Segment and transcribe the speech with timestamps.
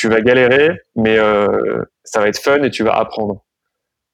[0.00, 1.18] tu vas galérer, mais
[2.04, 3.44] ça va être fun et tu vas apprendre.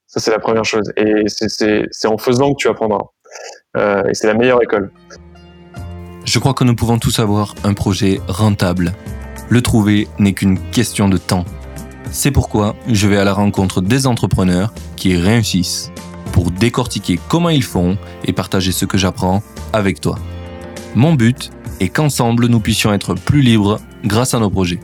[0.08, 0.92] Ça, c'est la première chose.
[0.96, 3.04] Et c'est en faisant que tu apprendras.
[3.76, 4.90] et c'est la meilleure école.
[6.24, 8.94] Je crois que nous pouvons tous avoir un projet rentable.
[9.48, 11.44] Le trouver n'est qu'une question de temps.
[12.10, 15.92] C'est pourquoi je vais à la rencontre des entrepreneurs qui réussissent
[16.32, 19.40] pour décortiquer comment ils font et partager ce que j'apprends
[19.72, 20.18] avec toi.
[20.96, 24.80] Mon but est qu'ensemble nous puissions être plus libres grâce à nos projets.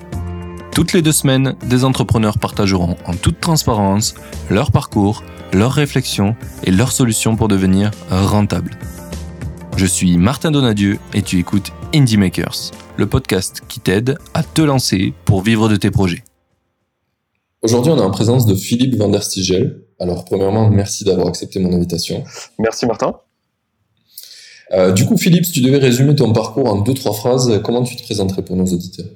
[0.74, 4.14] Toutes les deux semaines, des entrepreneurs partageront en toute transparence
[4.48, 6.34] leur parcours, leurs réflexions
[6.64, 8.78] et leurs solutions pour devenir rentables.
[9.76, 14.62] Je suis Martin Donadieu et tu écoutes Indie Makers, le podcast qui t'aide à te
[14.62, 16.24] lancer pour vivre de tes projets.
[17.60, 19.84] Aujourd'hui, on est en présence de Philippe Van der Stigel.
[20.00, 22.24] Alors, premièrement, merci d'avoir accepté mon invitation.
[22.58, 23.16] Merci Martin.
[24.72, 27.82] Euh, du coup, Philippe, si tu devais résumer ton parcours en deux, trois phrases, comment
[27.82, 29.06] tu te présenterais pour nos auditeurs?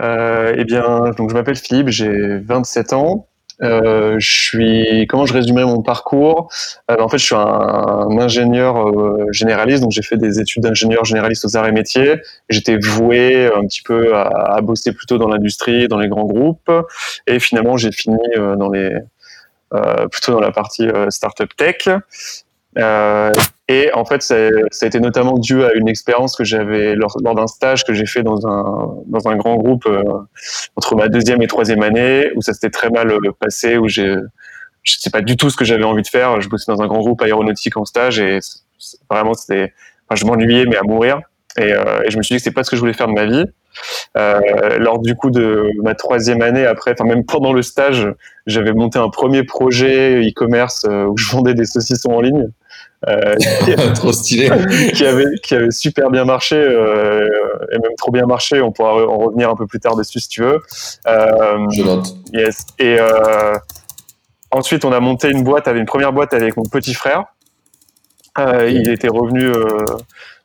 [0.00, 3.28] Euh, Eh bien, donc je m'appelle Philippe, j'ai 27 ans.
[3.62, 6.50] Euh, je suis, comment je résumerais mon parcours?
[6.90, 8.92] Euh, En fait, je suis un, ingénieur
[9.32, 12.16] généraliste, donc j'ai fait des études d'ingénieur généraliste aux arts et métiers.
[12.48, 16.70] J'étais voué un petit peu à, bosser plutôt dans l'industrie, dans les grands groupes,
[17.26, 18.18] et finalement j'ai fini
[20.10, 21.88] plutôt dans la partie startup tech.
[23.68, 27.46] Et en fait, ça, a été notamment dû à une expérience que j'avais lors, d'un
[27.46, 30.02] stage que j'ai fait dans un, dans un grand groupe euh,
[30.76, 34.14] entre ma deuxième et troisième année, où ça s'était très mal euh, passé, où j'ai,
[34.82, 36.40] je sais pas du tout ce que j'avais envie de faire.
[36.40, 38.40] Je bossais dans un grand groupe aéronautique en stage et
[39.08, 39.72] vraiment c'était,
[40.12, 41.20] je m'ennuyais mais à mourir.
[41.58, 43.12] Et, euh, je me suis dit que c'était pas ce que je voulais faire de
[43.12, 43.44] ma vie.
[44.18, 48.08] Euh, lors du coup de ma troisième année, après, enfin même pendant le stage,
[48.46, 52.48] j'avais monté un premier projet e-commerce euh, où je vendais des saucissons en ligne.
[53.08, 53.34] Euh,
[53.94, 54.48] trop stylé.
[54.94, 57.28] qui avait qui avait super bien marché euh,
[57.72, 58.60] et même trop bien marché.
[58.60, 60.60] On pourra en revenir un peu plus tard dessus si tu veux.
[61.08, 62.14] Euh, Je note.
[62.32, 62.66] Yes.
[62.78, 63.54] Et euh,
[64.50, 67.24] ensuite, on a monté une boîte, avec une première boîte avec mon petit frère.
[68.38, 69.50] Euh, il était revenu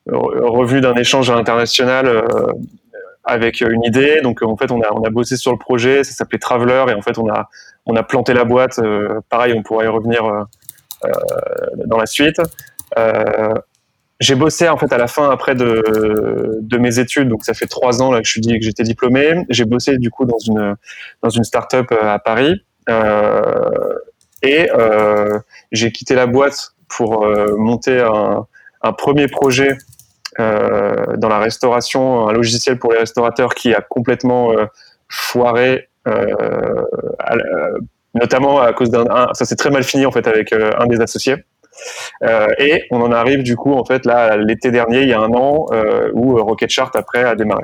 [0.08, 2.24] revenu d'un échange international
[3.24, 4.22] avec une idée.
[4.22, 6.04] Donc en fait, on a on a bossé sur le projet.
[6.04, 7.50] Ça s'appelait Traveler et en fait, on a
[7.86, 8.80] on a planté la boîte.
[9.30, 10.44] pareil, on pourra y revenir euh,
[11.86, 12.42] dans la suite.
[12.98, 13.54] Euh,
[14.20, 18.02] j'ai bossé en fait à la fin après de, mes études, donc ça fait trois
[18.02, 19.46] ans là que je suis dit que j'étais diplômé.
[19.50, 20.76] J'ai bossé du coup dans une
[21.22, 22.64] dans une start-up euh, à Paris
[24.44, 24.70] et
[25.72, 27.28] j'ai quitté la boîte pour
[27.58, 29.78] monter un, premier projet
[30.40, 34.66] euh, dans la restauration, un logiciel pour les restaurateurs qui a complètement euh,
[35.10, 36.84] foiré euh,
[38.18, 41.02] notamment à cause d'un, ça s'est très mal fini en fait avec euh, un des
[41.02, 41.36] associés.
[42.24, 45.20] Euh, et on en arrive du coup en fait là l'été dernier, il y a
[45.20, 47.64] un an, euh, où Rocket Chart après a démarré.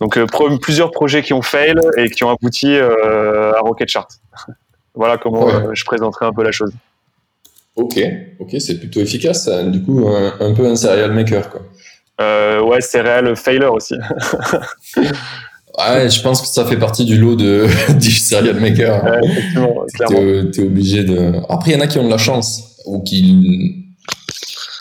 [0.00, 0.18] Donc
[0.60, 4.08] plusieurs projets qui ont fail et qui ont abouti à Rocket Chart.
[4.94, 6.72] voilà comment je présenterai un peu la chose.
[7.74, 8.00] Ok,
[8.40, 9.48] ok, c'est plutôt efficace.
[9.48, 11.62] Du coup, un, peu un serial maker quoi.
[12.62, 13.96] Ouais, serial failure aussi.
[15.78, 17.66] Ouais, je pense que ça fait partie du lot de,
[18.00, 19.04] du serial maker.
[19.04, 19.84] Ouais, effectivement,
[20.52, 21.34] T'es, obligé de.
[21.48, 23.86] Après, il y en a qui ont de la chance ou qui,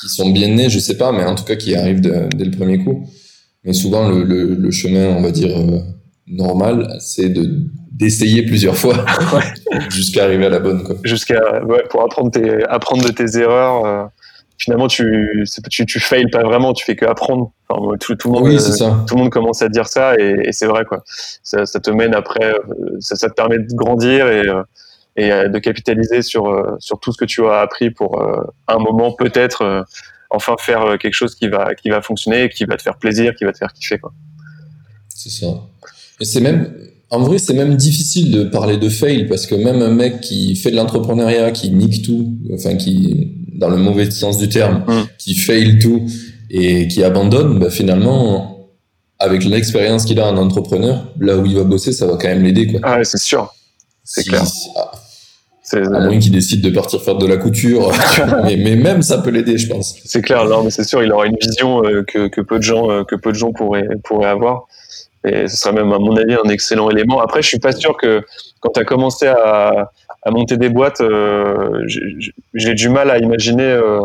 [0.01, 2.51] qui sont bien nés, je sais pas, mais en tout cas qui arrivent dès le
[2.51, 3.07] premier coup.
[3.63, 5.79] Mais souvent, le, le, le chemin, on va dire euh,
[6.25, 9.03] normal, c'est de d'essayer plusieurs fois
[9.89, 10.83] jusqu'à arriver à la bonne.
[11.03, 13.85] Jusqu'à ouais, pour apprendre tes apprendre de tes erreurs.
[13.85, 14.05] Euh
[14.57, 15.45] finalement tu,
[15.87, 15.99] tu
[16.31, 17.51] pas vraiment tu fais que apprendre.
[17.69, 19.03] Enfin, tout, tout, le monde oui, ça.
[19.07, 21.03] tout le monde commence à dire ça et, et c'est vrai quoi.
[21.43, 22.59] Ça, ça, te mène après euh,
[22.99, 24.63] ça, ça, te permet de grandir et euh,
[25.15, 28.21] et euh, de capitaliser sur sur tout ce que tu as appris pour
[28.67, 29.85] un moment peut-être
[30.29, 33.43] enfin faire quelque chose qui va qui va fonctionner qui va te faire plaisir qui
[33.43, 34.13] va te faire kiffer quoi.
[35.09, 35.47] C'est ça.
[36.19, 36.73] Et c'est même
[37.09, 40.55] en vrai, c'est même difficile de parler de fail parce que même un mec qui
[40.57, 45.07] fait de l'entrepreneuriat, qui nique tout, enfin qui dans le mauvais sens du terme, mm.
[45.17, 46.07] qui fail tout
[46.49, 48.69] et qui abandonne, bah, finalement,
[49.19, 52.43] avec l'expérience qu'il a en entrepreneur, là où il va bosser, ça va quand même
[52.43, 52.67] l'aider.
[52.67, 52.79] Quoi.
[52.83, 53.53] Ah, c'est sûr.
[54.03, 54.43] C'est clair.
[54.75, 54.91] Ah,
[55.73, 57.91] à moins qu'il décide de partir faire de la couture,
[58.45, 59.95] mais, mais, même ça peut l'aider, je pense.
[60.05, 62.63] C'est clair, non, mais c'est sûr, il aura une vision euh, que, que, peu de
[62.63, 64.67] gens, euh, que peu de gens pourraient, pourraient avoir.
[65.25, 67.19] Et ce serait même, à mon avis, un excellent élément.
[67.19, 68.23] Après, je suis pas sûr que
[68.61, 69.91] quand tu as commencé à,
[70.27, 71.85] à monter des boîtes, euh,
[72.53, 74.01] j'ai du mal à imaginer euh,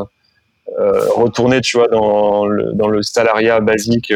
[0.79, 4.13] euh, retourner, tu vois, dans le, dans le salariat basique.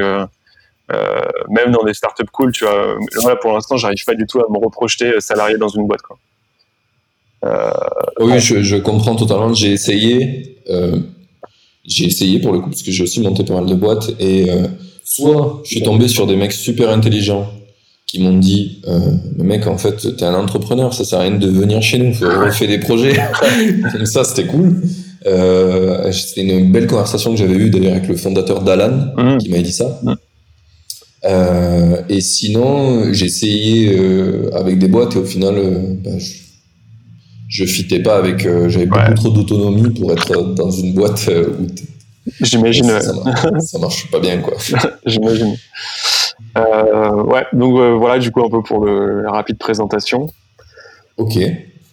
[1.48, 2.96] même dans des startups cool, tu vois.
[3.26, 6.02] Là, pour l'instant, j'arrive pas du tout à me reprojeter salarié dans une boîte.
[6.02, 6.16] Quoi.
[8.20, 9.52] oui, je, je, comprends totalement.
[9.52, 10.60] J'ai essayé,
[11.84, 14.46] j'ai essayé pour le coup parce que j'ai aussi monté pas mal de boîtes et
[15.02, 17.50] soit je suis tombé sur des mecs super intelligents
[18.06, 19.00] qui m'ont dit euh,
[19.38, 22.50] mec en fait t'es un entrepreneur ça sert à rien de venir chez nous on
[22.52, 23.16] fait des projets.
[23.92, 24.80] Comme ça c'était cool.
[25.26, 29.38] Euh, c'était une belle conversation que j'avais eue d'ailleurs avec le fondateur d'Alan mmh.
[29.38, 29.98] qui m'a dit ça.
[30.02, 30.14] Mmh.
[31.24, 35.56] euh, et sinon j'ai essayé euh, avec des boîtes et au final
[36.04, 36.32] bah, je,
[37.48, 41.66] je fitais pas avec j'avais beaucoup trop d'autonomie pour être dans une boîte où
[42.40, 43.12] j'imagine ça,
[43.60, 44.54] ça, marche pas bien quoi.
[45.06, 45.56] J'imagine
[46.56, 50.26] ouais, donc euh, voilà, du coup, un peu pour la rapide présentation.
[51.16, 51.38] Ok,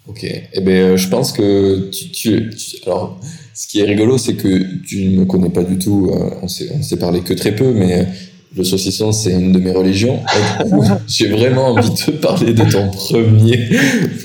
[0.07, 0.25] ok.
[0.54, 2.51] Eh bien, euh, je pense que tu, tu,
[2.86, 3.19] Alors,
[3.54, 6.12] ce qui est rigolo, c'est que tu ne me connais pas du tout.
[6.42, 8.07] on s'est parlé que très peu, mais
[8.56, 10.20] le saucisson, c'est une de mes religions.
[11.08, 13.68] J'ai vraiment envie de te parler de ton premier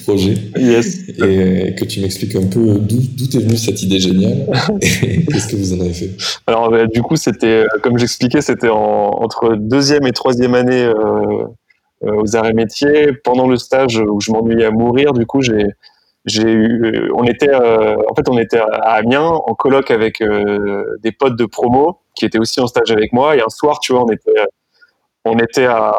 [0.04, 0.34] projet.
[0.56, 1.08] Yes.
[1.08, 4.46] Et que tu m'expliques un peu d'où est venue cette idée géniale
[4.82, 6.10] et qu'est-ce que vous en avez fait?
[6.46, 10.94] Alors, bah, du coup, c'était, euh, comme j'expliquais, c'était entre deuxième et troisième année euh,
[12.04, 13.12] euh, aux arts et métiers.
[13.24, 15.64] Pendant le stage où je m'ennuyais à mourir, du coup, j'ai
[16.26, 20.22] j'ai eu, on était, en fait, on était à Amiens en colloque avec
[21.02, 23.36] des potes de promo qui était aussi en stage avec moi.
[23.36, 24.44] Et un soir, tu vois, on était,
[25.24, 25.94] on était à,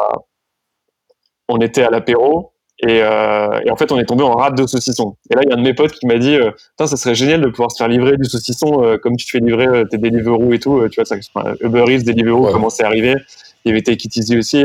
[1.48, 2.52] on était à l'apéro.
[2.82, 5.16] Et, euh, et, en fait, on est tombé en rate de saucisson.
[5.30, 7.14] Et là, il y a un de mes potes qui m'a dit, euh, ça serait
[7.14, 9.84] génial de pouvoir se faire livrer du saucisson euh, comme tu te fais livrer euh,
[9.84, 10.88] tes Deliveroo et tout.
[10.88, 11.16] tu vois, ça,
[11.60, 12.52] Uber Eats, Deliveroo ouais.
[12.52, 13.16] commençait à arriver.
[13.64, 14.60] Il y avait Take It Easy aussi.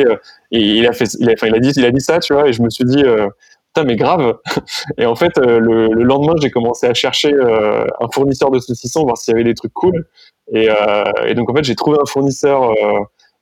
[0.51, 2.33] et il a fait, il a, enfin, il a dit, il a dit ça, tu
[2.33, 2.47] vois.
[2.47, 4.37] Et je me suis dit, putain, mais grave.
[4.97, 5.59] et en fait, le,
[5.89, 9.55] le, lendemain, j'ai commencé à chercher un fournisseur de saucisson, voir s'il y avait des
[9.55, 10.07] trucs cool.
[10.51, 12.99] Et, euh, et, donc en fait, j'ai trouvé un fournisseur euh,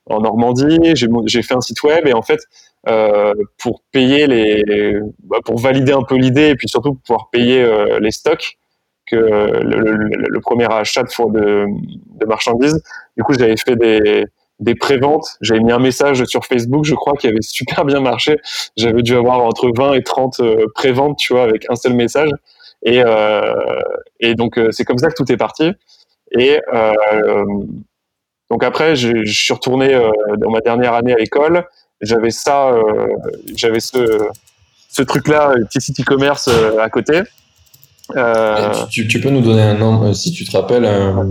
[0.09, 2.39] en Normandie, j'ai fait un site web et en fait,
[2.87, 7.29] euh, pour payer les, bah, pour valider un peu l'idée et puis surtout pour pouvoir
[7.29, 7.65] payer
[7.99, 8.57] les stocks
[9.05, 11.65] que le, premier achat de,
[12.25, 12.81] marchandises.
[13.17, 14.25] Du coup, j'avais fait des,
[14.59, 15.37] des préventes.
[15.41, 18.37] J'avais mis un message sur Facebook, je crois, qui avait super bien marché.
[18.77, 20.41] J'avais dû avoir entre 20 et 30
[20.73, 22.29] préventes, tu vois, avec un seul message.
[22.83, 25.71] Et donc, c'est comme ça que tout est parti.
[26.37, 27.45] Et euh,
[28.49, 31.65] donc après, je, je suis retourné euh, dans ma dernière année à l'école.
[32.01, 33.07] J'avais ça, euh,
[33.55, 34.19] j'avais ce,
[34.89, 36.49] ce truc-là, petit site e-commerce
[36.79, 37.21] à côté.
[38.15, 41.25] Euh, tu, tu, peux nous donner un nombre, si tu te rappelles, un,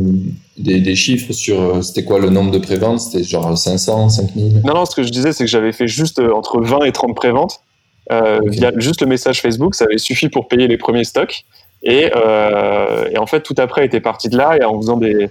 [0.57, 3.01] des, des, chiffres sur c'était quoi le nombre de préventes?
[3.01, 6.19] C'était genre 500, 5000 Non, non, ce que je disais, c'est que j'avais fait juste
[6.19, 7.61] entre 20 et 30 préventes
[8.11, 8.51] euh, okay.
[8.51, 9.75] via juste le message Facebook.
[9.75, 11.45] Ça avait suffi pour payer les premiers stocks.
[11.83, 15.31] Et, euh, et, en fait, tout après était parti de là et en faisant des.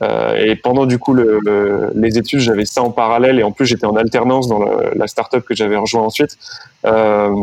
[0.00, 3.50] Euh, et pendant du coup le, le, les études, j'avais ça en parallèle et en
[3.50, 6.36] plus j'étais en alternance dans le, la startup que j'avais rejoint ensuite.
[6.84, 7.34] Euh,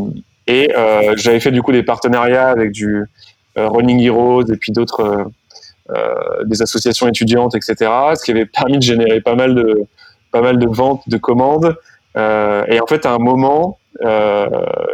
[0.48, 3.04] et euh, j'avais fait du coup des partenariats avec du
[3.57, 5.28] euh, Running Heroes et puis d'autres
[6.46, 7.92] des associations étudiantes, etc.
[8.16, 9.84] Ce qui avait permis de générer pas mal de
[10.31, 11.75] pas mal de ventes, de commandes.
[12.16, 14.48] et en fait, à un moment, euh,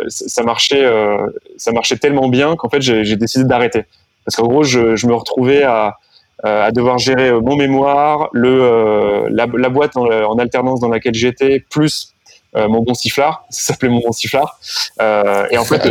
[0.08, 1.18] ça marchait, euh,
[1.58, 3.86] ça marchait tellement bien qu'en fait j'ai décidé d'arrêter.
[4.26, 5.98] Parce qu'en gros, je, je, me retrouvais à,
[6.44, 11.60] à devoir gérer mon mémoire, le, la, la boîte en, en, alternance dans laquelle j'étais,
[11.72, 12.14] plus
[12.56, 14.60] euh, mon bon sifflard, ça s'appelait mon bon sifflard.
[15.02, 15.86] Euh, et en fait,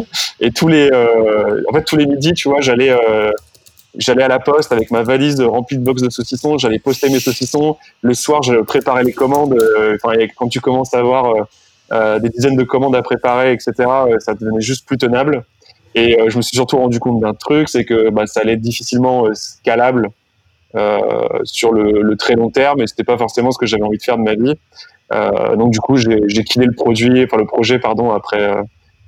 [0.40, 2.92] et tous les, euh, en fait tous les midis, tu vois, j'allais,
[3.96, 7.20] j'allais à la poste avec ma valise remplie de box de saucissons, j'allais poster mes
[7.20, 7.76] saucissons.
[8.02, 9.58] Le soir, je préparais les commandes.
[9.94, 11.42] Enfin, quand tu commences à avoir euh,
[11.90, 15.44] des dizaines de commandes à préparer, etc., euh, ça devenait juste plus tenable.
[15.94, 18.54] Et euh, je me suis surtout rendu compte d'un truc, c'est que bah, ça allait
[18.54, 20.10] être difficilement scalable
[21.44, 24.02] sur le, le, très long terme, et c'était pas forcément ce que j'avais envie de
[24.02, 24.58] faire de ma vie.
[25.56, 28.54] donc du coup, j'ai quitté le produit, enfin le projet, pardon, après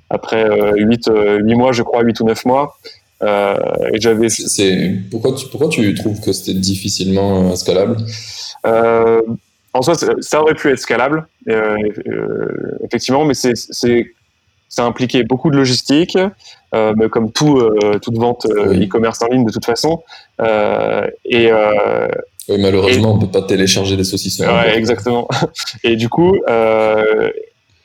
[0.09, 1.11] après 8,
[1.43, 2.75] 8 mois, je crois, 8 ou 9 mois.
[3.21, 3.57] Euh,
[3.93, 4.29] et j'avais.
[4.29, 7.97] C'est pourquoi tu pourquoi tu trouves que c'était difficilement scalable?
[8.65, 9.21] Euh,
[9.73, 13.53] en soi, ça aurait pu être scalable, euh, euh, effectivement, mais c'est
[14.71, 16.15] ça impliquait beaucoup de logistique,
[16.75, 17.59] euh, comme tout,
[18.01, 20.03] toute vente e-commerce en ligne de toute façon.
[20.39, 21.51] Et,
[22.47, 24.45] oui, malheureusement, et, on peut pas télécharger des saucissons.
[24.45, 25.27] Ouais, exactement.
[25.83, 26.35] Et du coup,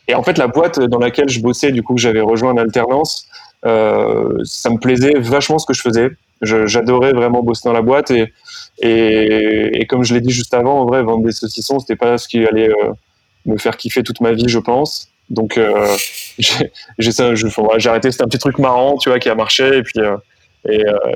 [0.06, 2.58] et en fait, la boîte dans laquelle je bossais, du coup, que j'avais rejoint en
[2.58, 3.28] alternance,
[3.62, 6.10] ça me plaisait vachement ce que je faisais.
[6.42, 8.32] J'adorais vraiment bosser dans la boîte et
[8.80, 12.28] et, comme je l'ai dit juste avant, en vrai, vendre des saucissons, c'était pas ce
[12.28, 12.92] qui allait euh,
[13.46, 15.08] me faire kiffer toute ma vie, je pense.
[15.30, 15.86] Donc, euh,
[16.38, 18.10] j'ai arrêté.
[18.10, 19.78] C'était un petit truc marrant, tu vois, qui a marché.
[19.78, 20.16] Et puis, euh,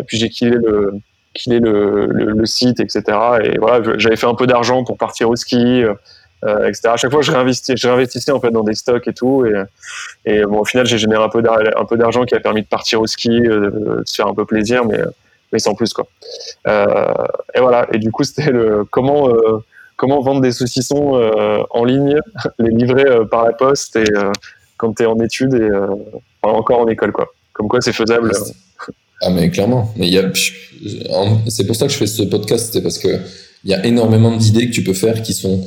[0.08, 3.02] j'ai killé le, site, etc.
[3.44, 5.82] Et voilà, j'avais fait un peu d'argent pour partir au ski,
[6.44, 6.80] etc.
[6.84, 9.44] À chaque fois, je réinvestissais, en fait dans des stocks et tout.
[10.24, 11.42] Et, au final, j'ai généré un peu
[11.96, 15.00] d'argent qui a permis de partir au ski, de se faire un peu plaisir, mais
[15.52, 16.06] mais sans plus quoi.
[16.66, 17.12] Euh,
[17.54, 17.86] et voilà.
[17.92, 19.58] Et du coup, c'était le comment euh,
[19.96, 21.20] comment vendre des saucissons
[21.70, 22.18] en ligne,
[22.58, 24.04] les livrer par la poste et
[24.76, 25.68] quand tu es en études et
[26.42, 27.28] encore en école, quoi.
[27.52, 28.30] Comme quoi, c'est faisable.
[29.20, 29.92] Ah, mais clairement.
[29.96, 30.10] Mais
[31.48, 33.08] c'est pour ça que je fais ce podcast, c'est parce que
[33.64, 35.66] il y a énormément d'idées que tu peux faire qui sont,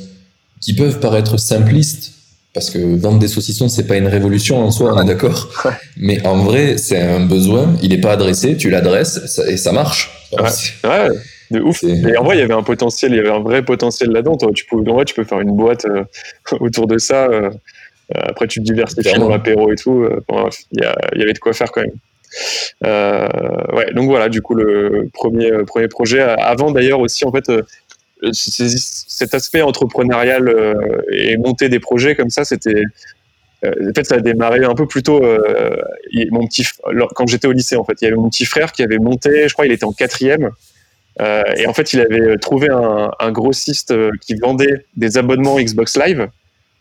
[0.60, 2.14] qui peuvent paraître simplistes,
[2.54, 5.48] parce que vendre des saucissons, c'est pas une révolution en soi, on est d'accord.
[5.96, 10.10] Mais en vrai, c'est un besoin, il n'est pas adressé, tu l'adresses et ça marche.
[10.38, 11.08] ouais,
[11.52, 11.82] de ouf.
[11.84, 14.36] Et en vrai, il y avait un potentiel, il y avait un vrai potentiel là-dedans.
[14.54, 16.04] Tu peux, en vrai, tu peux faire une boîte euh,
[16.60, 17.26] autour de ça.
[17.26, 17.50] Euh,
[18.14, 20.02] après, tu te diversifies dans l'apéro et tout.
[20.02, 20.20] Euh,
[20.72, 21.92] il y, avait de quoi faire quand même.
[22.82, 26.20] ouais, donc voilà, du coup, le premier, premier projet.
[26.20, 27.50] Avant d'ailleurs aussi, en fait,
[28.32, 30.74] cet aspect entrepreneurial euh,
[31.12, 32.82] et monter des projets comme ça, c'était
[33.64, 35.24] euh, en fait, ça a démarré un peu plus tôt.
[35.24, 35.76] Euh,
[36.30, 36.66] mon petit,
[37.14, 39.48] quand j'étais au lycée, en fait, il y avait mon petit frère qui avait monté,
[39.48, 40.50] je crois, il était en quatrième,
[41.20, 46.28] et en fait, il avait trouvé un, un, grossiste qui vendait des abonnements Xbox Live.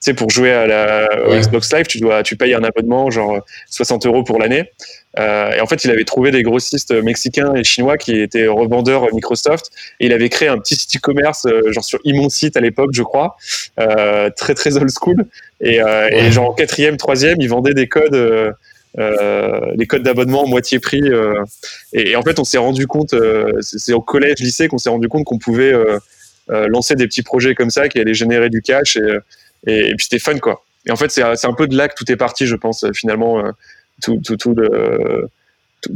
[0.01, 1.07] Tu sais, pour jouer à la
[1.39, 4.71] Xbox Live, tu dois, tu payes un abonnement genre 60 euros pour l'année.
[5.19, 9.13] Euh, et en fait, il avait trouvé des grossistes mexicains et chinois qui étaient revendeurs
[9.13, 9.71] Microsoft.
[9.99, 13.03] Et il avait créé un petit site e-commerce, euh, genre sur Site à l'époque, je
[13.03, 13.35] crois,
[13.79, 15.25] euh, très très old school.
[15.59, 18.55] Et, euh, et, genre en quatrième, troisième, il vendait des codes.
[18.99, 21.03] Euh, les codes d'abonnement moitié prix.
[21.93, 23.15] Et, et, en fait, on s'est rendu compte,
[23.61, 25.73] c'est au collège, lycée qu'on s'est rendu compte qu'on pouvait
[26.49, 28.97] lancer des petits projets comme ça qui allaient générer du cash.
[28.97, 29.01] Et,
[29.67, 30.63] et, puis c'était fun, quoi.
[30.85, 33.43] Et en fait, c'est un peu de là que tout est parti, je pense, finalement
[34.01, 35.29] tout, tout, tout le,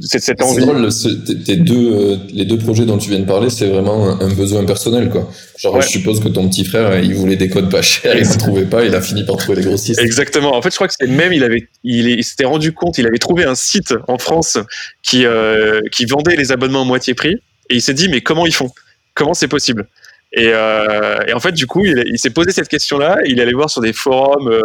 [0.02, 0.56] cette, cette envie.
[0.56, 4.20] C'est drôle, tes deux, euh, les deux projets dont tu viens de parler, c'est vraiment
[4.20, 5.30] un besoin personnel, quoi.
[5.58, 8.38] Genre, je suppose que ton petit frère, il voulait des codes pas chers, il ne
[8.38, 10.00] trouvait pas, il a fini par trouver les grossistes.
[10.00, 10.56] Exactement.
[10.56, 13.18] En fait, je crois que c'est même, il avait, il, s'était rendu compte, il avait
[13.18, 14.58] trouvé un site en France
[15.04, 17.36] qui, euh, qui vendait les abonnements à moitié prix,
[17.70, 18.72] et il s'est dit, mais comment ils font?
[19.14, 19.88] Comment c'est possible?
[20.36, 23.20] Et, euh, et, en fait, du coup, il, il s'est posé cette question-là.
[23.26, 24.64] Il allait voir sur des forums,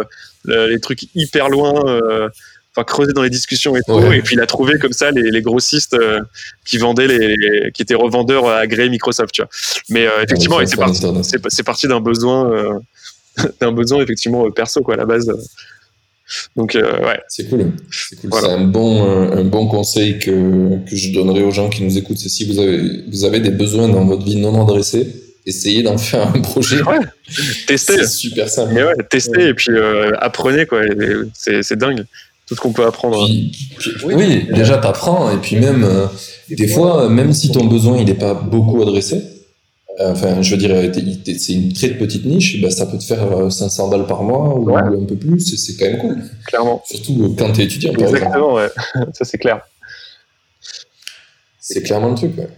[0.49, 2.27] euh, les trucs hyper loin, euh,
[2.75, 3.99] enfin creuser dans les discussions et tout.
[4.11, 6.19] Et puis il a trouvé comme ça les, les grossistes euh,
[6.65, 9.49] qui vendaient les, qui étaient revendeurs agréés Microsoft, tu vois.
[9.89, 11.01] Mais effectivement, c'est parti,
[11.49, 12.81] c'est parti d'un besoin,
[13.61, 15.31] d'un besoin effectivement perso quoi à la base.
[16.57, 17.19] Donc ouais.
[17.29, 17.71] C'est cool.
[17.89, 18.31] C'est cool.
[18.33, 22.17] C'est un bon, un bon conseil que, que je donnerais aux gens qui nous écoutent.
[22.17, 25.97] C'est si vous avez, vous avez des besoins dans votre vie non adressés, essayez d'en
[25.97, 26.81] faire un projet.
[26.83, 26.99] Ouais.
[27.67, 27.97] Testez.
[27.97, 28.73] C'est super simple.
[28.73, 29.71] Mais ouais, testez et puis
[30.19, 30.81] apprenez quoi.
[31.33, 32.05] C'est dingue
[32.51, 33.29] tout ce qu'on peut apprendre.
[34.03, 36.07] oui, déjà t'apprends et puis même euh,
[36.49, 39.23] des fois, même si ton besoin il n'est pas beaucoup adressé,
[40.01, 40.75] euh, enfin je veux dire
[41.37, 44.59] c'est une très petite niche, bah, ça peut te faire 500 euh, balles par mois
[44.59, 46.17] ou un peu plus, c'est quand même cool.
[46.45, 46.83] Clairement.
[46.85, 47.93] Surtout quand tu es étudiant.
[47.93, 48.67] Exactement, ouais.
[49.13, 49.61] ça c'est clair.
[51.57, 52.37] C'est clairement le truc.
[52.37, 52.49] Ouais.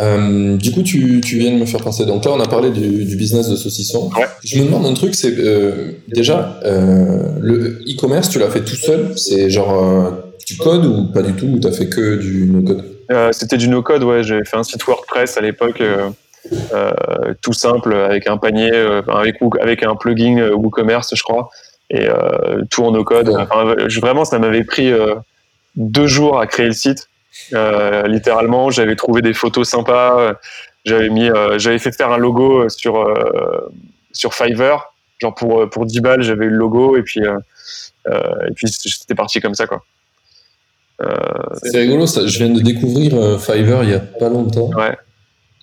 [0.00, 2.04] Euh, du coup, tu, tu, viens de me faire penser.
[2.04, 4.10] Donc là, on a parlé du, du business de saucisson.
[4.16, 4.26] Ouais.
[4.44, 8.76] Je me demande un truc, c'est euh, déjà euh, le e-commerce, tu l'as fait tout
[8.76, 9.16] seul.
[9.16, 10.12] C'est genre
[10.46, 11.46] tu codes ou pas du tout?
[11.46, 12.84] Ou t'as fait que du no-code?
[13.10, 14.02] Euh, C'était du no-code.
[14.02, 15.82] Ouais, j'ai fait un site WordPress à l'époque.
[17.42, 18.72] tout simple avec un panier
[19.08, 21.50] avec avec un plugin WooCommerce je crois
[21.90, 22.08] et
[22.70, 24.90] tout en no code enfin, vraiment ça m'avait pris
[25.76, 27.09] deux jours à créer le site
[27.52, 30.34] euh, littéralement, j'avais trouvé des photos sympas.
[30.84, 33.70] J'avais mis, euh, j'avais fait faire un logo sur euh,
[34.12, 38.68] sur Fiverr, genre pour pour 10 balles, j'avais eu le logo et puis et puis
[38.68, 39.82] c'était parti comme ça quoi.
[41.62, 42.26] c'est rigolo, ça.
[42.26, 44.70] je viens de découvrir Fiverr il y a pas longtemps.
[44.70, 44.96] Ouais.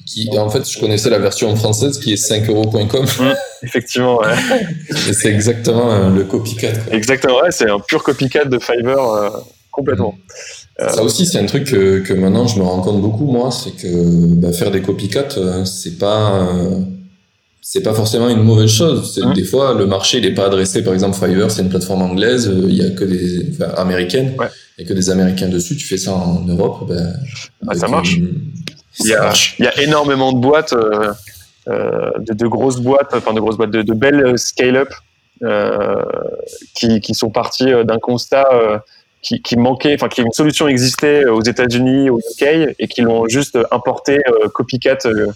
[0.05, 3.03] Qui, en fait, je connaissais la version française qui est 5euros.com.
[3.03, 4.35] Mmh, effectivement, ouais.
[5.11, 6.71] c'est exactement le copycat.
[6.91, 9.43] Exactement, ouais, c'est un pur copycat de Fiverr
[9.77, 10.15] complètement.
[10.17, 13.51] Euh, ça aussi, c'est un truc que, que, maintenant je me rends compte beaucoup, moi,
[13.51, 16.79] c'est que bah, faire des copycats, euh, c'est pas euh,
[17.61, 19.19] c'est pas forcément une mauvaise chose.
[19.35, 20.83] Des fois, le marché n'est pas adressé.
[20.83, 24.47] Par exemple, Fiverr, c'est une plateforme anglaise, il y a que des enfin, américaines, ouais.
[24.77, 25.75] il a que des Américains dessus.
[25.75, 27.13] Tu fais ça en Europe, ben,
[27.67, 28.19] ah, ça marche.
[28.99, 31.11] il, y a, il y a énormément de boîtes, euh,
[32.19, 34.89] de, de, grosses boîtes, enfin de grosses boîtes, de, de belles scale-up
[36.73, 38.47] qui, qui sont parties d'un constat
[39.27, 43.27] qui, qui manquait, enfin, qui une solution existait aux États-Unis, au UK, et qui l'ont
[43.27, 45.27] juste importé euh, copycat euh,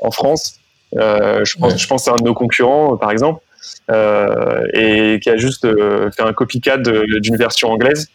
[0.00, 0.60] en France.
[0.96, 3.42] Euh, je, pense, je pense à un de nos concurrents, par exemple,
[3.90, 8.08] euh, et qui a juste euh, fait un copycat d'une version anglaise.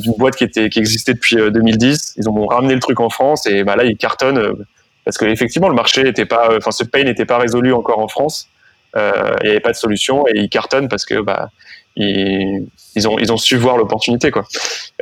[0.00, 3.44] d'une boîte qui était qui existait depuis 2010 ils ont ramené le truc en France
[3.46, 4.64] et bah là ils cartonnent
[5.04, 8.06] parce que effectivement le marché n'était pas enfin ce pain n'était pas résolu encore en
[8.06, 8.48] France
[8.94, 9.00] il
[9.42, 11.50] n'y avait pas de solution et ils cartonnent parce que bah
[11.96, 14.44] ils, ils ont ils ont su voir l'opportunité quoi.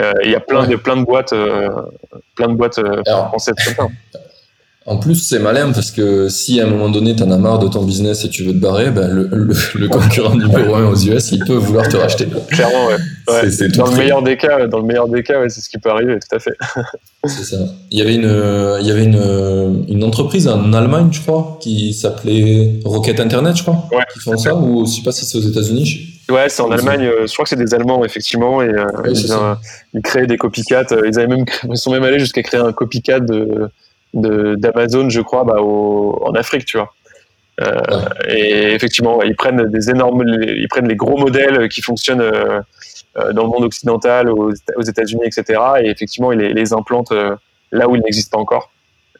[0.01, 0.69] Euh, il y a plein ouais.
[0.69, 1.71] de plein de boîtes euh,
[2.35, 4.19] plein de boîtes euh, Alors, françaises comme ça.
[4.85, 7.61] En plus, c'est malin parce que si à un moment donné, tu en as marre
[7.61, 9.31] de ton business et tu veux te barrer, ben le,
[9.77, 12.27] le, concurrent numéro un aux US, il peut vouloir te racheter.
[12.49, 12.97] Clairement, ouais.
[13.29, 13.69] ouais.
[13.77, 15.89] dans, le meilleur des cas, dans le meilleur des cas, ouais, c'est ce qui peut
[15.89, 16.57] arriver, tout à fait.
[17.27, 17.59] c'est ça.
[17.93, 21.95] Il y avait une, il y avait une, une entreprise en Allemagne, je crois, qui
[21.95, 24.03] s'appelait Rocket Internet, je crois, ouais.
[24.13, 26.12] qui font ça, ou je sais pas si c'est aux États-Unis.
[26.33, 27.05] Ouais, c'est en Allemagne.
[27.05, 28.87] Euh, je crois que c'est des Allemands effectivement, et euh,
[29.95, 30.87] ils, créent des copycats.
[30.91, 33.71] Ils avaient même, ils sont même allés jusqu'à créer un copycat de
[34.15, 36.93] d'Amazon, je crois, bah, en Afrique, tu vois.
[37.61, 37.81] Euh,
[38.29, 42.61] et effectivement, ils prennent des énormes, ils prennent les gros modèles qui fonctionnent euh,
[43.19, 45.61] euh, dans le monde occidental, aux, États-Unis, etc.
[45.83, 47.12] Et effectivement, ils les, implantent
[47.73, 48.71] là où ils n'existent pas encore,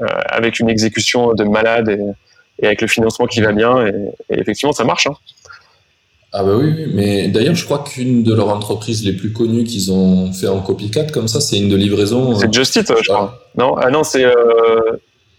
[0.01, 1.89] avec une exécution de malade
[2.61, 3.87] et, avec le financement qui va bien.
[3.87, 3.95] Et,
[4.31, 5.07] effectivement, ça marche.
[5.07, 5.17] Hein.
[6.35, 9.93] Ah bah oui, mais d'ailleurs, je crois qu'une de leurs entreprises les plus connues qu'ils
[9.93, 12.35] ont fait en copycat comme ça, c'est une de livraison.
[12.39, 13.39] C'est Just Eat, je crois.
[13.59, 14.33] Non, ah non, c'est euh,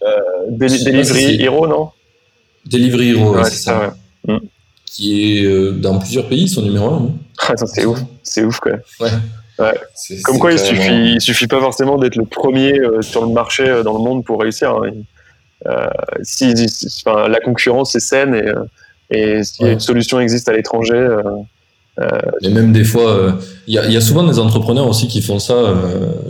[0.04, 0.08] euh,
[0.50, 1.90] Delivery Hero, non?
[2.68, 3.96] Delivery Hero, ouais, c'est ça.
[4.28, 4.38] Mm.
[4.86, 6.96] Qui est euh, dans plusieurs pays, son numéro 1.
[6.96, 7.10] Hein.
[7.46, 8.74] Ah, c'est ouf, c'est ouf, quoi.
[9.00, 9.10] Ouais.
[9.58, 9.74] Ouais.
[10.24, 13.98] Comme quoi, il suffit, il suffit pas forcément d'être le premier sur le marché dans
[13.98, 14.76] le monde pour réussir.
[14.76, 14.92] Hein.
[16.22, 16.54] si,
[17.04, 18.52] enfin, la concurrence est saine et
[19.10, 20.96] et si une solution existe à l'étranger.
[20.96, 21.22] Euh,
[22.00, 22.08] euh,
[22.42, 25.76] et même des fois, il euh, y, a, souvent des entrepreneurs aussi qui font ça,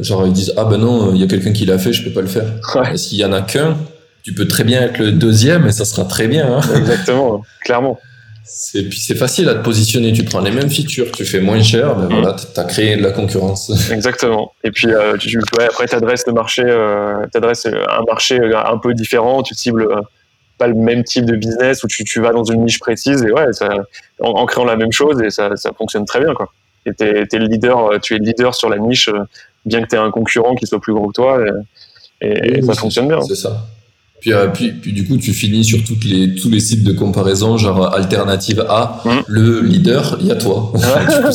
[0.01, 2.11] genre ils disent ah ben non, il y a quelqu'un qui l'a fait, je peux
[2.11, 2.45] pas le faire.
[2.75, 2.97] Ouais.
[2.97, 3.77] S'il y en a qu'un,
[4.23, 6.57] tu peux très bien être le deuxième et ça sera très bien.
[6.57, 6.61] Hein.
[6.75, 7.97] Exactement, clairement.
[8.75, 11.63] Et puis c'est facile à te positionner, tu prends les mêmes features, tu fais moins
[11.63, 12.13] cher, ben mm.
[12.13, 13.71] voilà, tu as créé de la concurrence.
[13.91, 14.51] Exactement.
[14.65, 14.87] Et puis
[15.19, 16.63] tu, après tu adresses le marché,
[17.33, 19.87] adresses un marché un peu différent, tu cibles
[20.57, 23.31] pas le même type de business où tu, tu vas dans une niche précise et
[23.31, 23.69] ouais, ça,
[24.19, 26.51] en, créant la même chose et ça, ça fonctionne très bien quoi.
[26.85, 29.23] Et t'es es le leader, euh, tu es le leader sur la niche, euh,
[29.65, 31.39] bien que tu aies un concurrent qui soit plus gros que toi
[32.21, 33.21] et, ça fonctionne bien.
[33.21, 33.67] C'est ça.
[34.21, 36.93] Puis, euh, puis, puis, du coup, tu finis sur toutes les, tous les sites de
[36.93, 39.09] comparaison, genre alternative A, mmh.
[39.27, 40.71] le leader, il y a toi.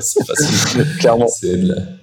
[0.00, 0.86] c'est facile.
[0.98, 1.28] Clairement.
[1.28, 1.58] C'est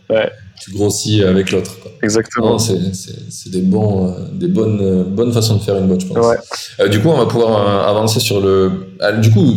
[0.10, 1.72] ouais tu grossis avec l'autre.
[2.02, 2.58] Exactement.
[2.60, 6.26] C'est des, bons, euh, des bonnes, euh, bonnes façons de faire une boîte, je pense.
[6.26, 6.36] Ouais.
[6.80, 8.72] Euh, du coup, on va pouvoir avancer sur le.
[9.20, 9.54] du coup,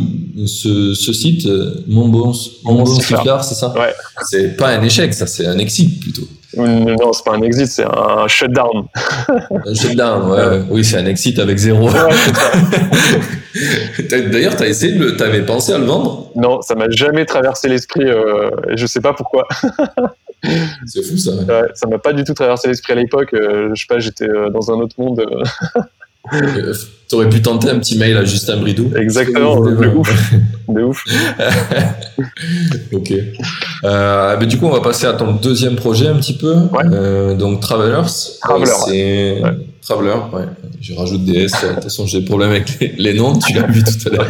[0.47, 1.47] ce, ce site,
[1.87, 2.33] Mon Bon,
[2.65, 3.95] Mon bon c'est ça Ouais.
[4.31, 6.27] C'est pas un échec, ça, c'est un exit plutôt.
[6.57, 8.87] Non, c'est pas un exit, c'est un shutdown.
[9.29, 10.63] un shutdown, ouais.
[10.71, 11.91] Oui, c'est un exit avec zéro.
[14.11, 16.31] D'ailleurs, t'as essayé de t'avais pensé à le vendre?
[16.35, 18.05] Non, ça m'a jamais traversé l'esprit.
[18.05, 19.47] Euh, je sais pas pourquoi.
[20.87, 21.33] C'est fou ça.
[21.33, 21.63] Ouais.
[21.75, 23.35] ça m'a pas du tout traversé l'esprit à l'époque.
[23.35, 25.21] Euh, je sais pas, j'étais euh, dans un autre monde.
[25.21, 26.75] Euh.
[27.09, 28.91] T'aurais pu tenter un petit mail à Justin Bridou.
[28.97, 30.35] Exactement, de ouf.
[30.69, 31.05] de ouf.
[32.93, 33.13] ok.
[33.85, 36.55] Euh, du coup, on va passer à ton deuxième projet un petit peu.
[36.73, 37.37] Ouais.
[37.37, 38.11] donc, Travelers.
[38.41, 38.73] Traveler.
[38.87, 39.57] c'est ouais.
[39.83, 40.47] Traveler, ouais.
[40.81, 41.53] Je rajoute des S.
[41.53, 43.39] De toute façon, j'ai des problèmes avec les, les noms.
[43.39, 44.27] Tu l'as vu tout à l'heure.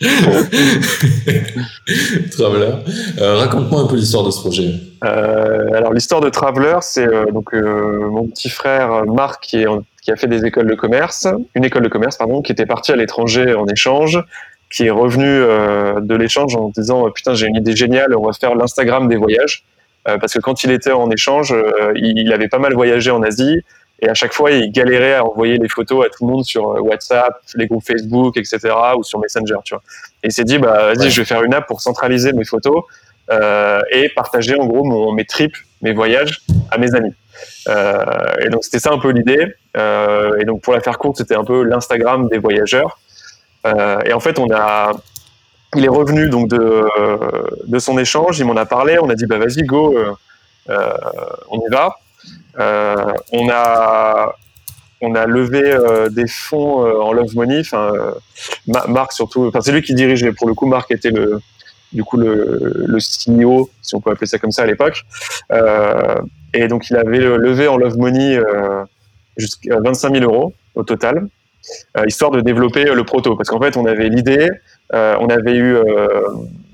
[2.32, 2.72] Traveler.
[3.20, 4.74] Euh, raconte-moi un peu l'histoire de ce projet.
[5.04, 9.64] Euh, alors l'histoire de Traveler, c'est euh, donc mon petit frère Marc qui,
[10.02, 12.92] qui, a fait des écoles de commerce, une école de commerce pardon, qui était parti
[12.92, 14.18] à l'étranger en échange,
[14.72, 18.54] qui est revenu de l'échange en disant putain j'ai une idée géniale, on va faire
[18.54, 19.64] l'Instagram des voyages.
[20.04, 21.54] parce que quand il était en échange,
[21.94, 23.62] il avait pas mal voyagé en Asie
[24.02, 26.70] et à chaque fois, il galérait à envoyer les photos à tout le monde sur
[26.70, 28.58] euh, WhatsApp, les groupes Facebook, etc.,
[28.98, 29.82] ou sur Messenger, tu vois.
[30.24, 32.82] Et il s'est dit, bah, vas-y, je vais faire une app pour centraliser mes photos
[33.30, 36.40] euh, et partager en gros mon, mes trips, mes voyages
[36.72, 37.14] à mes amis.
[37.68, 38.04] Euh,
[38.40, 39.54] et donc c'était ça un peu l'idée.
[39.76, 42.98] Euh, et donc pour la faire courte, c'était un peu l'Instagram des voyageurs.
[43.64, 44.90] Et en fait, on a,
[45.76, 46.84] il est revenu donc de,
[47.68, 49.96] de son échange, il m'en a parlé, on a dit bah vas-y go,
[50.68, 51.96] on y va.
[52.58, 54.34] Euh, on a
[55.00, 57.60] on a levé euh, des fonds euh, en love money.
[57.60, 57.92] Enfin,
[58.66, 59.46] Marc surtout.
[59.46, 60.32] Enfin, c'est lui qui dirigeait.
[60.32, 61.40] Pour le coup, Marc était le
[61.92, 65.02] du coup le, CEO, si on peut appeler ça comme ça à l'époque.
[66.54, 68.40] et donc, il avait levé en love money
[69.36, 71.28] jusqu'à 25 000 euros au total,
[72.06, 73.36] histoire de développer le proto.
[73.36, 74.48] Parce qu'en fait, on avait l'idée,
[74.94, 75.76] on avait eu,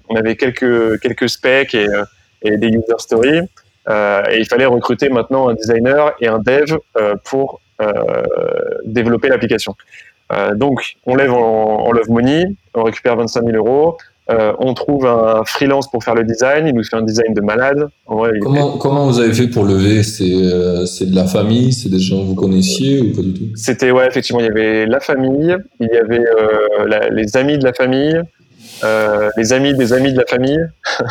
[0.08, 3.40] on avait quelques quelques specs et des user stories.
[3.88, 7.92] Euh, et il fallait recruter maintenant un designer et un dev euh, pour euh,
[8.84, 9.74] développer l'application.
[10.56, 13.96] donc, on lève en, Love Money, on récupère 25 000 euros.
[14.28, 17.88] on trouve un freelance pour faire le design, il nous fait un design de malade.
[18.06, 20.02] comment, comment vous avez fait pour lever?
[20.02, 21.72] C'est de la famille?
[21.72, 23.46] C'est des gens que vous connaissiez ou pas du tout?
[23.54, 26.24] C'était, ouais, effectivement, il y avait la famille, il y avait
[27.10, 28.20] les amis de la famille,
[28.84, 30.60] euh, les amis des amis de la famille.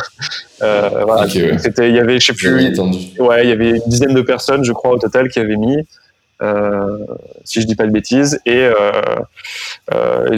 [0.62, 1.28] euh, voilà.
[1.28, 2.52] C'était, il y avait, je sais plus,
[3.18, 5.76] ouais, il y avait une dizaine de personnes, je crois, au total, qui avaient mis.
[7.44, 8.40] si je dis pas de bêtises.
[8.46, 8.68] Et,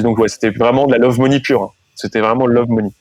[0.00, 1.62] donc ouais, c'était vraiment de la love money pure.
[1.62, 1.70] Hein.
[1.94, 2.92] C'était vraiment love money.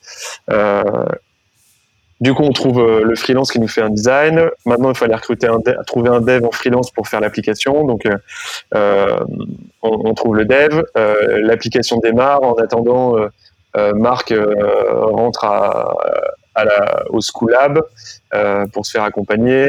[2.22, 4.50] Du coup, on trouve euh, le freelance qui nous fait un design.
[4.66, 7.86] Maintenant, il fallait recruter un trouver un dev en freelance pour faire l'application.
[7.86, 8.18] Donc, euh,
[8.76, 9.20] euh
[9.82, 10.84] on, on, trouve le dev.
[10.98, 12.44] Euh, l'application démarre.
[12.44, 13.16] En attendant,
[13.96, 14.34] Marc
[14.92, 15.96] rentre à,
[16.56, 17.82] à la, au School Lab
[18.72, 19.68] pour se faire accompagner,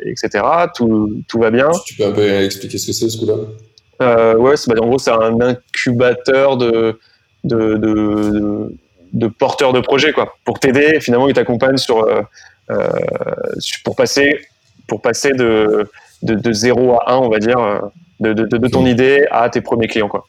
[0.00, 0.44] etc.
[0.74, 1.70] Tout, tout, va bien.
[1.84, 3.48] Tu peux un peu expliquer ce que c'est, le School Lab?
[4.00, 6.98] Euh, Ouais, bah, en gros, c'est un incubateur de,
[7.44, 8.72] de, de
[9.12, 11.00] de porteur de projet, quoi, pour t'aider.
[11.00, 12.22] Finalement, il t'accompagne sur, euh,
[12.70, 12.88] euh,
[13.84, 14.40] pour passer,
[14.86, 15.88] pour passer de,
[16.22, 17.80] de, de 0 à 1, on va dire, euh,
[18.20, 20.26] de ton idée à tes premiers clients, quoi,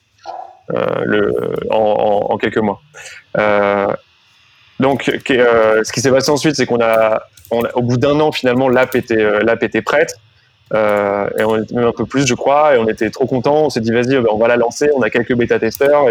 [0.69, 1.33] le,
[1.71, 2.81] en, quelques mois.
[4.79, 8.95] donc, ce qui s'est passé ensuite, c'est qu'on a, au bout d'un an, finalement, l'app
[8.95, 10.15] était, l'app était prête.
[10.73, 13.65] Euh, et on était même un peu plus, je crois, et on était trop contents.
[13.65, 14.89] On s'est dit, vas-y, on va la lancer.
[14.95, 16.05] On a quelques bêta-testeurs,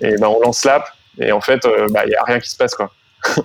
[0.00, 0.84] et, ben, on lance l'app.
[1.18, 2.90] Et en fait, il euh, bah, y a rien qui se passe, quoi.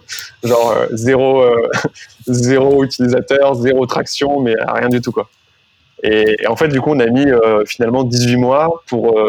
[0.43, 1.69] Genre euh, zéro, euh,
[2.27, 5.29] zéro utilisateur, zéro traction, mais rien du tout, quoi.
[6.03, 7.25] Et, en fait, du coup, on a mis
[7.65, 9.19] finalement 18 mois pour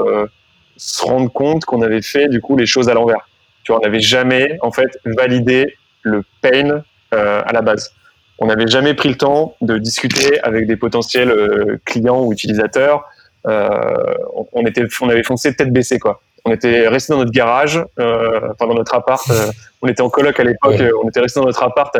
[0.78, 3.28] se rendre compte qu'on avait fait du coup les choses à l'envers.
[3.64, 7.92] Tu vois, on n'avait jamais en fait validé le pain à la base.
[8.38, 13.04] On n'avait jamais pris le temps de discuter avec des potentiels clients ou utilisateurs.
[13.44, 18.40] on, était, on avait foncé tête baissée quoi on était resté dans notre garage, euh,
[18.52, 19.22] enfin dans notre appart.
[19.30, 19.50] Euh,
[19.82, 20.80] on était en coloc à l'époque.
[20.80, 21.94] Euh, on était resté dans notre appart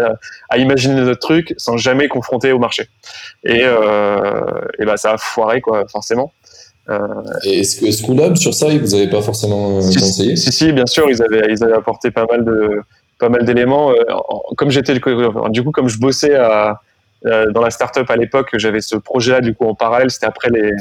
[0.48, 2.88] à, imaginer notre truc sans jamais confronter au marché.
[3.44, 6.32] Et, et bah ça a foiré quoi, forcément.
[7.44, 11.10] Et est-ce que Schoolab sur ça, vous avez pas forcément conseillé Si si, bien sûr,
[11.10, 12.80] ils avaient ils avaient apporté pas mal de
[13.18, 13.92] pas mal d'éléments.
[14.56, 16.80] Comme j'étais du coup comme je bossais à,
[17.22, 20.10] dans la startup à l'époque, j'avais ce projet-là du coup en parallèle.
[20.10, 20.72] C'était après les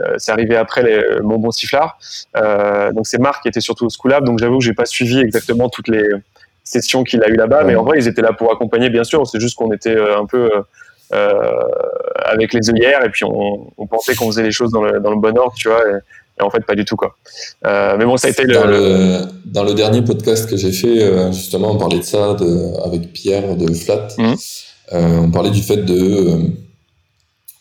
[0.00, 1.98] euh, c'est arrivé après les, mon bon sifflard.
[2.36, 4.86] Euh, donc c'est Marc qui était surtout au School Lab, donc j'avoue que j'ai pas
[4.86, 6.08] suivi exactement toutes les
[6.64, 9.26] sessions qu'il a eu là-bas, mais en vrai ils étaient là pour accompagner bien sûr.
[9.26, 10.50] C'est juste qu'on était euh, un peu
[11.12, 15.10] avec les œillères et puis on, on pensait qu'on faisait les choses dans le, dans
[15.10, 15.82] le, bon ordre, tu vois.
[15.88, 17.14] Et, en fait, pas du tout, quoi.
[17.66, 21.30] Euh, mais bon, ça a été dans le, dans le dernier podcast que j'ai fait,
[21.32, 24.08] justement, on parlait de ça de, avec Pierre de Flat.
[24.18, 24.34] Mmh.
[24.92, 26.52] Euh, on parlait du fait de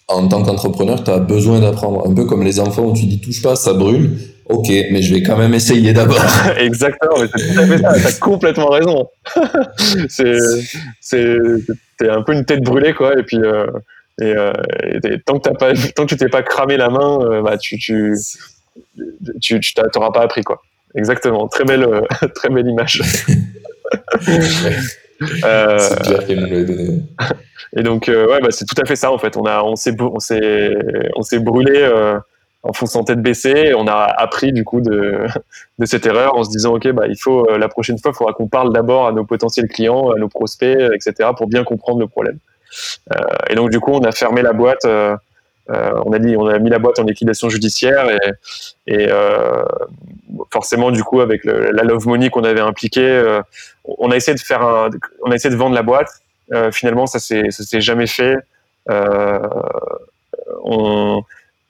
[0.08, 2.06] en tant qu'entrepreneur, tu as besoin d'apprendre.
[2.06, 4.18] Un peu comme les enfants où tu dis touche pas, ça brûle.
[4.52, 6.24] Ok, mais je vais quand même essayer d'abord.
[6.58, 7.94] Exactement, mais c'est tout à fait ça.
[8.04, 9.08] T'as complètement raison.
[10.10, 10.38] c'est,
[11.00, 11.38] c'est,
[11.98, 13.18] t'es un peu une tête brûlée, quoi.
[13.18, 13.66] Et puis, euh,
[14.20, 14.52] et, euh,
[15.26, 17.78] tant que t'as pas, tant que tu t'es pas cramé la main, euh, bah, tu,
[17.78, 18.14] tu,
[19.40, 20.62] tu, tu t'auras pas appris, quoi.
[20.96, 21.48] Exactement.
[21.48, 21.88] Très belle,
[22.36, 23.02] très belle image.
[24.22, 27.04] C'est Pierre qui nous l'a donné.
[27.78, 29.38] Et donc, ouais, bah, c'est tout à fait ça en fait.
[29.38, 30.76] On a, on s'est, on s'est,
[31.16, 31.90] on s'est brûlé
[32.64, 33.74] en fonçant tête baissée.
[33.76, 35.26] on a appris du coup de,
[35.80, 38.34] de cette erreur en se disant, ok, bah, il faut la prochaine fois, il faudra
[38.34, 42.08] qu'on parle d'abord à nos potentiels clients, à nos prospects, etc., pour bien comprendre le
[42.08, 42.38] problème.
[43.50, 44.86] et donc, du coup, on a fermé la boîte.
[45.68, 48.32] on a dit, on a mis la boîte en liquidation judiciaire et,
[48.88, 49.10] et
[50.52, 53.40] forcément, du coup, avec la love money qu'on avait impliqué,
[53.86, 54.90] on a essayé de faire un,
[55.24, 56.10] on a essayé de vendre la boîte.
[56.54, 58.36] Euh, finalement, ça s'est, s'est jamais fait.
[58.90, 59.40] Euh,
[60.64, 61.24] on,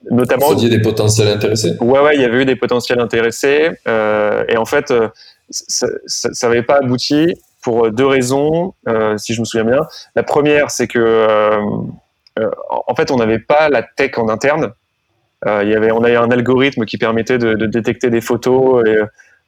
[0.10, 0.48] notamment.
[0.48, 1.76] Vous aviez des potentiels intéressés?
[1.80, 4.94] Ouais, ouais, il y avait eu des potentiels intéressés, euh, et en fait,
[5.50, 5.88] ça
[6.44, 8.74] n'avait pas abouti pour deux raisons,
[9.18, 9.82] si je me souviens bien.
[10.16, 11.58] La première, c'est que
[12.70, 14.72] en fait, on n'avait pas la tech en interne.
[15.46, 18.98] il y avait, on avait un algorithme qui permettait de, de détecter des photos et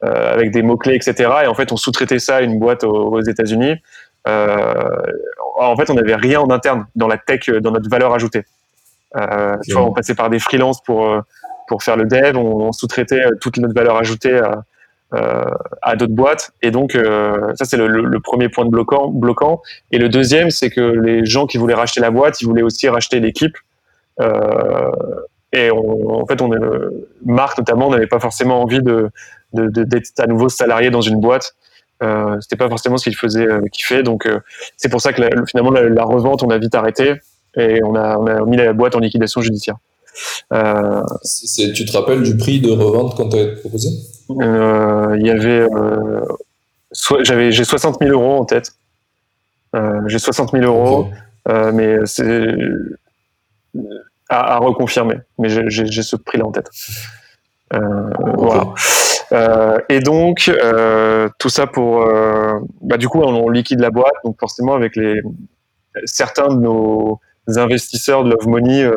[0.03, 1.31] euh, avec des mots-clés, etc.
[1.45, 3.75] Et en fait, on sous-traitait ça à une boîte aux, États-Unis.
[4.27, 4.89] Euh,
[5.55, 8.43] en fait, on n'avait rien en interne dans la tech, dans notre valeur ajoutée.
[9.15, 11.21] Euh, tu vois, on passait par des freelances pour
[11.67, 14.63] pour faire le dev, on, sous-traitait toute notre valeur ajoutée à,
[15.81, 16.51] à d'autres boîtes.
[16.61, 19.61] Et donc, ça, c'est le, premier point de bloquant, bloquant.
[19.91, 22.89] Et le deuxième, c'est que les gens qui voulaient racheter la boîte, ils voulaient aussi
[22.89, 23.55] racheter l'équipe.
[25.53, 26.49] et en fait, on
[27.25, 29.09] Marc notamment n'avait pas forcément envie de,
[29.53, 31.55] d'être à nouveau salarié dans une boîte.
[32.01, 34.03] Euh, c'était pas forcément ce qu'il faisait euh, kiffer.
[34.03, 34.39] Donc euh,
[34.77, 37.15] c'est pour ça que finalement la, revente, on a vite arrêté
[37.55, 39.75] et on a, on a mis la boîte en liquidation judiciaire.
[40.51, 41.01] Euh,
[41.73, 43.89] tu te rappelles du prix de revente qu'on t'avait proposé?
[44.29, 45.67] Euh, Il y avait,
[47.21, 48.71] j'avais, j'ai 60 000 euros en tête.
[50.07, 51.07] j'ai 60 000 euros,
[51.73, 52.55] mais c'est
[54.29, 55.17] à, à, reconfirmer.
[55.39, 56.69] Mais j'ai ce prix-là en tête.
[57.71, 58.73] Voilà.
[59.33, 62.01] Euh, et donc, euh, tout ça pour.
[62.01, 65.21] Euh, bah, du coup, on, liquide la boîte, donc forcément, avec les
[66.05, 68.89] certains de nos investisseurs de Love Money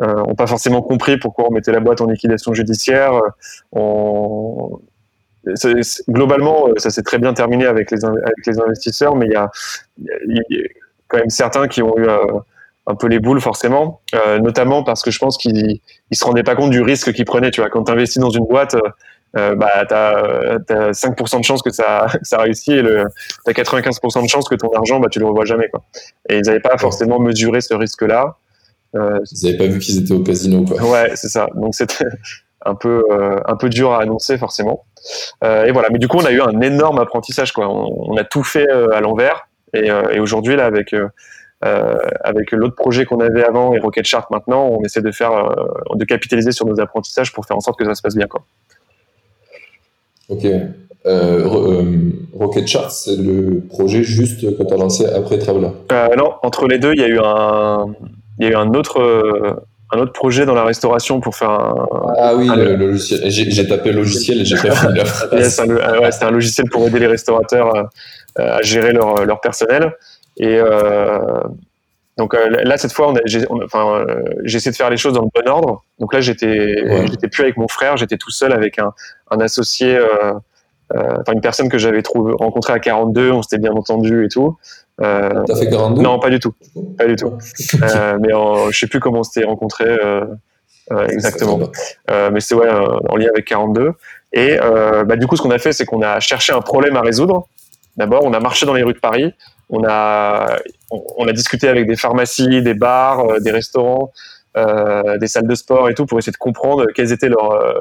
[0.00, 3.20] n'ont pas forcément compris pourquoi on mettait la boîte en liquidation judiciaire.
[3.72, 4.80] On,
[6.08, 7.98] globalement, ça s'est très bien terminé avec les,
[8.46, 9.50] les investisseurs, mais il y a,
[11.08, 12.06] quand même certains qui ont eu
[12.86, 16.42] un peu les boules forcément, euh, notamment parce que je pense qu'ils ils se rendaient
[16.42, 17.50] pas compte du risque qu'ils prenaient.
[17.50, 18.80] Tu vois, quand tu investis dans une boîte, euh,
[19.34, 24.28] bah, tu as, 5% de chance que ça, ça réussit et tu as 95% de
[24.28, 25.68] chance que ton argent, bah, tu le revois jamais.
[25.68, 25.82] Quoi.
[26.28, 28.36] Et ils n'avaient pas forcément mesuré ce risque-là.
[28.96, 30.64] Euh, ils n'avaient pas vu qu'ils étaient au casino.
[30.64, 30.82] Quoi.
[30.82, 31.48] Ouais, c'est ça.
[31.54, 32.06] Donc c'était
[32.64, 34.84] un peu, euh, un peu dur à annoncer forcément.
[35.42, 35.88] Euh, et voilà.
[35.90, 37.52] Mais du coup, on a eu un énorme apprentissage.
[37.52, 37.68] Quoi.
[37.68, 39.48] On, on a tout fait euh, à l'envers.
[39.72, 40.94] Et, et aujourd'hui, là, avec
[41.64, 45.32] euh, avec l'autre projet qu'on avait avant et Rocket Shark maintenant, on essaie de faire,
[45.32, 48.26] euh, de capitaliser sur nos apprentissages pour faire en sorte que ça se passe bien.
[48.26, 48.44] Quoi.
[50.28, 50.46] Ok.
[51.06, 55.68] Euh, Rocket Shark, c'est le projet juste que tu as lancé après Traveler
[56.16, 57.86] Non, entre les deux, il y a eu un,
[58.38, 61.86] il y a eu un autre, un autre projet dans la restauration pour faire un.
[62.16, 63.30] Ah oui, le, logiciel.
[63.30, 65.00] J'ai tapé logiciel et j'ai pas fini
[65.42, 65.60] C'est
[66.24, 67.70] un, logiciel pour aider les restaurateurs
[68.36, 69.92] à gérer leur, leur personnel.
[70.36, 71.18] Et euh,
[72.16, 75.28] donc euh, là, cette fois, j'ai enfin, euh, essayé de faire les choses dans le
[75.34, 75.84] bon ordre.
[75.98, 78.92] Donc là, j'étais j'étais plus avec mon frère, j'étais tout seul avec un,
[79.30, 79.98] un associé,
[80.92, 84.56] enfin une personne que j'avais rencontré à 42, on s'était bien entendu et tout.
[85.00, 86.54] Euh, T'as fait 42 Non, pas du tout,
[86.96, 87.32] pas du tout.
[87.82, 90.26] euh, mais en, je sais plus comment on s'était rencontré euh,
[91.08, 91.58] exactement.
[92.08, 93.92] mais c'est ouais en lien avec 42.
[94.32, 97.00] Et bah, du coup, ce qu'on a fait, c'est qu'on a cherché un problème à
[97.00, 97.48] résoudre.
[97.96, 99.34] D'abord, on a marché dans les rues de Paris
[99.70, 104.12] on a, discuté avec des pharmacies, des bars, euh, des restaurants,
[104.56, 107.74] euh, des salles de sport et tout pour essayer de comprendre quels étaient leurs, euh,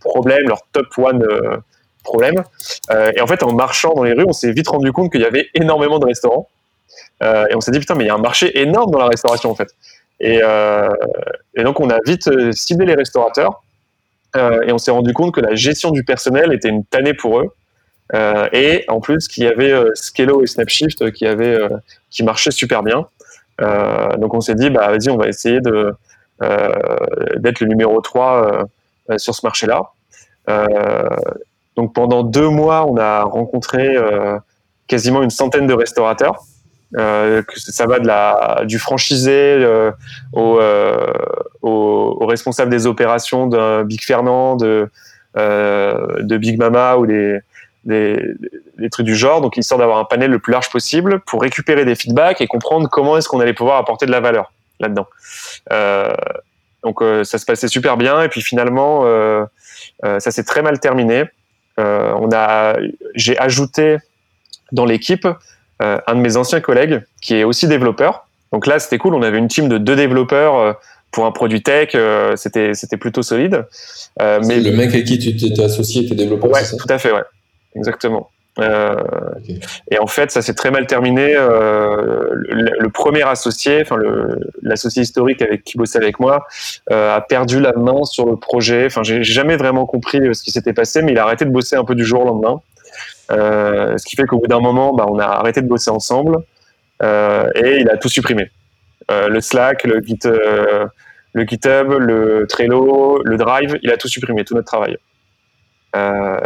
[0.00, 1.24] problèmes, leurs top one
[2.04, 2.42] problèmes.
[3.14, 5.26] et en fait, en marchant dans les rues, on s'est vite rendu compte qu'il y
[5.26, 6.48] avait énormément de restaurants.
[7.20, 9.50] et on s'est dit, putain, mais il y a un marché énorme dans la restauration,
[9.50, 9.68] en fait.
[10.20, 10.40] Et,
[11.54, 13.62] et donc, on a vite ciblé les restaurateurs.
[14.36, 17.52] et on s'est rendu compte que la gestion du personnel était une tannée pour eux.
[18.14, 21.68] Euh, et en plus, qu'il y avait euh, Skello et Snapshift qui, avaient, euh,
[22.10, 23.06] qui marchaient super bien.
[24.18, 25.92] donc on s'est dit, bah, vas-y, on va essayer de,
[27.36, 28.66] d'être le numéro 3
[29.16, 29.82] sur ce marché-là.
[31.76, 33.96] donc pendant deux mois, on a rencontré
[34.86, 36.44] quasiment une centaine de restaurateurs.
[36.96, 39.90] Euh, ça va de la, du franchisé euh,
[40.32, 41.12] au, euh,
[41.60, 44.88] au, au, responsable des opérations d'un Big Fernand, de,
[45.36, 47.40] de Big Mama ou des,
[47.88, 51.84] des, trucs du genre, donc histoire d'avoir un panel le plus large possible pour récupérer
[51.84, 55.06] des feedbacks et comprendre comment est-ce qu'on allait pouvoir apporter de la valeur là-dedans.
[55.72, 56.14] Euh,
[56.84, 59.44] donc euh, ça se passait super bien et puis finalement euh,
[60.02, 61.24] ça s'est très mal terminé.
[61.76, 62.76] on a,
[63.14, 63.96] j'ai ajouté
[64.70, 65.26] dans l'équipe
[65.80, 68.26] un de mes anciens collègues qui est aussi développeur.
[68.52, 70.78] Donc là c'était cool, on avait une team de deux développeurs
[71.10, 71.96] pour un produit tech,
[72.36, 73.66] c'était c'était plutôt solide.
[74.20, 76.50] mais le mec avec qui tu t'es associé était développeur.
[76.50, 77.22] Ouais, tout à fait, ouais
[77.74, 78.30] exactement.
[78.58, 78.96] Euh,
[79.90, 81.34] et en fait, ça s'est très mal terminé.
[81.36, 83.96] Euh, le, premier associé, enfin
[84.62, 86.46] l'associé historique avec qui bossait avec moi,
[86.90, 88.86] euh, a perdu la main sur le projet.
[88.86, 91.76] Enfin, j'ai jamais vraiment compris ce qui s'était passé, mais il a arrêté de bosser
[91.76, 92.60] un peu du jour au lendemain.
[93.30, 96.38] ce qui fait qu'au bout d'un moment, bah, on a arrêté de bosser ensemble
[97.02, 98.50] et il a tout supprimé.
[99.10, 100.18] le Slack, le Git,
[101.34, 104.96] le GitHub, le Trello, le Drive, il a tout supprimé, tout notre travail.
[105.96, 106.38] Euh,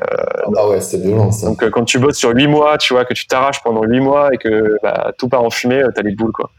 [0.57, 1.47] ah ouais, c'est violent ça.
[1.49, 4.01] Donc euh, quand tu bosses sur 8 mois, tu vois, que tu t'arraches pendant 8
[4.01, 6.51] mois et que bah, tout part en fumée, euh, t'as les boules quoi.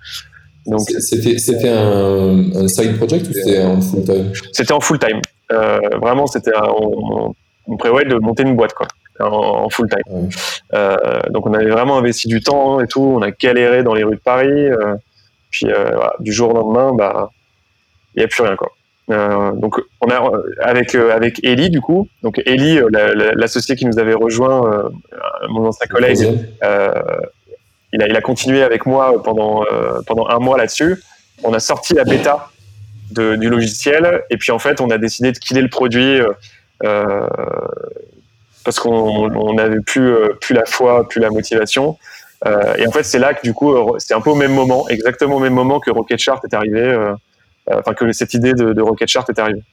[0.65, 4.32] Donc c'était c'était un, un, side project ou c'était en full time?
[4.52, 5.22] C'était en full time.
[5.52, 7.34] Euh, vraiment, c'était on,
[7.67, 8.88] on, prévoyait de monter une boîte quoi.
[9.19, 10.30] En, full time.
[11.32, 14.15] Donc on avait vraiment investi du temps et tout, on a galéré dans les rues
[14.15, 14.69] de Paris,
[15.52, 17.30] puis voilà, du jour au lendemain, bah
[18.15, 18.72] il n'y a plus rien quoi.
[19.11, 22.07] Euh, donc on a avec euh, avec Ellie du coup.
[22.21, 24.91] Donc Ellie euh, l'associé qui nous avait rejoint
[25.49, 26.19] mon ancien collègue
[27.95, 29.65] il a il a continué avec moi pendant
[30.07, 31.03] pendant un mois là-dessus.
[31.43, 32.49] On a sorti la bêta
[33.11, 34.23] de, du logiciel.
[34.29, 36.19] Et puis en fait on a décidé de killer le produit
[38.63, 41.97] parce qu'on n'avait plus plus la foi plus la motivation.
[42.77, 45.35] Et en fait c'est là que du coup c'est un peu au même moment exactement
[45.35, 47.13] au même moment que Rocket Chart est arrivé euh,
[47.71, 49.63] enfin que cette idée de, de Rocket Chart est arrivée.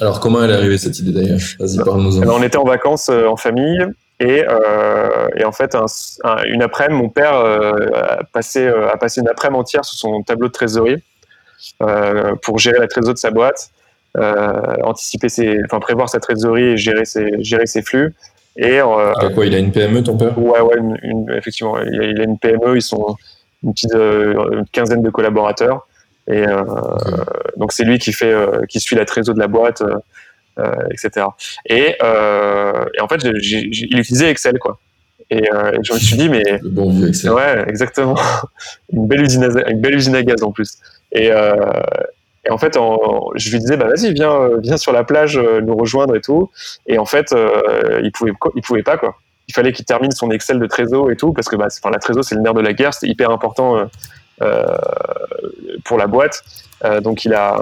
[0.00, 1.40] Alors comment elle est arrivée cette idée d'ailleurs?
[1.58, 2.20] Vas-y parle-nous.
[2.22, 3.86] On était en vacances euh, en famille
[4.18, 5.84] et, euh, et, en fait, un,
[6.46, 10.46] une après-midi, mon père euh, a, passé, a passé une après-midi entière sur son tableau
[10.48, 11.02] de trésorerie
[11.82, 13.70] euh, pour gérer la trésorerie de sa boîte,
[14.84, 18.14] anticiper ses, enfin prévoir sa trésorerie et gérer ses, gérer ses flux.
[18.56, 18.80] Et
[19.34, 20.38] quoi Il a une PME, ton père?
[20.38, 22.76] Ouais, ouais, une, une, effectivement, il a, il a, une PME.
[22.76, 23.16] Ils sont
[23.62, 25.86] une petite une quinzaine de collaborateurs.
[26.28, 26.44] Et
[27.56, 28.34] donc c'est lui qui fait,
[28.68, 29.82] qui suit la trésor de la boîte,
[30.90, 31.26] etc.
[31.66, 34.78] Et, et, en fait, il utilisait Excel, quoi.
[35.30, 35.44] Et
[35.82, 36.58] je me suis dit, mais.
[36.62, 37.32] Le bon vieux Excel.
[37.32, 38.18] Ouais, exactement.
[38.92, 40.78] une, belle usine à, une belle usine à gaz en plus.
[41.12, 41.30] Et,
[42.46, 42.78] et en fait,
[43.34, 46.20] je lui disais, bah vas-y, viens, euh, viens sur la plage euh, nous rejoindre et
[46.20, 46.50] tout.
[46.86, 49.16] Et en fait, euh, il pouvait, il pouvait pas quoi.
[49.48, 51.98] Il fallait qu'il termine son Excel de trésor et tout parce que bah, enfin, la
[51.98, 53.88] trésor c'est le nerf de la guerre, c'est hyper important
[55.84, 56.42] pour la boîte.
[57.02, 57.58] donc il a,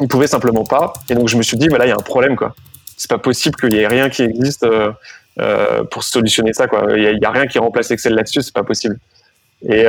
[0.00, 0.92] il pouvait simplement pas.
[1.08, 2.54] Et donc je me suis dit, bah là il y a un problème quoi.
[2.96, 4.66] C'est pas possible qu'il y ait rien qui existe
[5.90, 6.86] pour solutionner ça quoi.
[6.96, 8.98] Il y, a rien qui remplace Excel là-dessus, c'est pas possible.
[9.68, 9.84] Et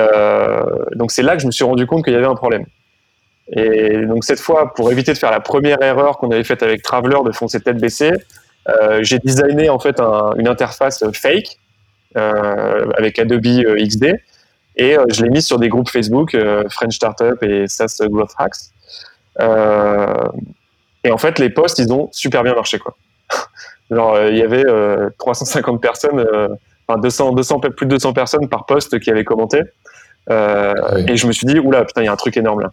[0.95, 2.65] donc c'est là que je me suis rendu compte qu'il y avait un problème.
[3.51, 6.81] Et donc cette fois, pour éviter de faire la première erreur qu'on avait faite avec
[6.81, 8.13] Traveler de foncer tête baissée,
[8.69, 11.57] euh, j'ai designé en fait un, une interface fake
[12.15, 14.15] euh, avec Adobe euh, XD
[14.75, 18.31] et euh, je l'ai mise sur des groupes Facebook, euh, French Startup et SaaS Growth
[18.38, 18.71] Hacks.
[21.03, 22.95] et en fait, les posts, ils ont super bien marché quoi.
[23.91, 24.63] Genre, il y avait
[25.19, 26.25] 350 personnes,
[26.88, 29.62] enfin 200, 200, plus de 200 personnes par post qui avaient commenté.
[30.29, 30.73] Ah
[31.07, 32.71] et je me suis dit, oula, putain, il y a un truc énorme là.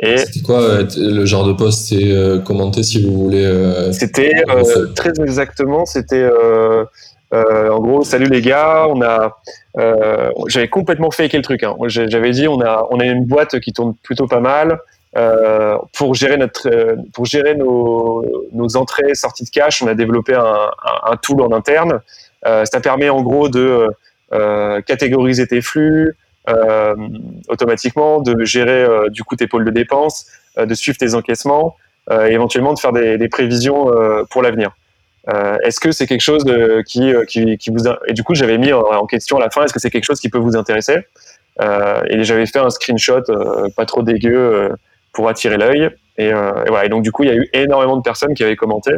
[0.00, 3.44] C'était quoi euh, le genre de poste C'est euh, commenter si vous voulez.
[3.44, 4.32] Euh, c'était
[4.94, 5.86] très exactement.
[5.86, 6.28] C'était
[7.32, 9.38] en gros, salut les gars, on a.
[10.46, 11.62] J'avais complètement faké le truc.
[11.62, 11.76] Hein.
[11.86, 14.78] J'avais dit, on a, on a une boîte qui tourne plutôt pas mal.
[15.94, 20.70] pour gérer notre, pour gérer nos, nos entrées, sorties de cash, on a développé un,
[21.04, 22.00] un, tool en interne.
[22.44, 23.88] ça permet en gros de
[24.86, 26.14] catégoriser tes flux,
[26.48, 26.94] euh,
[27.48, 31.76] automatiquement, de gérer euh, du coup tes pôles de dépenses, euh, de suivre tes encaissements,
[32.10, 33.90] et éventuellement de faire des, des prévisions
[34.30, 34.70] pour l'avenir.
[35.26, 38.72] Est-ce que c'est quelque chose de, qui, qui, qui, vous et du coup j'avais mis
[38.72, 41.06] en, question à la fin est-ce que c'est quelque chose qui peut vous intéresser?
[41.60, 43.22] Et j'avais fait un screenshot
[43.76, 44.70] pas trop dégueu
[45.12, 45.90] pour attirer l'œil.
[46.16, 46.86] Et, et, voilà.
[46.86, 48.92] Et donc du coup il y a eu énormément de personnes qui avaient commenté.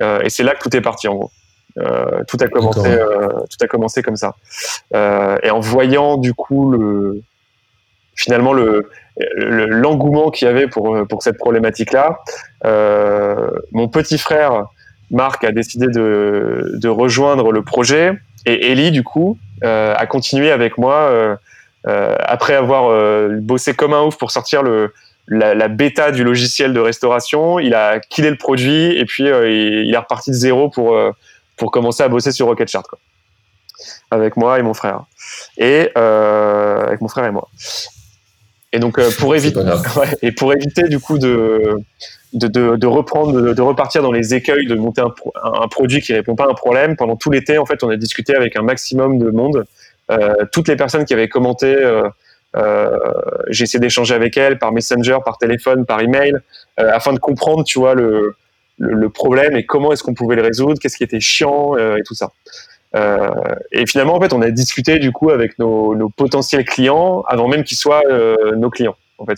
[0.00, 1.30] Et c'est là que tout est parti en gros.
[1.78, 4.34] Euh, tout a commencé, euh, tout a commencé comme ça.
[4.94, 7.22] Euh, et en voyant du coup le,
[8.16, 8.90] finalement le
[9.36, 12.20] l'engouement qu'il y avait pour pour cette problématique-là,
[13.72, 14.66] mon petit frère
[15.10, 18.12] Marc a décidé de, de rejoindre le projet
[18.46, 21.38] et Ellie du coup a continué avec moi
[21.84, 24.92] après avoir bossé comme un ouf pour sortir le
[25.32, 29.86] la, la, bêta du logiciel de restauration, il a killé le produit et puis il,
[29.86, 30.96] il, est reparti de zéro pour
[31.60, 32.98] pour commencer à bosser sur Rocket Chart, quoi.
[34.10, 35.04] Avec moi et mon frère.
[35.58, 37.48] Et euh, avec mon frère et moi.
[38.72, 39.60] Et donc euh, pour éviter,
[39.96, 41.76] ouais, et pour éviter du coup de
[42.32, 46.36] de, de, de reprendre, de, repartir dans les écueils, de monter un, produit qui répond
[46.36, 46.96] pas à un problème.
[46.96, 49.64] Pendant tout l'été, en fait, on a discuté avec un maximum de monde.
[50.10, 52.08] Euh, toutes les personnes qui avaient commenté, euh,
[52.56, 52.96] euh,
[53.48, 56.34] j'ai essayé d'échanger avec elles par Messenger, par téléphone, par email,
[56.78, 58.34] euh, afin de comprendre, tu vois, le,
[58.78, 62.14] le, problème et comment est-ce qu'on pouvait le résoudre, qu'est-ce qui était chiant et tout
[62.14, 62.30] ça.
[63.72, 67.62] Et finalement, en fait, on a discuté du coup avec nos, potentiels clients avant même
[67.62, 68.02] qu'ils soient
[68.56, 68.96] nos clients.
[69.18, 69.36] En fait,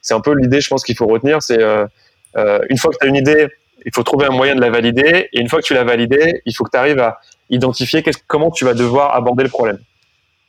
[0.00, 1.58] c'est un peu l'idée, je pense qu'il faut retenir, c'est
[2.36, 3.48] euh, euh, une fois que tu as une idée,
[3.84, 6.42] il faut trouver un moyen de la valider, et une fois que tu l'as validée,
[6.44, 9.78] il faut que tu arrives à identifier comment tu vas devoir aborder le problème.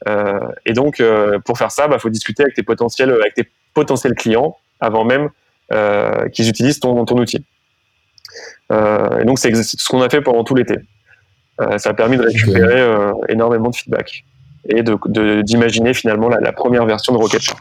[0.08, 1.02] Euh, et donc,
[1.46, 5.30] pour faire ça, il bah, faut discuter avec tes potentiels, clients avant même
[6.32, 7.46] qu'ils utilisent ton, outil.
[8.72, 10.76] Euh, et donc, c'est ce qu'on a fait pendant tout l'été.
[11.62, 14.24] Euh, ça a permis de récupérer euh, énormément de feedback
[14.68, 14.84] et
[15.44, 17.60] d'imaginer finalement la, première version de Rocket Chart.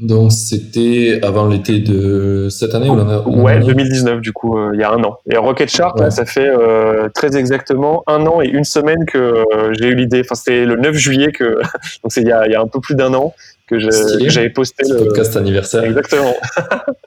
[0.00, 4.90] Donc c'était avant l'été de cette année ou Ouais, 2019 du coup, il y a
[4.90, 5.18] un an.
[5.30, 6.10] Et Rocket ouais.
[6.10, 10.22] ça fait euh, très exactement un an et une semaine que euh, j'ai eu l'idée.
[10.24, 11.44] Enfin, c'était le 9 juillet que,
[12.02, 13.34] donc c'est il y a, y a, un peu plus d'un an
[13.68, 15.84] que j'avais posté le podcast anniversaire.
[15.84, 16.34] Exactement.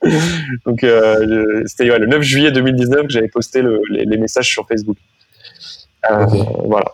[0.65, 4.47] donc euh, c'était ouais, le 9 juillet 2019 que j'avais posté le, les, les, messages
[4.47, 4.97] sur Facebook.
[6.09, 6.43] Okay.
[6.65, 6.85] Voilà.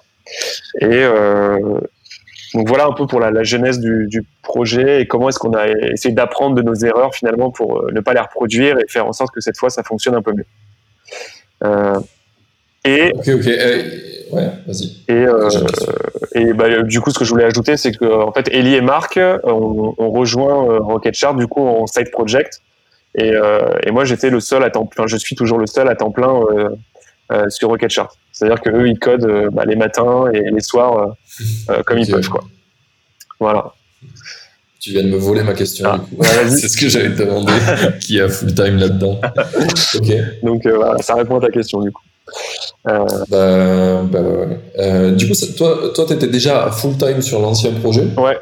[0.82, 1.06] Et
[2.54, 5.54] donc voilà un peu pour la, la genèse du, du, projet et comment est-ce qu'on
[5.54, 9.08] a essayé d'apprendre de nos erreurs finalement pour euh, ne pas les reproduire et faire
[9.08, 10.46] en sorte que cette fois ça fonctionne un peu mieux.
[11.64, 12.00] Euh,
[12.86, 13.84] et ok ok euh,
[14.32, 14.98] ouais vas-y.
[15.08, 15.50] Et, euh,
[16.36, 18.82] et bah, du coup ce que je voulais ajouter c'est que en fait Ellie et
[18.82, 22.62] Marc on, on rejoint Rocket Chart du coup en side project
[23.16, 23.32] et,
[23.84, 26.12] et moi j'étais le seul à temps plein je suis toujours le seul à temps
[26.12, 26.42] plein
[27.50, 28.16] sur Rocket Chart.
[28.34, 31.06] C'est-à-dire qu'eux, ils codent euh, bah, les matins et les soirs euh,
[31.70, 32.28] euh, comme ils peuvent.
[32.28, 32.44] Quoi.
[33.40, 33.72] Voilà.
[34.82, 35.88] Tu viens de me voler ma question.
[35.88, 36.00] Ah,
[36.50, 37.54] c'est ce que j'allais te demander.
[38.02, 39.22] qui a full time là-dedans
[39.96, 40.14] Ok.
[40.42, 42.02] Donc voilà, ça répond à ta question du coup.
[42.88, 43.06] Euh...
[43.30, 44.60] Bah, bah, ouais.
[44.80, 48.08] euh, du coup, ça, toi, toi, t'étais déjà full time sur l'ancien projet?
[48.18, 48.38] Ouais.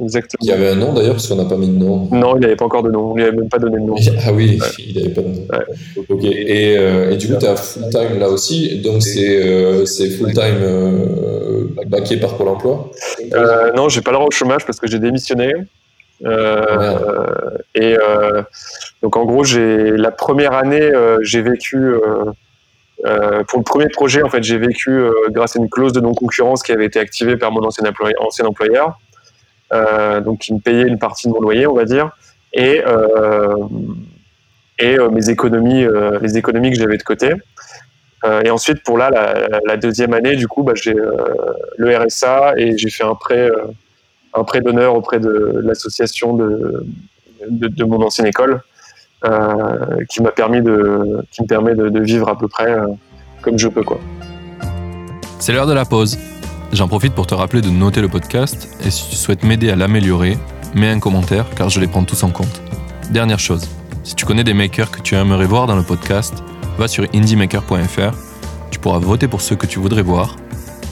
[0.00, 0.38] Exactement.
[0.42, 2.08] Il y avait un nom d'ailleurs, parce qu'on n'a pas mis de nom.
[2.12, 3.16] Non, il n'avait pas encore de nom.
[3.16, 3.96] Il n'avait même pas donné de nom.
[4.24, 5.46] Ah oui, il n'avait pas de nom.
[6.08, 6.24] Ok.
[6.24, 8.80] Et, euh, et, du coup, tu as full time là aussi.
[8.80, 12.90] Donc, c'est euh, full time euh, backé par Pôle emploi
[13.32, 15.52] euh, Non, j'ai pas le droit au chômage parce que j'ai démissionné.
[16.24, 17.96] Euh, et
[19.02, 20.92] donc, en gros, la première année,
[21.22, 21.94] j'ai vécu.
[23.02, 26.70] pour le premier projet, en fait, j'ai vécu grâce à une clause de non-concurrence qui
[26.70, 27.84] avait été activée par mon ancien,
[28.20, 28.96] ancien employeur.
[29.72, 32.10] Euh, donc qui me payait une partie de mon loyer, on va dire,
[32.54, 33.54] et, euh,
[34.80, 35.86] euh, mes économies,
[36.22, 37.34] les économies que j'avais de côté.
[38.44, 39.10] et ensuite, pour là,
[39.66, 40.94] la, deuxième année, du coup, bah, j'ai
[41.76, 43.50] le RSA et j'ai fait un prêt,
[44.34, 48.62] un prêt d'honneur auprès de, l'association de, mon ancienne école,
[50.08, 52.74] qui m'a permis de, qui me permet de, vivre à peu près
[53.42, 53.84] comme je peux.
[55.40, 56.18] C'est l'heure de la pause.
[56.72, 59.76] J'en profite pour te rappeler de noter le podcast et si tu souhaites m'aider à
[59.76, 60.36] l'améliorer,
[60.74, 62.60] mets un commentaire car je les prends tous en compte.
[63.10, 63.66] Dernière chose,
[64.04, 66.34] si tu connais des makers que tu aimerais voir dans le podcast,
[66.76, 68.14] va sur indiemaker.fr,
[68.70, 70.36] tu pourras voter pour ceux que tu voudrais voir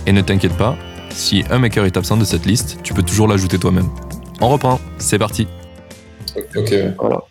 [0.07, 0.77] et ne t'inquiète pas,
[1.11, 3.89] si un maker est absent de cette liste, tu peux toujours l'ajouter toi-même.
[4.41, 5.47] On reprend, c'est parti.
[6.57, 7.23] Ok, voilà.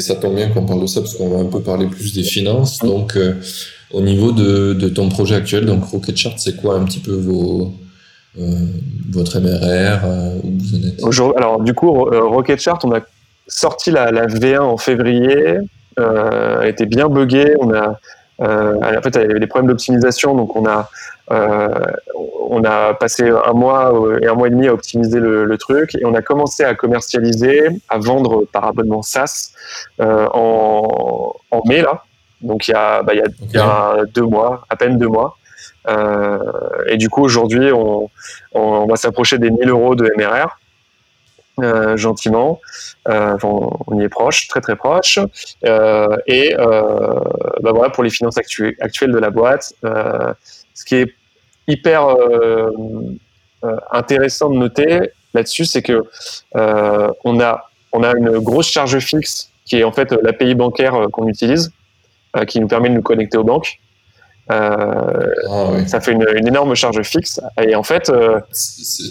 [0.00, 2.22] Ça tombe bien qu'on parle de ça parce qu'on va un peu parler plus des
[2.22, 2.78] finances.
[2.80, 3.34] Donc, euh,
[3.92, 7.12] au niveau de, de, ton projet actuel, donc Rocket Chart, c'est quoi un petit peu
[7.12, 7.72] vos,
[8.38, 8.42] euh,
[9.10, 11.36] votre MRR euh, où vous en êtes?
[11.36, 13.00] Alors, du coup, Rocket Chart, on a
[13.46, 15.58] sorti la, la V1 en février.
[15.96, 17.54] Elle était bien buggée.
[17.60, 17.98] On a,
[18.42, 20.88] en fait, elle avait des problèmes d'optimisation, donc on a,
[21.30, 21.68] euh,
[22.48, 25.94] on a passé un mois et un mois et demi à optimiser le, le, truc
[25.94, 29.52] et on a commencé à commercialiser, à vendre par abonnement SaaS
[30.00, 32.02] en, en mai là.
[32.40, 34.98] Donc il y a, bah, il y a, il y a deux mois, à peine
[34.98, 35.36] deux mois.
[35.88, 36.38] Euh,
[36.86, 38.08] et du coup, aujourd'hui, on,
[38.52, 40.58] on, va s'approcher des 1000 euros de MRR.
[41.60, 42.60] Euh, gentiment,
[43.08, 45.18] euh, on y est proche, très très proche.
[45.66, 49.74] Euh, et bah voilà pour les finances actuelles, actuelles de la boîte.
[49.82, 51.14] Ce qui est
[51.68, 52.06] hyper
[53.90, 56.02] intéressant de noter là-dessus, c'est que
[56.54, 61.28] on a on a une grosse charge fixe qui est en fait l'API bancaire qu'on
[61.28, 61.70] utilise.
[62.48, 63.78] Qui nous permet de nous connecter aux banques.
[64.50, 67.40] Euh, ah ça fait une, énorme charge fixe.
[67.62, 68.08] Et en fait.
[68.08, 68.40] Euh,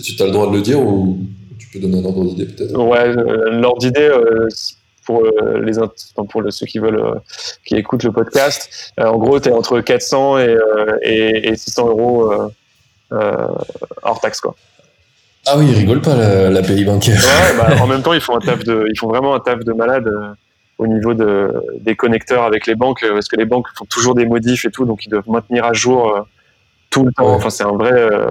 [0.03, 1.19] tu as le droit de le dire ou?
[1.71, 3.13] Tu peux donner un ordre d'idée peut-être Ouais,
[3.51, 4.09] l'ordre d'idée.
[5.05, 5.73] pour les
[6.15, 7.21] pour ceux qui veulent
[7.65, 10.57] qui écoutent le podcast en gros tu es entre 400 et,
[11.03, 12.31] et, 600 euros
[13.11, 14.55] hors taxe quoi
[15.47, 16.15] ah oui, ils rigolent pas
[16.49, 17.15] la, pays bancaire.
[17.15, 19.63] Ouais, bah, en même temps, ils font un taf de, ils font vraiment un taf
[19.63, 20.07] de malade
[20.81, 24.25] au niveau de, des connecteurs avec les banques, parce que les banques font toujours des
[24.25, 26.21] modifs et tout, donc ils doivent maintenir à jour euh,
[26.89, 27.33] tout le temps.
[27.33, 28.29] Enfin, c'est un vrai, euh,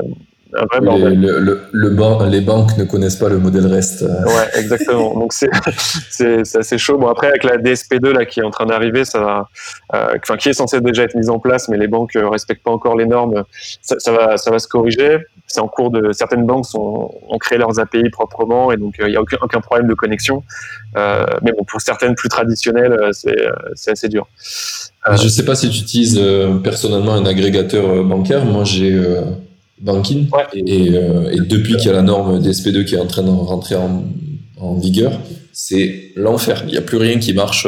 [0.56, 1.20] un vrai bordel.
[1.20, 4.02] Le, le, le les banques ne connaissent pas le modèle REST.
[4.02, 5.14] Ouais, exactement.
[5.18, 5.50] donc c'est,
[6.58, 6.98] assez chaud.
[6.98, 9.48] Bon, après, avec la DSP2 là, qui est en train d'arriver, ça
[9.94, 12.70] euh, enfin, qui est censé déjà être mise en place, mais les banques respectent pas
[12.70, 13.44] encore les normes,
[13.82, 17.38] ça, ça va, ça va se corriger c'est en cours de certaines banques sont, ont
[17.38, 20.44] créé leurs API proprement et donc il n'y a aucun, aucun, problème de connexion.
[20.96, 24.28] Euh, mais bon, pour certaines plus traditionnelles, c'est assez dur.
[25.10, 26.22] Je ne sais pas si tu utilises
[26.62, 28.44] personnellement un agrégateur bancaire.
[28.44, 28.96] Moi, j'ai
[29.80, 30.28] Banking.
[30.54, 33.76] Et, et, depuis qu'il y a la norme DSP2 qui est en train de rentrer
[33.76, 34.04] en,
[34.60, 35.12] en vigueur,
[35.52, 36.62] c'est l'enfer.
[36.66, 37.66] Il n'y a plus rien qui marche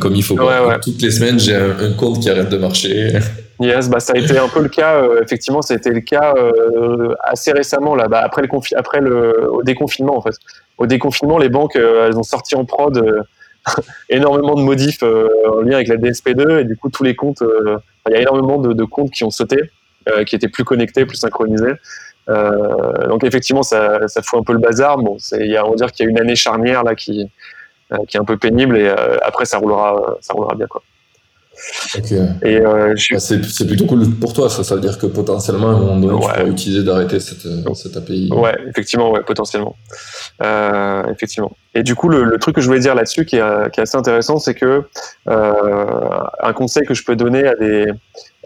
[0.00, 0.36] comme il faut.
[0.82, 3.12] Toutes les semaines, j'ai un, un, compte qui arrête de marcher.
[3.62, 4.96] Yes, bah ça a été un peu le cas.
[4.96, 8.08] Euh, effectivement, ça a été le cas euh, assez récemment là.
[8.08, 10.34] Bah, après le après le au déconfinement en fait.
[10.78, 13.24] Au déconfinement, les banques euh, elles ont sorti en prod
[14.08, 17.44] énormément de modifs en lien avec la DSP2 et du coup tous les comptes,
[18.08, 19.70] il y a énormément de, comptes qui ont sauté,
[20.26, 21.74] qui étaient plus connectés, plus synchronisés.
[22.28, 24.98] donc effectivement, ça, ça fout un peu le bazar.
[24.98, 27.30] Bon, y a, on va dire qu'il y a une année charnière là qui
[28.08, 28.88] qui est un peu pénible et
[29.22, 30.82] après ça roulera, ça roulera bien quoi.
[32.42, 34.64] Et euh, bah, c'est plutôt cool pour toi, ça.
[34.64, 37.74] Ça veut dire que potentiellement, à un moment donné, tu pourras utiliser d'arrêter cette, euh,
[37.74, 38.30] cette API.
[38.32, 39.76] Ouais, effectivement, ouais, potentiellement.
[40.42, 41.56] Euh, effectivement.
[41.74, 43.82] Et du coup, le, le, truc que je voulais dire là-dessus, qui, est, qui est
[43.82, 44.82] assez intéressant, c'est que
[45.28, 47.86] euh, un conseil que je peux donner à des,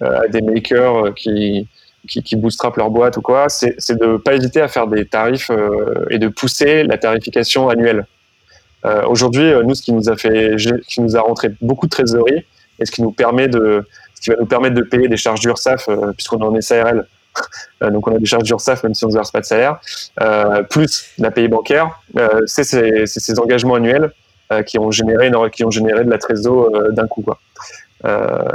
[0.03, 1.69] euh, à des makers qui,
[2.09, 5.07] qui, qui bootstrapent leur boîte ou quoi, c'est de ne pas hésiter à faire des
[5.07, 5.51] tarifs
[6.11, 8.07] et de pousser la tarification annuelle.
[9.09, 10.55] Aujourd'hui, nous, ce qui nous a fait,
[10.87, 12.45] qui nous a rentré beaucoup de trésorerie,
[12.79, 15.41] et ce qui nous permet de, ce qui va nous permettre de payer des charges
[15.41, 17.07] d'URSAF euh, puisqu'on est en SARL.
[17.83, 19.79] Euh, donc on a des charges d'URSAF même si on ne verse pas de salaire,
[20.23, 22.01] euh, plus la paye bancaire,
[22.47, 24.11] c'est ces, engagements annuels
[24.65, 27.39] qui ont généré qui ont généré de la trésorerie d'un coup quoi.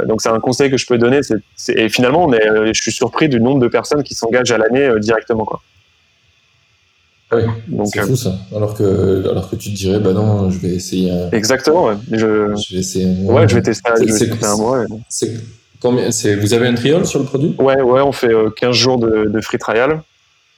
[0.04, 1.20] donc c'est un conseil que je peux donner.
[1.68, 5.44] et finalement, je suis surpris du nombre de personnes qui s'engagent à l'année directement.
[5.44, 5.60] Quoi.
[7.32, 7.42] Oui,
[7.92, 8.34] c'est fou ça.
[8.54, 11.10] Alors que, alors que tu te dirais, bah non, je vais essayer.
[11.10, 11.30] Un...
[11.30, 11.94] Exactement, ouais.
[12.10, 12.16] Je...
[12.18, 13.34] je vais essayer un mois.
[13.40, 14.84] Ouais, je vais tester, je vais tester un mois.
[15.08, 15.32] C'est
[15.80, 16.08] combien
[16.40, 17.54] Vous avez un trial sur le produit?
[17.58, 20.02] Ouais, ouais, on fait 15 jours de, de free trial.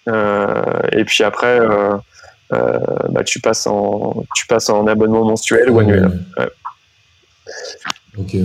[0.07, 1.61] et puis après,
[2.51, 6.21] bah, tu, passes en, tu passes en abonnement mensuel ou annuel.
[6.39, 6.49] Ouais.
[8.19, 8.37] Ok.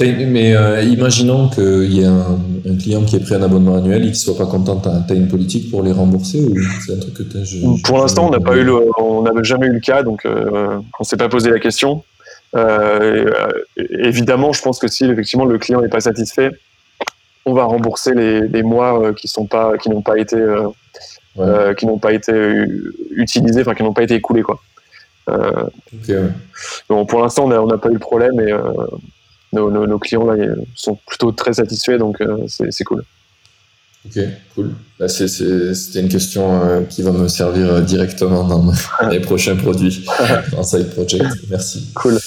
[0.00, 2.38] Mais euh, imaginons qu'il y ait un,
[2.80, 5.26] client qui ait pris un abonnement annuel et qui soit pas content, tu as, une
[5.26, 6.54] politique pour les rembourser ou
[6.86, 9.80] c'est un truc que Pour l'instant, on n'a pas eu on n'avait jamais eu le
[9.80, 12.04] cas, donc euh, on s'est pas posé la question.
[12.54, 13.28] Euh,
[13.76, 16.52] évidemment, je pense que si effectivement le client n'est pas satisfait,
[17.44, 20.38] on va rembourser les, mois qui sont pas, qui n'ont pas été,
[21.76, 22.32] qui n'ont pas été
[23.16, 24.60] utilisés, enfin qui n'ont pas été écoulés quoi.
[26.88, 28.52] Donc pour l'instant, on n'a pas eu le problème et
[29.52, 33.04] nos, clients là sont plutôt très satisfaits, donc euh, c'est cool.
[34.06, 34.22] Ok,
[34.54, 34.74] cool.
[35.08, 38.72] C'était une question euh, qui va me servir euh, directement dans
[39.10, 40.04] les prochains produits,
[40.52, 41.26] dans Side Project.
[41.50, 41.90] Merci.
[41.94, 42.18] Cool.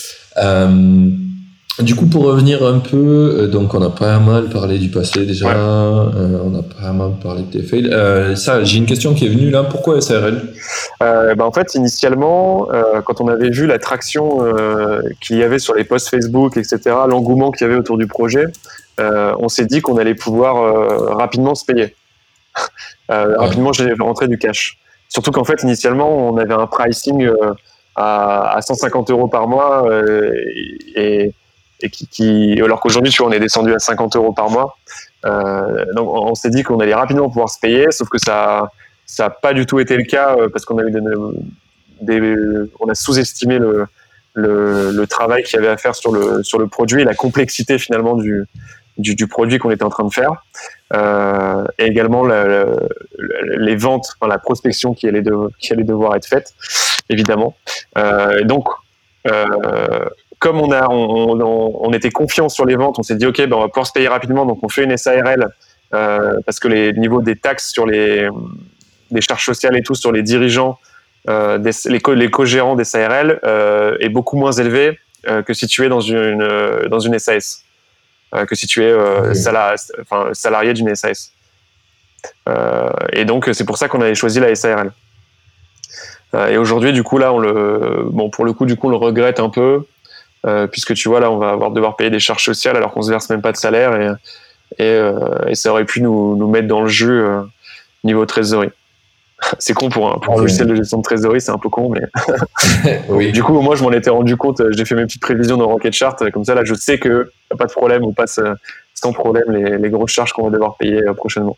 [1.80, 5.26] Du coup, pour revenir un peu, euh, donc on a pas mal parlé du passé
[5.26, 7.89] déjà, euh, on a pas mal parlé de fails.
[7.91, 9.63] Euh, ça, j'ai une question qui est venue là.
[9.63, 12.67] Pourquoi euh, bah, En fait, initialement,
[13.05, 14.53] quand on avait vu la traction
[15.22, 18.47] qu'il y avait sur les posts Facebook, etc., l'engouement qu'il y avait autour du projet,
[18.99, 21.95] on s'est dit qu'on allait pouvoir rapidement se payer.
[23.09, 24.78] Rapidement, j'ai rentré du cash.
[25.07, 27.30] Surtout qu'en fait, initialement, on avait un pricing
[27.95, 29.86] à, à 150 euros par mois
[30.95, 31.34] et
[31.84, 34.77] et alors qu'aujourd'hui, tu vois, on est descendu à 50 euros par mois.
[35.25, 38.71] Euh, donc, on s'est dit qu'on allait rapidement pouvoir se payer, sauf que ça,
[39.05, 40.84] ça n'a pas du tout été le cas euh, parce qu'on a
[42.95, 43.59] sous-estimé
[44.34, 48.45] le, travail qu'il y avait à faire sur le, produit et la complexité finalement du,
[48.97, 50.43] du, du produit qu'on était en train de faire.
[50.93, 52.65] Euh, et également la,
[53.57, 56.53] les ventes, enfin, la prospection qui allait, devoir être faite,
[57.09, 57.55] évidemment.
[57.97, 58.67] Euh, donc,
[59.27, 59.45] euh,
[60.41, 63.53] comme on, a, on, on, était confiant sur les ventes, on s'est dit ok, ben
[63.53, 65.47] on va pouvoir se payer rapidement, donc on fait une SARL
[65.93, 68.27] euh, parce que les niveaux des taxes sur les,
[69.19, 70.79] charges sociales et tout sur les dirigeants,
[71.29, 74.99] euh, des, les, co les co-gérants des SARL euh, est beaucoup moins élevé
[75.45, 77.63] que si tu es dans une, dans une SAS,
[78.47, 81.33] que si tu es salarié, enfin, salarié d'une SAS.
[83.13, 84.91] et donc c'est pour ça qu'on avait choisi la SARL.
[86.49, 88.95] et aujourd'hui, du coup, là, on le, bon, pour le coup, du coup, on le
[88.95, 89.85] regrette un peu
[90.47, 93.03] euh, puisque tu vois là on va avoir devoir payer des charges sociales alors qu'on
[93.03, 94.07] se verse même pas de salaire et,
[94.83, 97.41] et, euh, et ça aurait pu nous, nous, mettre dans le jeu euh,
[98.03, 98.71] niveau trésorerie.
[99.59, 101.91] c'est con pour un, pour un logiciel de gestion de trésorerie, c'est un peu con,
[101.91, 102.01] mais
[103.09, 103.31] oui.
[103.31, 105.93] du coup moi je m'en étais rendu compte, j'ai fait mes petites prévisions dans Rocket
[105.93, 108.39] Chart, comme ça là je sais que y a pas de problème, on passe
[108.95, 111.57] sans problème les, les grosses charges qu'on va devoir payer prochainement.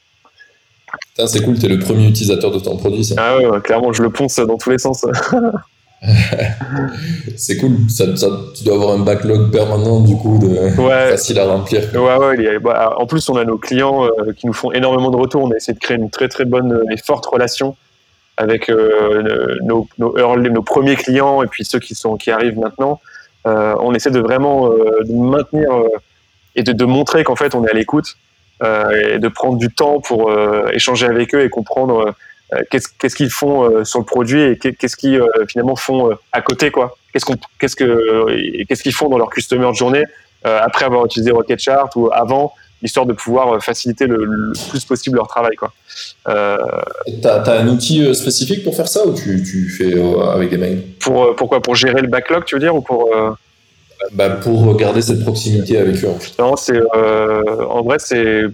[1.26, 3.04] C'est cool, tu es le premier utilisateur de ton produit.
[3.04, 3.16] Ça.
[3.18, 5.06] Ah ouais, clairement, je le ponce dans tous les sens.
[7.38, 7.90] c'est cool.
[7.90, 8.06] Ça,
[8.56, 11.82] tu dois avoir un backlog permanent du coup, de facile à remplir.
[11.94, 12.60] Ouais, ouais.
[12.60, 15.44] Bah, en plus, on a nos clients euh, qui nous font énormément de retours.
[15.44, 17.76] On a essayé de créer une très très bonne et forte relation
[18.36, 23.00] avec euh, nos, nos, nos, premiers clients et puis ceux qui sont qui arrivent maintenant.
[23.46, 25.70] Euh, on essaie de vraiment de maintenir
[26.56, 28.16] et de, de montrer qu'en fait on est à l'écoute
[28.62, 30.32] et de prendre du temps pour
[30.72, 32.12] échanger avec eux et comprendre euh,
[32.70, 36.72] qu'est-ce qu'ils font euh, sur le produit et qu'est-ce qu'ils euh, finalement font à côté
[36.72, 36.98] quoi?
[37.12, 40.04] Qu'est-ce qu'on qu'est-ce que qu'est-ce qu'ils font dans leur customer de journée
[40.44, 45.28] après avoir utilisé Rocket Chart ou avant histoire de pouvoir faciliter le, plus possible leur
[45.28, 45.72] travail quoi?
[46.28, 46.58] Euh,
[47.22, 49.94] T'as as un outil spécifique pour faire ça ou tu, tu fais
[50.34, 50.84] avec des mails?
[51.00, 51.62] Pour pourquoi?
[51.62, 53.10] Pour gérer le backlog, tu veux dire ou pour
[54.12, 56.10] bah, pour garder cette proximité avec eux.
[56.40, 58.46] Non, c'est en vrai c'est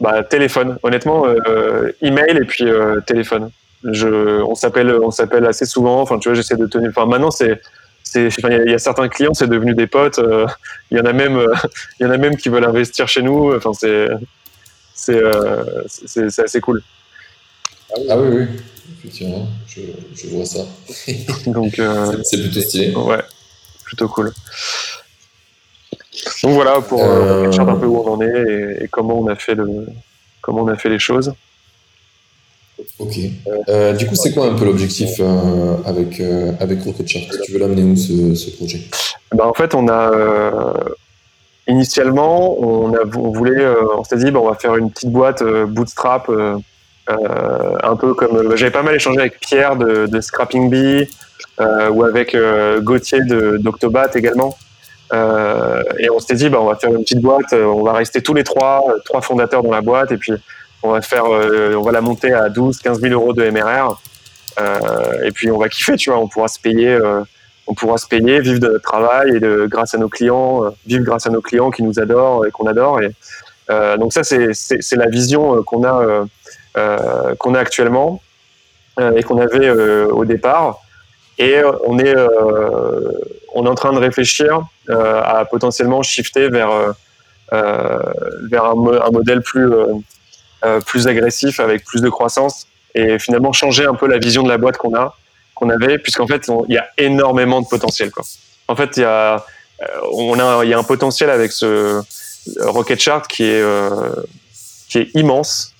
[0.00, 0.78] bah, téléphone.
[0.82, 3.50] Honnêtement, euh, email et puis euh, téléphone.
[3.84, 6.00] Je, on s'appelle, on s'appelle assez souvent.
[6.00, 6.90] Enfin, tu vois, j'essaie de tenir.
[6.90, 7.60] Enfin, maintenant, c'est,
[8.02, 10.18] c'est, il y, a certains clients, c'est devenu des potes.
[10.18, 10.46] Euh,
[10.90, 11.40] il y en a même,
[12.00, 13.54] il y en a même qui veulent investir chez nous.
[13.54, 14.08] Enfin, c'est,
[14.94, 15.22] c'est,
[16.06, 16.82] c'est, assez cool.
[18.08, 18.46] Ah oui, oui,
[18.98, 19.80] effectivement, je,
[20.14, 20.60] je vois ça.
[21.46, 21.80] Donc,
[22.24, 22.94] c'est plutôt stylé.
[22.94, 23.22] Ouais,
[23.84, 24.32] plutôt cool.
[26.42, 27.60] Donc voilà pour euh, euh...
[27.60, 29.86] un peu où on en est et, comment on a fait le,
[30.40, 31.32] comment on a fait les choses.
[32.98, 33.18] Ok.
[33.68, 36.20] Euh, du coup, c'est quoi un peu l'objectif euh, avec
[36.60, 38.80] avec Rocketchart Tu veux l'amener où ce, ce projet?
[39.32, 40.10] Ben, en fait, on a
[41.68, 43.64] initialement on, a, on voulait,
[43.96, 46.30] on s'est dit, ben, on va faire une petite boîte bootstrap,
[47.06, 51.08] un peu comme j'avais pas mal échangé avec Pierre de, de Scrapping Bee
[51.60, 52.36] ou avec
[52.82, 53.20] Gauthier
[53.60, 54.56] d'Octobat également.
[55.12, 57.92] Euh, et on s'était dit, bah, on va faire une petite boîte, euh, on va
[57.92, 60.32] rester tous les trois, euh, trois fondateurs dans la boîte, et puis
[60.82, 64.00] on va faire, on va la monter à 12, 15 000 euros de MRR.
[65.24, 66.98] et puis on va kiffer, tu vois, on pourra se payer,
[67.66, 71.04] on pourra se payer, vivre de notre travail et de, grâce à nos clients, vivre
[71.04, 73.02] grâce à nos clients qui nous adorent et qu'on adore.
[73.02, 73.10] Et,
[73.98, 76.24] donc ça, c'est la vision qu'on a,
[77.38, 78.22] qu'on a actuellement
[79.14, 80.79] et qu'on avait au départ.
[81.40, 82.14] Et on est,
[83.54, 86.94] on est en train de réfléchir à potentiellement shifter vers
[87.52, 87.98] euh,
[88.48, 89.86] vers un, modèle plus, euh,
[90.64, 94.48] euh, plus agressif avec plus de croissance et finalement changer un peu la vision de
[94.48, 95.16] la boîte qu'on a
[95.56, 98.24] qu'on avait puisqu'en fait il y a énormément de potentiel quoi.
[98.68, 99.44] En fait il y a
[100.12, 102.00] on a il y a un potentiel avec ce
[102.60, 103.64] Rocket Chart qui est
[104.88, 105.74] qui est immense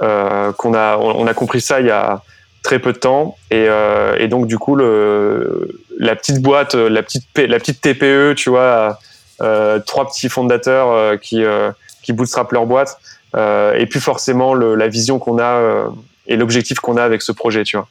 [0.00, 2.22] euh, qu'on a on a compris ça il y a
[2.62, 7.02] très peu de temps et, euh, et donc du coup le la petite boîte la
[7.02, 8.98] petite la petite TPE tu vois
[9.40, 11.70] euh, trois petits fondateurs euh, qui euh,
[12.02, 12.98] qui bootstrapent leur boîte
[13.34, 15.90] et puis forcément le, la vision qu'on a
[16.26, 17.86] et l'objectif qu'on a avec ce projet, tu vois.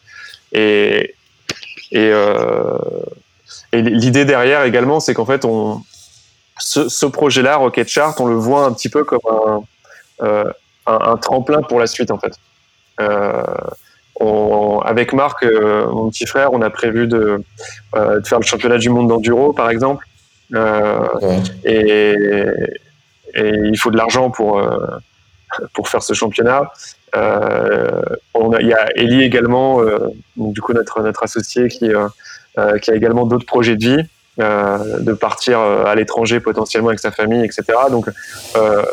[0.52, 1.16] Et
[1.92, 2.12] et,
[3.74, 5.82] l'idée derrière également, c'est qu'en fait, on,
[6.58, 9.62] ce, projet-là, Rocket Chart, on le voit un petit peu comme un,
[10.24, 10.52] euh,
[10.86, 12.34] un, un, tremplin pour la suite, en fait.
[14.22, 17.42] Euh, on, avec Marc, euh, mon petit frère, on a prévu de,
[17.96, 20.06] de, faire le championnat du monde d'enduro, par exemple.
[20.56, 21.08] Euh,
[21.66, 22.16] et,
[23.36, 24.78] et, il faut de l'argent pour, euh,
[25.74, 26.72] pour faire ce championnat.
[27.16, 28.02] Euh,
[28.34, 29.82] on a, il y a Ellie également,
[30.36, 31.90] donc du coup notre, notre associé qui,
[32.82, 34.04] qui a également d'autres projets de vie.
[34.40, 37.64] Euh, de partir à l'étranger potentiellement avec sa famille, etc.
[37.90, 38.08] Donc
[38.56, 38.84] euh,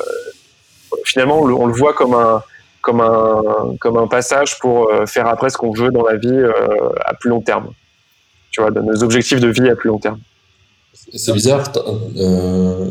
[1.04, 2.42] finalement, on le, on le, voit comme un,
[2.84, 6.52] comme, un, comme un passage pour faire après ce qu'on veut dans la vie euh,
[7.04, 7.70] à plus long terme.
[8.50, 10.20] Tu vois, de nos objectifs de vie à plus long terme.
[11.12, 11.72] C'est bizarre,
[12.16, 12.88] euh,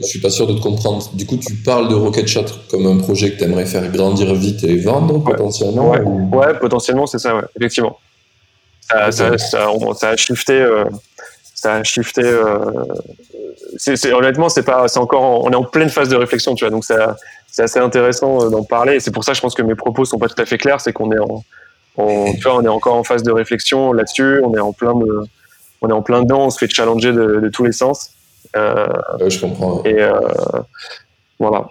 [0.00, 1.08] je suis pas sûr de te comprendre.
[1.14, 4.34] Du coup, tu parles de Rocket Chat comme un projet que tu aimerais faire grandir
[4.34, 5.32] vite et vendre ouais.
[5.32, 6.36] potentiellement Ouais, ou...
[6.36, 7.98] ouais potentiellement, c'est ça, ouais, effectivement.
[8.80, 10.54] Ça, ça, ça, on, ça, a shifté.
[10.54, 10.84] Euh,
[11.54, 12.22] ça a shifté.
[12.22, 12.58] Euh,
[13.78, 16.64] c'est, honnêtement, c'est pas, c'est encore, en, on est en pleine phase de réflexion, tu
[16.64, 16.70] vois.
[16.70, 17.16] Donc, ça,
[17.46, 18.96] c'est assez intéressant euh, d'en parler.
[18.96, 20.80] Et c'est pour ça, je pense que mes propos sont pas tout à fait clairs.
[20.80, 21.44] C'est qu'on est en,
[21.96, 24.40] tu vois, on est encore en phase de réflexion là-dessus.
[24.44, 25.22] On est en plein de
[25.82, 28.10] on est en plein dedans, on se fait challenger de, de tous les sens.
[28.56, 28.86] Euh,
[29.20, 29.82] ouais, je comprends.
[29.84, 30.12] Et euh,
[31.38, 31.66] voilà.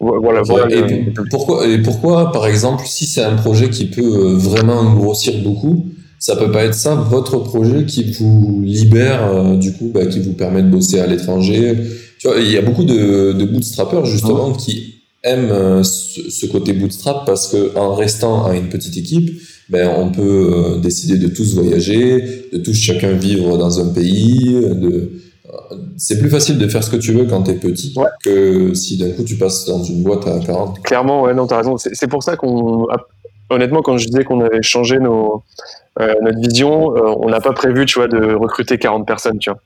[0.00, 1.28] Voilà, voilà et, le...
[1.30, 5.86] pourquoi, et pourquoi, par exemple, si c'est un projet qui peut vraiment grossir beaucoup,
[6.20, 10.20] ça peut pas être ça votre projet qui vous libère, euh, du coup, bah, qui
[10.20, 11.74] vous permet de bosser à l'étranger.
[12.18, 16.46] Tu vois, il y a beaucoup de, de bootstrappers justement qui aiment euh, ce, ce,
[16.46, 19.40] côté bootstrap parce que en restant à une petite équipe,
[19.70, 24.60] ben, on peut euh, décider de tous voyager, de tous chacun vivre dans un pays.
[24.60, 25.12] De...
[25.96, 28.04] C'est plus facile de faire ce que tu veux quand tu es petit ouais.
[28.22, 30.82] que si d'un coup tu passes dans une boîte à 40.
[30.82, 31.76] Clairement, ouais, non, t'as raison.
[31.78, 32.86] C'est pour ça qu'on.
[33.50, 35.42] Honnêtement, quand je disais qu'on avait changé nos,
[36.00, 39.50] euh, notre vision, euh, on n'a pas prévu, tu vois, de recruter 40 personnes, tu
[39.50, 39.60] vois.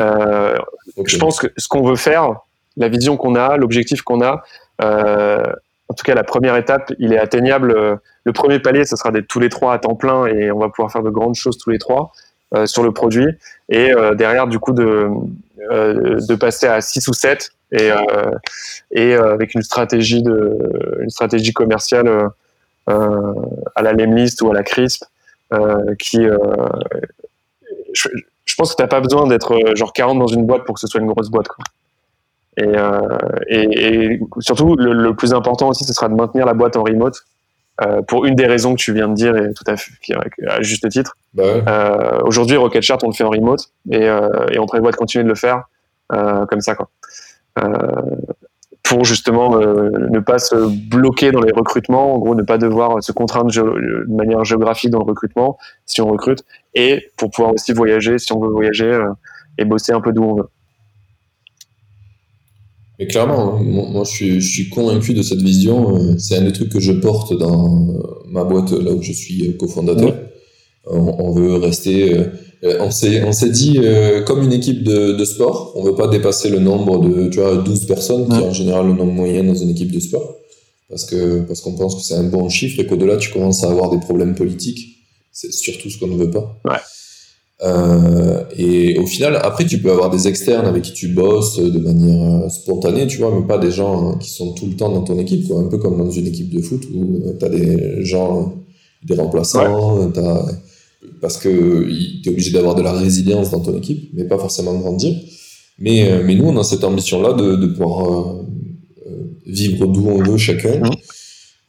[0.00, 0.56] Euh,
[0.96, 1.12] okay.
[1.12, 2.36] Je pense que ce qu'on veut faire,
[2.76, 4.44] la vision qu'on a, l'objectif qu'on a,
[4.80, 7.98] en tout cas, la première étape, il est atteignable.
[8.24, 10.68] Le premier palier, ce sera d'être tous les trois à temps plein et on va
[10.68, 12.12] pouvoir faire de grandes choses tous les trois
[12.66, 13.26] sur le produit.
[13.68, 15.08] Et derrière, du coup, de,
[15.58, 17.90] de passer à 6 ou 7 et,
[18.92, 20.56] et avec une stratégie, de,
[21.00, 22.30] une stratégie commerciale
[22.88, 25.04] à la Lemlist ou à la Crisp
[25.98, 26.18] qui.
[27.94, 28.08] Je,
[28.44, 30.80] je, pense que tu n'as pas besoin d'être genre 40 dans une boîte pour que
[30.80, 31.48] ce soit une grosse boîte.
[31.48, 31.64] Quoi.
[32.58, 33.00] Et, euh,
[33.46, 36.82] et, et, surtout, le, le, plus important aussi, ce sera de maintenir la boîte en
[36.82, 37.24] remote.
[37.80, 39.92] Euh, pour une des raisons que tu viens de dire et tout à fait
[40.48, 41.16] à juste titre.
[41.32, 41.62] Bah ouais.
[41.68, 44.96] euh, Aujourd'hui, Rocket Chart, on le fait en remote et, euh, et on prévoit de
[44.96, 45.68] continuer de le faire
[46.12, 46.88] euh, comme ça, quoi.
[48.88, 50.56] Pour justement ne pas se
[50.88, 55.00] bloquer dans les recrutements, en gros, ne pas devoir se contraindre de manière géographique dans
[55.00, 58.98] le recrutement si on recrute, et pour pouvoir aussi voyager si on veut voyager
[59.58, 60.48] et bosser un peu d'où on veut.
[62.98, 65.96] Mais clairement, hein, moi je suis, je suis convaincu de cette vision.
[65.96, 67.86] Euh, c'est un des trucs que je porte dans
[68.26, 70.14] ma boîte là où je suis cofondateur.
[70.90, 72.16] On, veut rester.
[72.64, 75.72] Euh, on s'est, on s'est dit euh, comme une équipe de, de, sport.
[75.76, 78.38] On veut pas dépasser le nombre de, tu vois, 12 personnes, ouais.
[78.38, 80.36] qui est en général le nombre moyen dans une équipe de sport.
[80.88, 83.70] Parce que parce qu'on pense que c'est un bon chiffre et qu'au-delà tu commences à
[83.70, 84.96] avoir des problèmes politiques.
[85.30, 86.60] C'est surtout ce qu'on ne veut pas.
[86.64, 86.78] Ouais.
[87.62, 91.78] Euh, et au final, après, tu peux avoir des externes avec qui tu bosses de
[91.78, 95.18] manière spontanée, tu vois, mais pas des gens qui sont tout le temps dans ton
[95.18, 95.60] équipe, quoi.
[95.60, 98.54] Un peu comme dans une équipe de foot où tu as des gens,
[99.04, 100.18] des remplaçants, ouais.
[100.18, 100.46] as,
[101.20, 101.48] parce que
[102.22, 105.14] tu es obligé d'avoir de la résilience dans ton équipe, mais pas forcément grandir.
[105.78, 108.36] Mais, euh, mais nous, on a cette ambition-là de, de pouvoir
[109.46, 110.80] vivre d'où on veut chacun,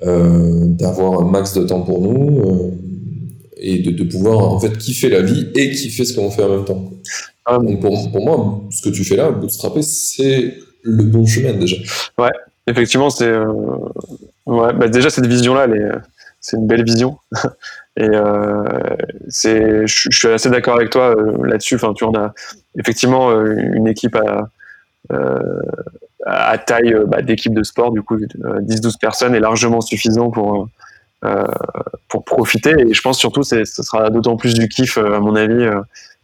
[0.06, 2.72] euh, d'avoir un max de temps pour nous euh,
[3.58, 6.50] et de, de pouvoir en fait kiffer la vie et kiffer ce qu'on fait en
[6.58, 6.92] même temps.
[7.46, 11.54] Ah, Donc pour, pour moi, ce que tu fais là, bootstrapper, c'est le bon chemin
[11.54, 11.78] déjà.
[12.68, 13.46] Effectivement, c'est euh,
[14.46, 17.18] ouais, bah déjà cette vision-là, elle est- c'est une belle vision.
[17.98, 18.64] Et euh,
[19.28, 21.76] je suis assez d'accord avec toi euh, là-dessus.
[21.76, 22.06] Enfin, tu
[22.78, 24.18] effectivement euh, une équipe
[26.26, 30.70] à, taille bah, d'équipe de sport, du coup, euh, 10-12 personnes est largement suffisant pour
[32.26, 32.74] profiter.
[32.80, 35.68] Et je pense surtout, c'est, ce sera d'autant plus du kiff, à mon avis.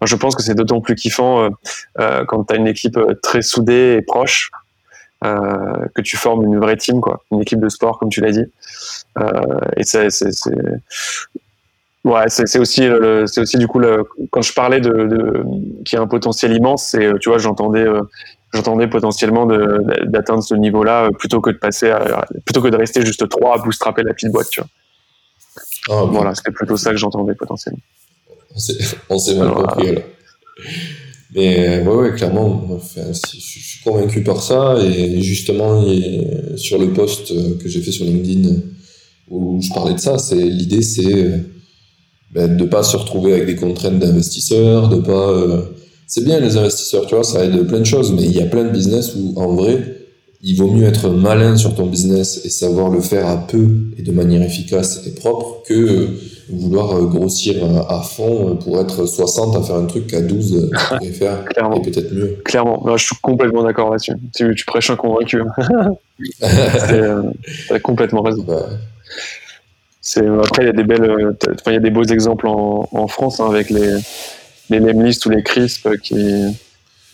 [0.01, 1.49] je pense que c'est d'autant plus kiffant
[1.97, 4.49] quand tu as une équipe très soudée et proche
[5.23, 8.31] euh, que tu formes une vraie team, quoi, une équipe de sport, comme tu l'as
[8.31, 8.45] dit.
[9.19, 10.51] Euh, et c'est, c'est, c'est...
[12.03, 15.43] Ouais, c'est, c'est aussi, le, c'est aussi du coup le, quand je parlais de, de
[15.83, 18.01] qu'il y a un potentiel immense, c'est tu vois, j'entendais, euh,
[18.53, 22.77] j'entendais potentiellement de, d'atteindre ce niveau-là euh, plutôt que de passer, à, plutôt que de
[22.77, 24.69] rester juste trois à bootstrapper la petite boîte, tu vois.
[25.89, 27.79] Ah, Voilà, c'était plutôt ça que j'entendais potentiellement.
[28.53, 28.77] On s'est,
[29.09, 30.03] on s'est mal Alors, compris alors.
[31.33, 34.77] Mais ouais, ouais, clairement, je suis convaincu par ça.
[34.83, 35.83] Et justement,
[36.55, 38.59] sur le post euh, que j'ai fait sur LinkedIn euh,
[39.29, 41.37] où je parlais de ça, c'est l'idée, c'est euh,
[42.31, 45.29] ben, de pas se retrouver avec des contraintes d'investisseurs, de pas.
[45.31, 45.61] euh,
[46.07, 48.45] c'est bien les investisseurs, tu vois, ça aide plein de choses, mais il y a
[48.45, 49.94] plein de business où en vrai,
[50.47, 53.67] il vaut mieux être malin sur ton business et savoir le faire à peu
[53.97, 56.07] et de manière efficace et propre que euh,
[56.51, 60.53] vouloir euh, grossir euh, à fond pour être 60 à faire un truc qu'à 12
[60.55, 61.77] euh, tu pourrais faire Clairement.
[61.77, 62.37] et peut-être mieux.
[62.45, 64.13] Clairement, Non, je suis complètement d'accord là-dessus.
[64.35, 65.41] Tu, tu prêches un convaincu.
[66.91, 67.23] Euh,
[67.67, 68.45] t'as complètement raison.
[68.47, 68.69] Bah,
[69.99, 71.35] C'est après il y a des belles,
[71.67, 73.97] il y a des beaux exemples en, en France hein, avec les
[74.69, 76.15] les ou les Crisp qui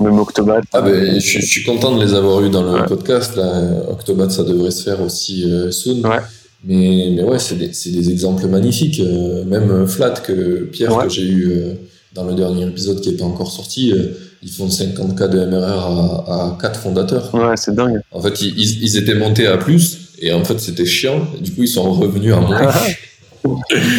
[0.01, 0.61] même Octobat.
[0.73, 2.85] ah ben, je, suis- je suis content de les avoir eu dans le Ouais.
[2.87, 3.35] podcast.
[3.35, 3.61] Là.
[3.89, 6.01] Octobat, ça devrait se faire aussi euh, soon.
[6.03, 6.17] Ouais.
[6.63, 8.99] Mais, mais ouais, c'est des, des exemples magnifiques.
[8.99, 11.03] Euh, même euh, Flat, que Pierre, Ouais.
[11.05, 11.73] que j'ai eu euh,
[12.13, 14.09] dans le dernier épisode qui n'est pas encore sorti, euh,
[14.43, 15.85] ils font 50K de MRR
[16.29, 17.33] à, à 4 fondateurs.
[17.33, 17.99] Ouais, c'est dingue.
[18.11, 21.27] En fait, ils, ils- ils étaient montés à plus, et en fait, c'était chiant.
[21.37, 22.59] Et du coup, ils sont revenus à moins.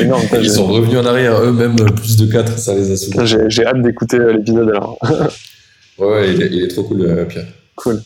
[0.00, 0.22] Énorme.
[0.22, 3.82] Putain, ils sont revenus en arrière, eux-mêmes, plus de 4, ça les a J'ai hâte
[3.82, 4.96] d'écouter euh, l'épisode alors.
[6.06, 7.46] Ouais, il est, il est trop cool, euh, Pierre.
[7.76, 8.02] Cool.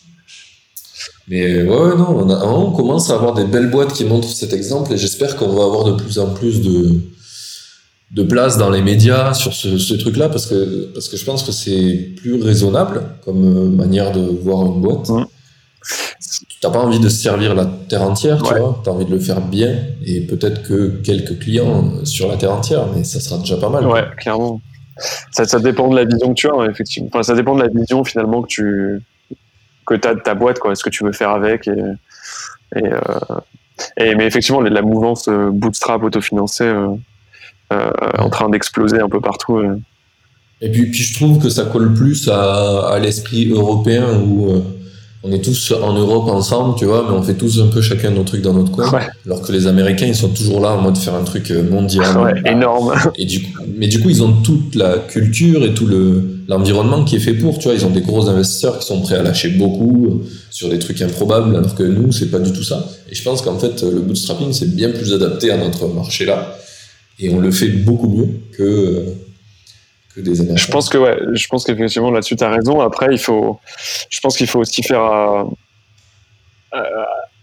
[1.28, 4.28] Mais ouais, ouais, non, on, a- on commence à avoir des belles boîtes qui montrent
[4.28, 7.00] cet exemple et j'espère qu'on va avoir de plus en plus de,
[8.12, 11.42] de place dans les médias sur ce, ce truc-là parce que, parce que je pense
[11.42, 15.08] que c'est plus raisonnable comme euh, manière de voir une boîte.
[15.08, 15.26] Mhm.
[16.60, 18.58] T'as pas envie de servir la terre entière, tu Ouais.
[18.60, 18.80] vois.
[18.84, 22.86] T'as envie de le faire bien et peut-être que quelques clients sur la terre entière,
[22.94, 23.86] mais ça sera déjà pas mal.
[23.86, 24.60] Ouais, clairement.
[25.30, 27.22] Ça, dépend de la vision que tu as, hein, effectivement.
[27.22, 29.00] Ça dépend de la vision finalement que tu
[29.86, 30.74] que as de ta boîte, quoi.
[30.74, 31.68] Ce que tu veux faire avec.
[31.68, 31.72] Et,
[32.76, 32.98] et, euh,
[33.98, 36.88] et- mais effectivement, la mouvance euh, bootstrap autofinancée euh,
[37.72, 39.58] euh, en train d'exploser un peu partout.
[39.58, 39.78] euh.
[40.60, 44.62] Et puis, puis je trouve que ça colle plus à, l'esprit européen où
[45.26, 48.10] on est tous en Europe ensemble, tu vois, mais on fait tous un peu chacun
[48.10, 48.90] nos trucs dans notre coin.
[48.90, 49.06] Ouais.
[49.26, 52.16] Alors que les Américains, ils sont toujours là en mode faire un truc euh, mondial.
[52.16, 52.94] Ouais, énorme.
[53.16, 57.04] Et du coup, mais du coup, ils ont toute la culture et tout le l'environnement
[57.04, 57.58] qui est fait pour.
[57.58, 60.68] Tu vois, ils ont des gros investisseurs qui sont prêts à lâcher beaucoup euh, sur
[60.68, 62.88] des trucs improbables, alors que nous, c'est pas du tout ça.
[63.10, 66.56] Et je pense qu'en fait, le bootstrapping, c'est bien plus adapté à notre marché là,
[67.18, 68.28] et on le fait beaucoup mieux
[68.60, 69.04] euh, que
[70.16, 72.80] Je pense que ouais, je pense qu'effectivement là-dessus tu as raison.
[72.80, 73.60] Après, il faut,
[74.08, 75.44] je pense qu'il faut aussi faire euh,
[76.74, 76.80] euh,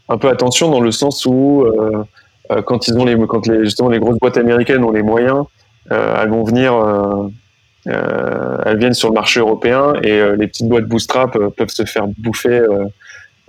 [0.09, 3.99] un peu attention dans le sens où euh, quand ils ont les, quand justement les
[3.99, 5.45] grosses boîtes américaines ont les moyens,
[5.89, 6.74] elles vont venir,
[7.86, 12.65] elles viennent sur le marché européen et les petites boîtes bootstrap peuvent se faire bouffer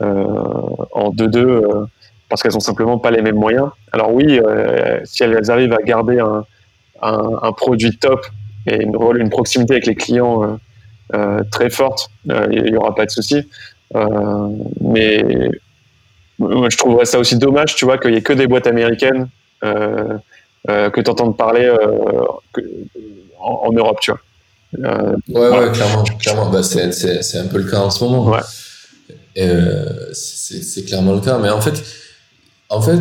[0.01, 1.87] en deux-deux euh,
[2.29, 3.69] parce qu'elles ont simplement pas les mêmes moyens.
[3.93, 4.41] Alors oui,
[5.05, 6.23] si elles arrivent à garder
[7.03, 8.27] un produit top
[8.67, 10.57] et une, une proximité avec les clients euh,
[11.15, 13.43] euh, très forte, euh, il n'y aura pas de souci.
[14.81, 15.25] Mais
[16.39, 19.29] moi, je trouverais ça aussi dommage, tu vois, qu'il n'y ait que des boîtes américaines
[19.63, 21.73] que tu entendes parler
[22.53, 22.61] que-
[23.41, 24.21] en, en Europe, tu vois.
[24.81, 25.67] Euh, Ouais, Voilà.
[25.67, 26.51] ouais, clairement, clairement.
[26.51, 28.27] Bah, c'est, un peu le cas en ce moment.
[28.31, 28.41] Ouais.
[29.39, 31.39] Euh, c'est, c'est clairement le cas.
[31.39, 31.83] Mais en fait,
[32.69, 32.99] en fait,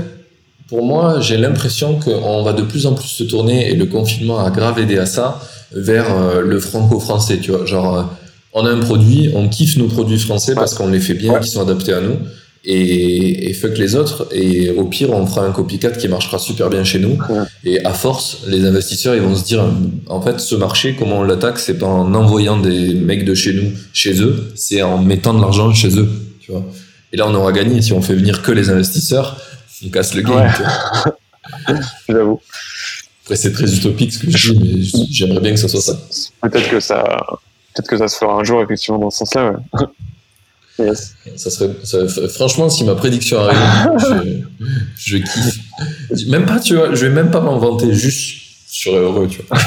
[0.67, 4.39] pour moi, j'ai l'impression qu'on va de plus en plus se tourner, et le confinement
[4.45, 5.39] a grave aidé à ça,
[5.75, 7.65] vers euh, le franco-français, tu vois.
[7.65, 8.03] Genre, euh,
[8.53, 11.39] on a un produit, on kiffe nos produits français parce qu'on les fait bien, Ouais.
[11.39, 12.17] qui sont adaptés à nous.
[12.65, 14.27] Et, et fuck les autres.
[14.31, 17.17] Et au pire, on fera un copycat qui marchera super bien chez nous.
[17.29, 17.43] Ouais.
[17.65, 19.65] Et à force, les investisseurs, ils vont se dire,
[20.07, 23.53] en fait, ce marché, comment on l'attaque, c'est pas en envoyant des mecs de chez
[23.53, 26.07] nous chez eux, c'est en mettant de l'argent chez eux,
[26.39, 26.63] tu vois.
[27.11, 27.81] Et là, on aura gagné.
[27.81, 29.35] Si on fait venir que les investisseurs,
[29.85, 30.49] on casse le game.
[32.07, 32.39] J'avoue.
[33.23, 35.97] Après, c'est très utopique ce que je dis, mais j'aimerais bien que ça soit ça.
[36.41, 37.03] Peut-être que ça,
[37.73, 39.55] peut-être que ça se fera un jour, effectivement, dans ce sens-là.
[41.35, 41.69] Ça, serait,
[42.29, 44.41] franchement, si ma prédiction arrive, je,
[44.97, 46.27] je, kiffe.
[46.29, 48.43] Même pas, tu vois, je vais même pas m'en vanter, juste
[48.73, 49.57] je serais heureux, tu vois.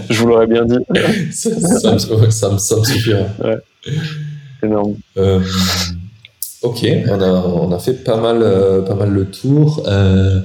[0.10, 0.74] je vous l'aurais bien dit.
[1.32, 1.50] ça,
[1.92, 3.20] me, ça, me, suffira.
[3.38, 3.58] Ouais.
[4.60, 4.96] Énorme.
[5.16, 5.40] Euh,
[6.62, 9.82] ok, on a, on a fait pas mal, euh, pas mal le tour.
[9.86, 10.40] Euh,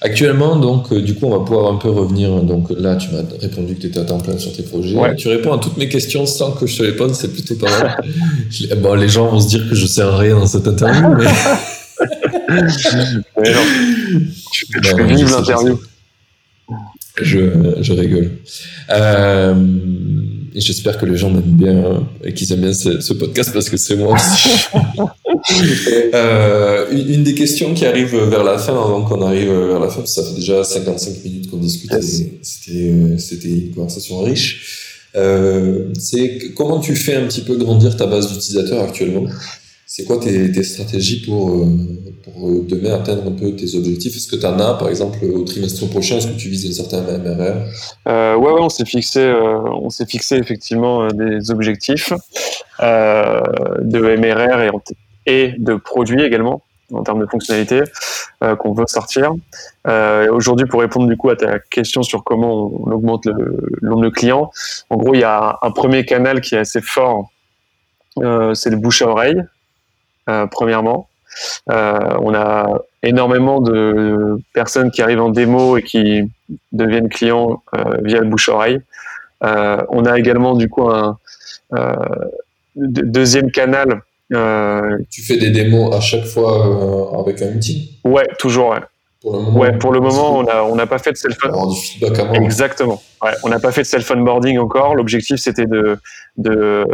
[0.00, 2.30] actuellement, donc, du coup, on va pouvoir un peu revenir.
[2.42, 4.96] Donc là, tu m'as répondu que tu étais à temps plein sur tes projets.
[5.16, 7.70] Tu réponds à toutes mes questions sans que je te les pose, c'est plutôt pas
[7.70, 7.96] mal.
[8.78, 11.24] bon, les gens vont se dire que je sers à rien dans cette interview, mais.
[13.38, 13.60] mais non.
[14.52, 14.66] Tu
[15.24, 15.78] l'interview.
[17.22, 18.30] Je, je rigole.
[18.90, 19.54] Euh,
[20.56, 23.76] et j'espère que les gens m'aiment bien et qu'ils aiment bien ce, podcast parce que
[23.76, 24.48] c'est moi aussi.
[26.14, 30.06] euh, une, des questions qui arrive vers la fin, avant qu'on arrive vers la fin,
[30.06, 31.92] ça fait déjà 55 minutes qu'on discute.
[32.00, 35.10] C'était, c'était une conversation riche.
[35.14, 39.26] Euh, c'est comment tu fais un petit peu grandir ta base d'utilisateurs actuellement?
[39.88, 41.66] C'est quoi tes, stratégies pour, euh,
[42.24, 44.16] pour euh, demain atteindre un peu tes objectifs?
[44.16, 46.16] Est-ce que tu en as, par exemple, au trimestre prochain?
[46.16, 47.68] Est-ce que tu vises un certain MRR
[48.08, 52.12] euh, Ouais, ouais, on s'est fixé, euh, fixé effectivement des objectifs
[52.80, 54.70] de MRR et,
[55.26, 56.62] et, de produits également
[56.92, 57.82] en termes de fonctionnalités
[58.58, 59.34] qu'on veut sortir.
[60.30, 64.08] Aujourd'hui, pour répondre du coup à ta question sur comment on augmente le nombre de
[64.08, 64.50] clients,
[64.90, 67.30] en gros, il y a un premier canal qui est assez fort,
[68.16, 69.42] c'est le bouche à oreille.
[70.28, 71.08] Euh, premièrement.
[71.70, 76.22] Euh, on a énormément de personnes qui arrivent en démo et qui
[76.72, 78.80] deviennent clients euh, via le bouche-oreille.
[79.42, 81.18] on a également du coup un
[82.74, 84.00] deuxième canal.
[85.10, 88.70] tu fais des démos à chaque fois avec un meeting Ouais, toujours.
[88.70, 88.80] Ouais.
[89.22, 91.36] Pour le moment, ouais, pour le moment, on n'a pas fait de self
[92.34, 93.02] Exactement.
[93.22, 94.94] Ouais, on n'a pas fait de self onboarding encore.
[94.94, 95.98] L'objectif, c'était de
[96.36, 96.86] de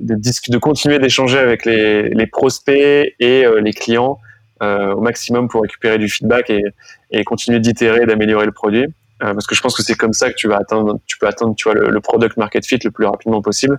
[0.00, 4.18] de, de continuer d'échanger avec les, les prospects et euh, les clients
[4.62, 6.62] euh, au maximum pour récupérer du feedback et,
[7.10, 8.86] et continuer d'itérer, d'améliorer le produit.
[9.22, 11.26] Euh, parce que je pense que c'est comme ça que tu vas atteindre, tu peux
[11.26, 13.78] atteindre, tu vois, le, le product market fit le plus rapidement possible.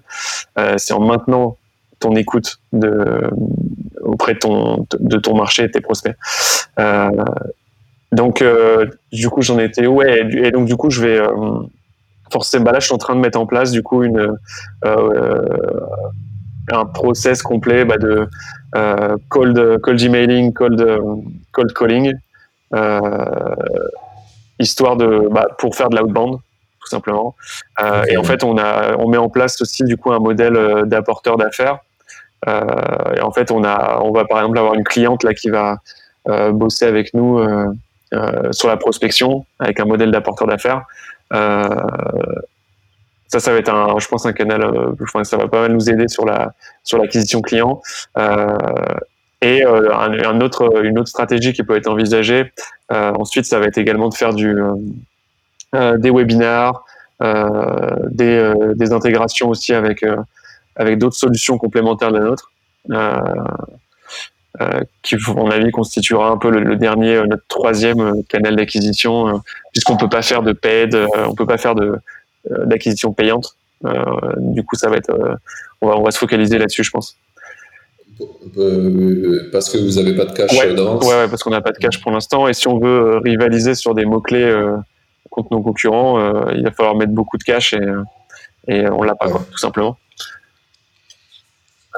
[0.59, 1.57] Euh, c'est en maintenant
[1.99, 3.29] ton écoute de,
[4.01, 6.15] auprès de ton, de ton marché et de tes prospects.
[6.79, 7.09] Euh,
[8.11, 11.27] donc, euh, du coup, j'en étais ouais, et donc du coup, je vais euh,
[12.31, 12.65] forcément.
[12.65, 14.35] Bah là, je suis en train de mettre en place du coup euh,
[16.71, 18.27] un process complet bah, de
[19.29, 21.01] cold cold emailing, cold
[21.53, 22.13] cold calling,
[24.59, 26.37] histoire de bah, pour faire de l'outbound
[26.81, 27.35] tout simplement.
[28.09, 31.37] et en fait, on a on met en place aussi du coup un modèle d'apporteur
[31.37, 31.77] d'affaires.
[32.45, 35.77] et en fait, on a on va par exemple avoir une cliente là qui va
[36.51, 37.39] bosser avec nous
[38.51, 40.85] sur la prospection avec un modèle d'apporteur d'affaires.
[41.33, 41.63] Euh,
[43.27, 44.63] ça, ça va être un, je pense, un canal.
[44.63, 46.53] Euh, que ça va pas mal nous aider sur la
[46.83, 47.81] sur l'acquisition client.
[49.43, 52.51] et un, autre, une autre stratégie qui peut être envisagée.
[52.89, 54.55] ensuite, ça va être également de faire du
[55.73, 56.83] des webinars,
[57.21, 60.05] des, des intégrations aussi avec
[60.75, 62.51] avec d'autres solutions complémentaires de la nôtre.
[64.59, 68.57] Euh, qui, à mon avis, constituera un peu le, dernier, euh, notre troisième euh, canal
[68.57, 69.41] d'acquisition,
[69.71, 70.93] puisqu'on peut pas faire de paid,
[71.25, 71.95] on peut pas faire de
[72.65, 73.55] d'acquisition payante.
[74.37, 75.13] du coup, ça va être,
[75.79, 77.15] on va, on va se focaliser là-dessus, je pense.
[79.51, 81.05] Parce que vous n'avez pas de cash ouais, d'avance.
[81.05, 82.47] Ouais, parce qu'on n'a pas de cash pour l'instant.
[82.47, 84.51] Et si on veut rivaliser sur des mots clés
[85.29, 87.87] contre nos concurrents, il va falloir mettre beaucoup de cash et,
[88.67, 89.97] et on l'a pas, quoi, tout simplement.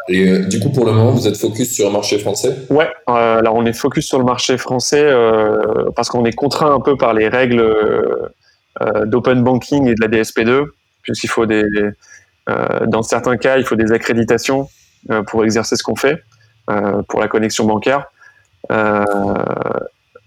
[0.09, 2.55] Et euh, du coup, pour le moment, vous êtes focus sur le marché français?
[2.69, 6.73] Ouais, euh, alors on est focus sur le marché français euh, parce qu'on est contraint
[6.73, 10.65] un peu par les règles euh, d'open banking et de la DSP2,
[11.03, 11.63] puisqu'il faut des,
[12.87, 14.67] dans certains cas, il faut des accréditations
[15.27, 16.21] pour exercer ce qu'on fait,
[17.07, 18.05] pour la connexion bancaire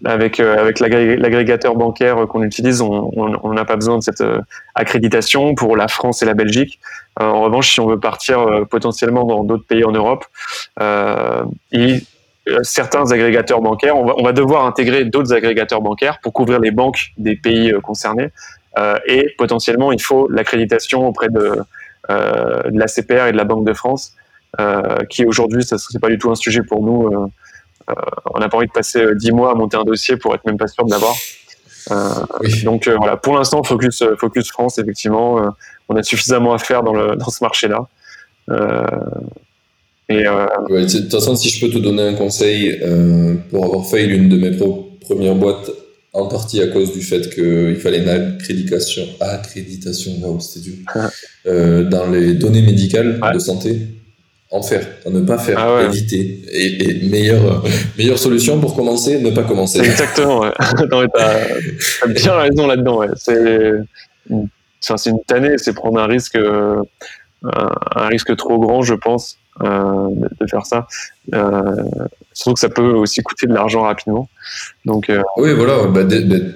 [0.05, 4.41] avec euh, avec l'agrégateur bancaire qu'on utilise, on n'a pas besoin de cette euh,
[4.75, 6.79] accréditation pour la France et la Belgique.
[7.21, 10.25] Euh, en revanche, si on veut partir potentiellement dans d'autres pays en Europe,
[12.63, 17.35] certains agrégateurs bancaires, on va, devoir intégrer d'autres agrégateurs bancaires pour couvrir les banques des
[17.35, 18.29] pays concernés.
[19.07, 21.63] et potentiellement, il faut l'accréditation auprès de,
[22.09, 24.15] la CPR et de la Banque de France,
[25.09, 27.31] qui aujourd'hui, ce n'est pas du tout un sujet pour nous
[28.35, 30.45] on n'a pas envie de passer euh, dix mois à monter un dossier pour être
[30.45, 31.15] même pas sûr de l'avoir.
[31.93, 35.41] Euh, donc voilà, pour l'instant, focus, focus France, effectivement,
[35.89, 37.87] on a suffisamment à faire dans, le, dans ce marché-là.
[40.09, 43.87] Et euh, de toute façon, si je peux te donner un conseil euh, pour avoir
[43.87, 44.57] fait l'une de mes
[45.01, 45.71] premières boîtes,
[46.13, 50.75] en partie à cause du fait qu'il fallait une accréditation, accréditation, wow, dur,
[51.47, 53.81] euh, dans les données médicales de santé,
[54.51, 56.41] en faire, à ne pas faire, ah éviter.
[56.53, 57.65] Et, meilleure,
[57.99, 59.81] meilleure solution pour commencer, ne pas commencer.
[59.81, 60.53] Exactement, ouais.
[61.15, 63.09] t'as, bien raison là-dedans, ouais.
[63.17, 66.81] C'est, une tannée, c'est prendre un risque, euh,
[67.43, 70.87] un risque trop grand, je pense, euh, de faire ça.
[71.35, 71.63] Euh,
[72.33, 74.29] surtout que ça peut aussi coûter de l'argent rapidement.
[74.85, 75.87] Donc, euh, oui, voilà.
[75.87, 76.03] Bah,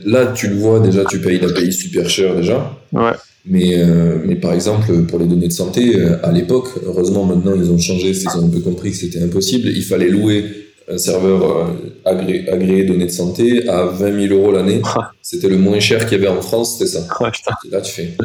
[0.04, 2.76] là, tu le vois déjà, tu payes la paye super cher déjà.
[2.92, 3.12] Ouais.
[3.46, 7.54] Mais, euh, mais par exemple, pour les données de santé, euh, à l'époque, heureusement maintenant
[7.56, 9.68] ils ont changé, ils ont un peu compris que c'était impossible.
[9.68, 10.44] Il fallait louer
[10.92, 11.74] un serveur
[12.04, 14.82] agré, agréé données de santé à 20 000 euros l'année.
[15.22, 17.06] C'était le moins cher qu'il y avait en France, c'était ça.
[17.70, 18.16] Là, tu fais.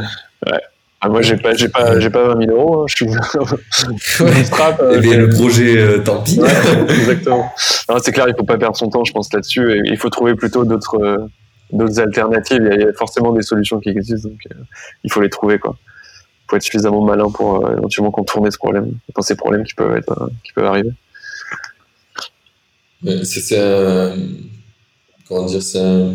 [0.48, 0.60] Ouais.
[1.06, 2.82] Ah, moi, j'ai pas, j'ai pas, j'ai pas 20 000 euros.
[2.82, 2.86] Hein.
[2.88, 3.06] Je suis.
[4.96, 6.40] Et bien, le projet, tant pis.
[6.90, 7.52] exactement.
[8.02, 9.82] c'est clair, il faut pas perdre son temps, je pense, là-dessus.
[9.86, 11.30] il faut trouver plutôt d'autres
[11.72, 12.68] d'autres alternatives.
[12.72, 14.56] Il y, a, forcément des solutions qui existent, donc euh,
[15.04, 15.60] il faut les trouver.
[15.60, 15.78] Quoi.
[15.78, 19.74] Il faut être suffisamment malin pour euh, éventuellement contourner ce problème, dans ces problèmes qui
[19.74, 20.92] peuvent, être, euh, qui peuvent arriver.
[23.24, 24.16] C'est un.
[25.28, 26.14] Comment dire C'est un.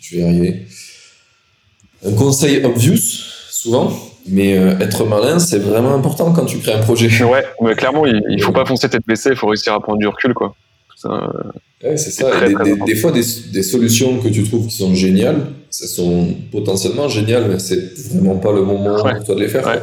[0.00, 0.66] Je vais y arriver.
[2.04, 2.96] Un conseil obvious,
[3.50, 3.92] souvent,
[4.28, 7.08] mais être malin, c'est vraiment important quand tu crées un projet.
[7.24, 9.98] Ouais, mais clairement, il, il faut pas foncer tête baissée, il faut réussir à prendre
[9.98, 10.54] du recul, quoi.
[11.84, 12.30] Ouais, c'est ça.
[12.86, 15.46] des, fois, des, des, solutions que tu trouves qui sont géniales,
[15.80, 19.82] elles sont potentiellement géniales, mais c'est vraiment pas le moment pour toi de les faire.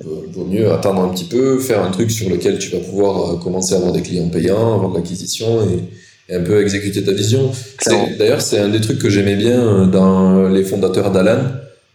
[0.00, 3.34] Il vaut mieux attendre un petit peu, faire un truc sur lequel tu vas pouvoir
[3.34, 7.12] euh, commencer à avoir des clients payants, avoir de l'acquisition et, un peu exécuter ta
[7.12, 7.50] vision.
[8.18, 11.38] D'ailleurs, c'est un des trucs que j'aimais bien euh, dans les fondateurs d'Alan,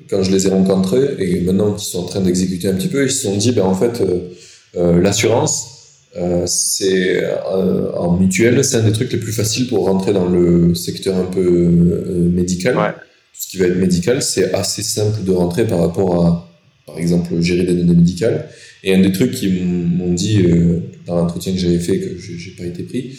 [0.10, 3.04] quand je les ai rencontrés et maintenant qu'ils sont en train d'exécuter un petit peu,
[3.06, 4.02] ils se sont dit, ben, en fait,
[4.76, 5.74] euh, l'assurance,
[6.16, 10.30] euh, c'est euh, en mutuelle, c'est un des trucs les plus faciles pour rentrer dans
[10.30, 12.76] le secteur un peu euh, médical.
[12.76, 16.52] Tout ce qui va être médical, c'est assez simple de rentrer par rapport à,
[16.86, 18.48] par exemple, gérer des données médicales.
[18.84, 20.44] Et un des trucs qu'ils m'ont dit
[21.08, 23.18] dans l'entretien que j'avais fait, que j'ai pas été pris,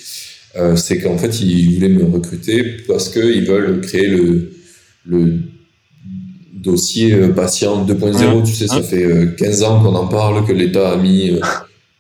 [0.77, 4.53] c'est qu'en fait, ils voulaient me recruter parce qu'ils veulent créer le,
[5.07, 5.39] le
[6.65, 8.45] dossier patient 2.0.
[8.45, 11.39] Tu sais, ça fait 15 ans qu'on en parle, que l'État a mis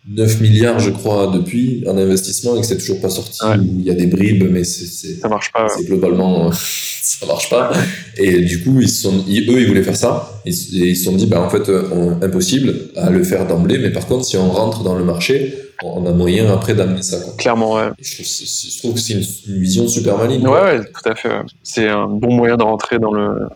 [0.06, 3.38] 9 milliards, je crois, depuis en investissement et que c'est toujours pas sorti.
[3.62, 5.66] Il y a des bribes, mais c'est, ça marche pas.
[5.68, 7.72] C'est globalement, ça marche pas.
[8.18, 10.42] Et du coup, ils sont, eux, ils voulaient faire ça.
[10.44, 11.70] Et ils se sont dit, bah, en fait,
[12.22, 13.78] impossible à le faire d'emblée.
[13.78, 17.18] Mais par contre, si on rentre dans le marché, on a moyen après d'amener ça.
[17.38, 17.88] Clairement, ouais.
[17.98, 20.46] Je trouve, que c'est une, vision super maligne.
[20.46, 21.30] Ouais, ouais, tout à fait.
[21.62, 23.48] C'est un bon moyen de rentrer dans le,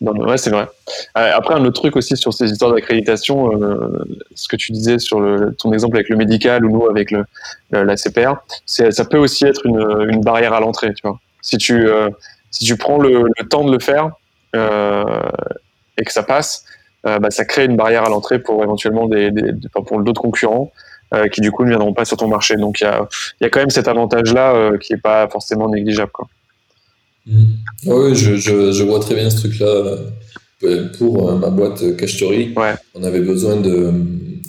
[0.00, 0.68] ouais, c'est vrai.
[1.16, 4.98] Euh, après, un autre truc aussi sur ces histoires d'accréditation, euh, ce que tu disais
[4.98, 5.20] sur
[5.58, 7.24] ton exemple avec le médical ou nous avec le,
[7.70, 8.34] la CPR,
[8.66, 10.92] ça peut aussi être une, barrière à l'entrée.
[10.94, 12.10] Tu vois, si tu euh,
[12.50, 14.10] si tu prends le, temps de le faire
[14.54, 16.64] et que ça passe,
[17.04, 20.72] bah, ça crée une barrière à l'entrée pour éventuellement des, des, pour d'autres concurrents
[21.32, 22.56] qui du coup ne viendront pas sur ton marché.
[22.56, 23.06] Donc il y a,
[23.40, 26.10] y a quand même cet avantage là qui est pas forcément négligeable.
[26.12, 26.28] Quoi.
[27.26, 27.44] Mm.
[27.86, 29.98] Oui, je, je, je, vois très bien ce truc-là.
[30.64, 32.54] Euh, pour euh, ma boîte Cash ouais.
[32.94, 33.92] on avait besoin de.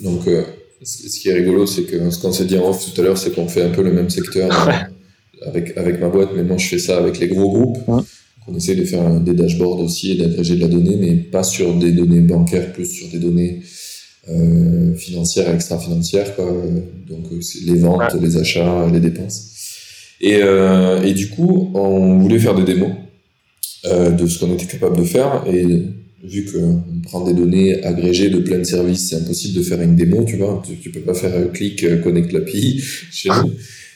[0.02, 0.42] Donc, euh,
[0.82, 3.18] ce qui est rigolo, c'est que ce qu'on s'est dit en off tout à l'heure,
[3.18, 4.50] c'est qu'on fait un peu le même secteur
[5.44, 7.78] avec, avec ma boîte, mais moi je fais ça avec les gros groupes.
[8.46, 11.74] On essaie de faire des dashboards aussi et d'agréger de la donnée, mais pas sur
[11.74, 13.60] des données bancaires, plus sur des données
[14.30, 16.32] euh, financières et extra-financières.
[17.08, 17.24] Donc,
[17.66, 19.57] les ventes, les achats, les dépenses.
[20.20, 22.90] Et, euh, et du coup, on voulait faire des démos
[23.86, 25.44] euh, de ce qu'on était capable de faire.
[25.50, 25.66] Et
[26.24, 29.96] vu qu'on prend des données agrégées de plein de services, c'est impossible de faire une
[29.96, 30.62] démo, tu vois.
[30.66, 33.52] Tu, tu peux pas faire un clic, euh, connecte l'API chez nous.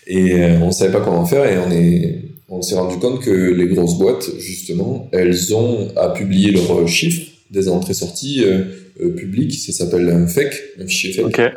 [0.07, 3.31] Et euh, on savait pas comment faire et on est, on s'est rendu compte que
[3.31, 8.65] les grosses boîtes, justement, elles ont à publier leurs chiffres des entrées-sorties euh,
[9.01, 9.55] euh, publiques.
[9.55, 11.27] Ça s'appelle un FEC, un fichier FEC.
[11.27, 11.49] Okay.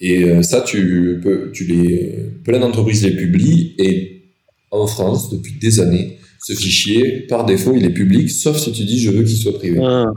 [0.00, 4.22] Et euh, ça, tu peux, tu les, plein d'entreprises les publient et
[4.70, 8.84] en France, depuis des années, ce fichier, par défaut, il est public, sauf si tu
[8.84, 9.80] dis je veux qu'il soit privé.
[9.82, 10.12] Ah.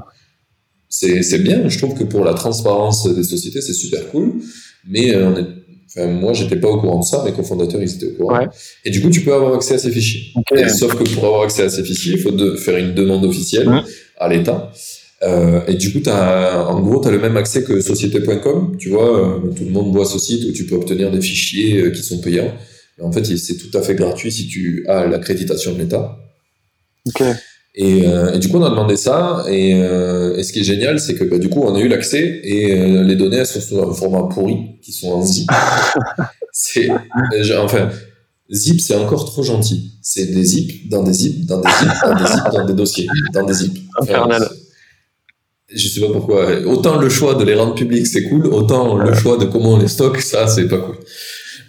[0.89, 4.41] C'est bien, je trouve que pour la transparence des sociétés, c'est super cool,
[4.87, 5.47] mais euh, on est,
[5.87, 8.39] enfin, moi, j'étais pas au courant de ça, mes cofondateurs, ils étaient au courant.
[8.39, 8.47] Ouais.
[8.83, 10.33] Et du coup, tu peux avoir accès à ces fichiers.
[10.35, 10.63] Okay.
[10.63, 13.23] Et, sauf que pour avoir accès à ces fichiers, il faut de, faire une demande
[13.23, 13.81] officielle ouais.
[14.17, 14.71] à l'État.
[15.23, 18.75] Euh, et du coup, as, en gros, tu as le même accès que société.com.
[18.77, 21.81] Tu vois, euh, tout le monde voit ce site où tu peux obtenir des fichiers
[21.81, 22.53] euh, qui sont payants.
[22.97, 26.17] Mais en fait, c'est tout à fait gratuit si tu as l'accréditation de l'État.
[27.07, 27.31] Okay.
[27.73, 29.45] Et, et, du coup, on a demandé ça.
[29.49, 32.41] Et, et ce qui est génial, c'est que bah, du coup, on a eu l'accès
[32.43, 35.49] et les données elles sont sous un format pourri, qui sont en zip.
[36.51, 36.89] c'est,
[37.57, 37.89] enfin,
[38.51, 39.93] zip, c'est encore trop gentil.
[40.01, 43.07] C'est des zips dans des zips dans des zips dans des zips dans des dossiers
[43.33, 43.77] dans des zips.
[44.01, 44.49] Infernal.
[45.75, 46.49] Je sais pas pourquoi.
[46.65, 48.47] Autant le choix de les rendre publics, c'est cool.
[48.47, 50.97] Autant le choix de comment on les stocke, ça, c'est pas cool.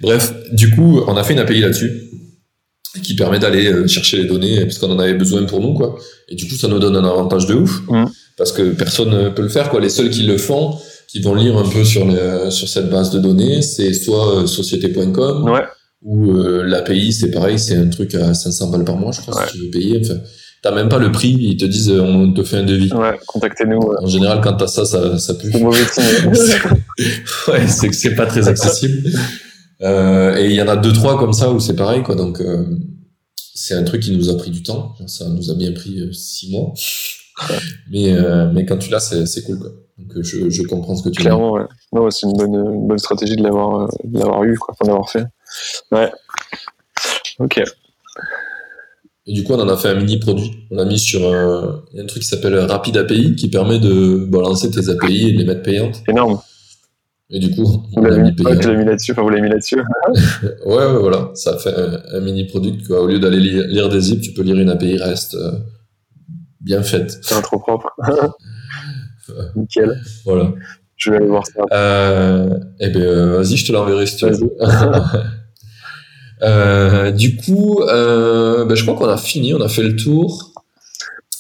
[0.01, 2.13] Bref, du coup, on a fait une API là-dessus
[3.03, 5.97] qui permet d'aller euh, chercher les données parce qu'on en avait besoin pour nous quoi
[6.29, 8.05] et du coup ça nous donne un avantage de ouf mmh.
[8.37, 10.77] parce que personne ne peut le faire quoi les seuls qui le font
[11.09, 12.07] qui vont lire un peu sur
[12.51, 15.63] sur cette base de données c'est soit euh, société.com ouais.
[16.03, 19.41] ou euh, l'API c'est pareil c'est un truc à 500 balles par mois je crois
[19.41, 19.49] ouais.
[19.51, 20.21] si tu veux payer enfin
[20.63, 23.81] t'as même pas le prix ils te disent on te fait un devis ouais contactez-nous
[24.01, 25.81] en général quand t'as ça ça ça pue mauvais
[27.49, 29.11] ouais c'est que c'est pas très accessible
[29.83, 32.15] euh, et il y en a deux trois comme ça où c'est pareil quoi.
[32.15, 32.65] Donc euh,
[33.55, 34.95] c'est un truc qui nous a pris du temps.
[35.07, 36.73] Ça nous a bien pris euh, six mois.
[37.91, 38.15] mais
[38.53, 39.71] mais quand tu l'as c'est c'est cool quoi.
[39.99, 41.25] Donc je, je comprends ce que tu dis.
[41.25, 41.65] Clairement ouais.
[41.93, 45.25] Non c'est une bonne une bonne stratégie de l'avoir de l'avoir eu quoi, d'avoir fait.
[45.91, 46.11] Ouais.
[47.39, 47.63] Ok.
[49.27, 50.51] Et du coup, on en a fait un mini produit.
[50.70, 54.70] On l'a mis sur un, un truc qui s'appelle Rapid API qui permet de balancer
[54.70, 56.03] tes API et de les mettre payantes.
[56.09, 56.41] Énorme.
[57.35, 59.77] Et du coup, on l'a mis, tu l'as mis là-dessus, enfin vous l'avez mis là-dessus.
[60.66, 61.31] ouais, ouais, voilà.
[61.35, 62.79] Ça fait un, un mini produit.
[62.91, 65.53] Au lieu d'aller lire, lire, des zips, tu peux lire une API REST euh,
[66.61, 67.18] bien faite.
[67.23, 67.89] C'est un trop propre.
[69.57, 69.99] Nickel.
[70.27, 70.53] Voilà.
[70.97, 71.62] Je vais aller voir ça.
[71.73, 74.51] Euh, eh ben, vas-y, je te l'enverrai si tu veux.
[76.43, 80.53] Euh, du coup, euh, ben, je crois qu'on a fini, on a fait le tour.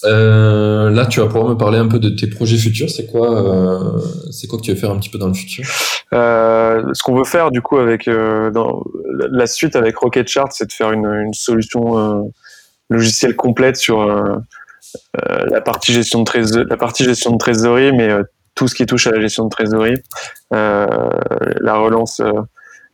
[0.04, 2.90] Euh, là, tu vas pouvoir me parler un peu de tes projets futurs.
[2.90, 4.00] C'est quoi,
[4.30, 5.64] c'est quoi que tu veux faire un petit peu dans le futur?
[6.12, 10.92] Ce qu'on veut faire, du coup, avec la suite avec Rocket Chart, c'est de faire
[10.92, 12.32] une, solution
[12.90, 14.04] logicielle complète sur
[15.14, 18.10] la partie gestion de la partie gestion de trésorerie, mais
[18.54, 20.02] tout ce qui touche à la gestion de trésorerie,
[20.50, 22.20] la relance,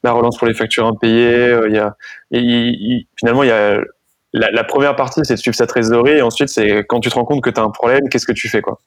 [0.05, 1.59] la relance pour les factures impayées.
[1.66, 1.96] Il y a,
[2.30, 3.80] il, il, finalement, il y a
[4.32, 7.24] la, première partie, c'est de suivre sa trésorerie, et ensuite, c'est quand tu te rends
[7.24, 8.78] compte que tu as un problème, qu'est-ce que tu fais, quoi.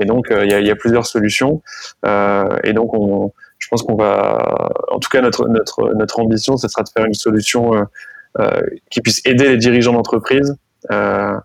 [0.00, 1.62] Et donc, il euh, y, a, y, a, plusieurs solutions,
[2.04, 6.56] euh, et donc, on, je pense qu'on va, en tout cas, notre notre notre ambition,
[6.56, 7.84] ce sera de faire une solution euh,
[8.40, 8.60] euh
[8.90, 10.56] qui puisse aider les dirigeants d'entreprise
[10.90, 11.36] euh,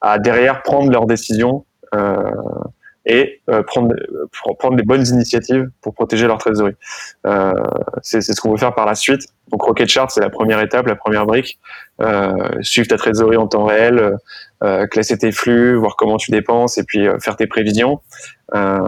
[0.00, 1.64] à derrière prendre leurs décisions
[3.04, 3.94] et prendre
[4.58, 6.76] prendre des bonnes initiatives pour protéger leur trésorerie.
[8.02, 9.22] c'est ce qu'on veut faire par la suite.
[9.50, 11.58] Donc Rocket Chart, c'est la première étape, la première brique.
[12.00, 12.32] Euh,
[12.62, 14.16] suivre ta trésorerie en temps réel,
[14.64, 18.00] euh, classer tes flux, voir comment tu dépenses et puis euh, faire tes prévisions.
[18.54, 18.78] Euh,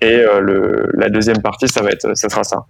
[0.00, 2.66] et le, la deuxième partie, ça va être, ça sera ça.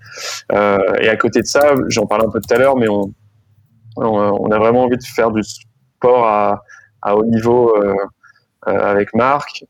[1.01, 3.13] et à côté de ça, j'en parlais un peu tout à l'heure, mais on,
[3.97, 6.63] on, on, a vraiment envie de faire du sport à,
[7.03, 7.75] à haut niveau
[8.63, 9.65] avec Marc.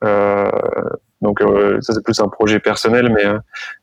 [1.23, 3.25] Donc euh, ça c'est plus un projet personnel, mais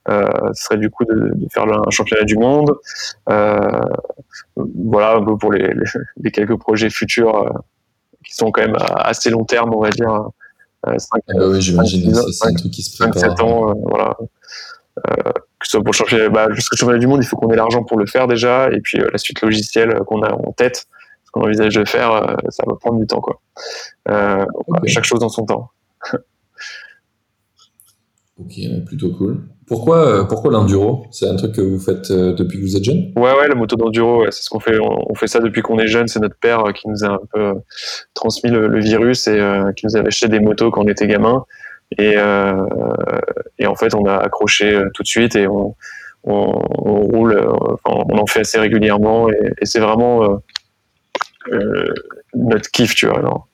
[0.10, 2.74] euh, ce serait du coup de, de, faire un championnat du monde.
[3.30, 3.82] Euh,
[4.56, 5.86] voilà un peu pour les, les,
[6.24, 7.50] les quelques projets futurs euh,
[8.26, 10.30] qui sont quand même à assez long terme, on va dire.
[10.86, 13.20] 5, ah bah oui, j'imagine, c'est un truc qui se prépare.
[13.20, 14.16] 5, 7 ans, voilà.
[14.96, 17.58] que ce soit pour le championnat, bah, jusqu'au championnat du monde, il faut qu'on ait
[17.58, 20.86] l'argent pour le faire déjà, et puis la suite logicielle qu'on a en tête,
[21.26, 23.42] ce qu'on envisage de faire, ça va prendre du temps, quoi.
[24.08, 24.88] Okay.
[24.88, 25.72] Chaque chose dans son temps.
[28.40, 28.54] Ok,
[28.86, 29.40] plutôt cool.
[29.66, 31.08] Pourquoi, euh, pourquoi l'enduro?
[31.12, 33.12] C'est un truc que vous faites euh, depuis que vous êtes jeune?
[33.16, 34.80] Ouais, ouais, la moto d'enduro, c'est ce qu'on fait.
[34.80, 36.08] On, fait ça depuis qu'on est jeune.
[36.08, 37.54] C'est notre père euh, qui nous a un peu
[38.14, 39.40] transmis le, virus et
[39.76, 41.44] qui nous avait acheté des motos quand on était gamin.
[41.98, 45.76] Et, en fait, on a accroché tout de suite et on,
[46.24, 47.42] roule.
[47.86, 50.42] On en fait assez régulièrement et, c'est vraiment
[52.36, 53.47] notre kiff, tu vois.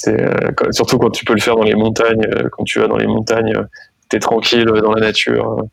[0.00, 2.86] C'est euh, surtout quand tu peux le faire dans les montagnes, euh, quand tu vas
[2.86, 3.64] dans les montagnes, euh,
[4.08, 5.64] t'es tranquille dans la nature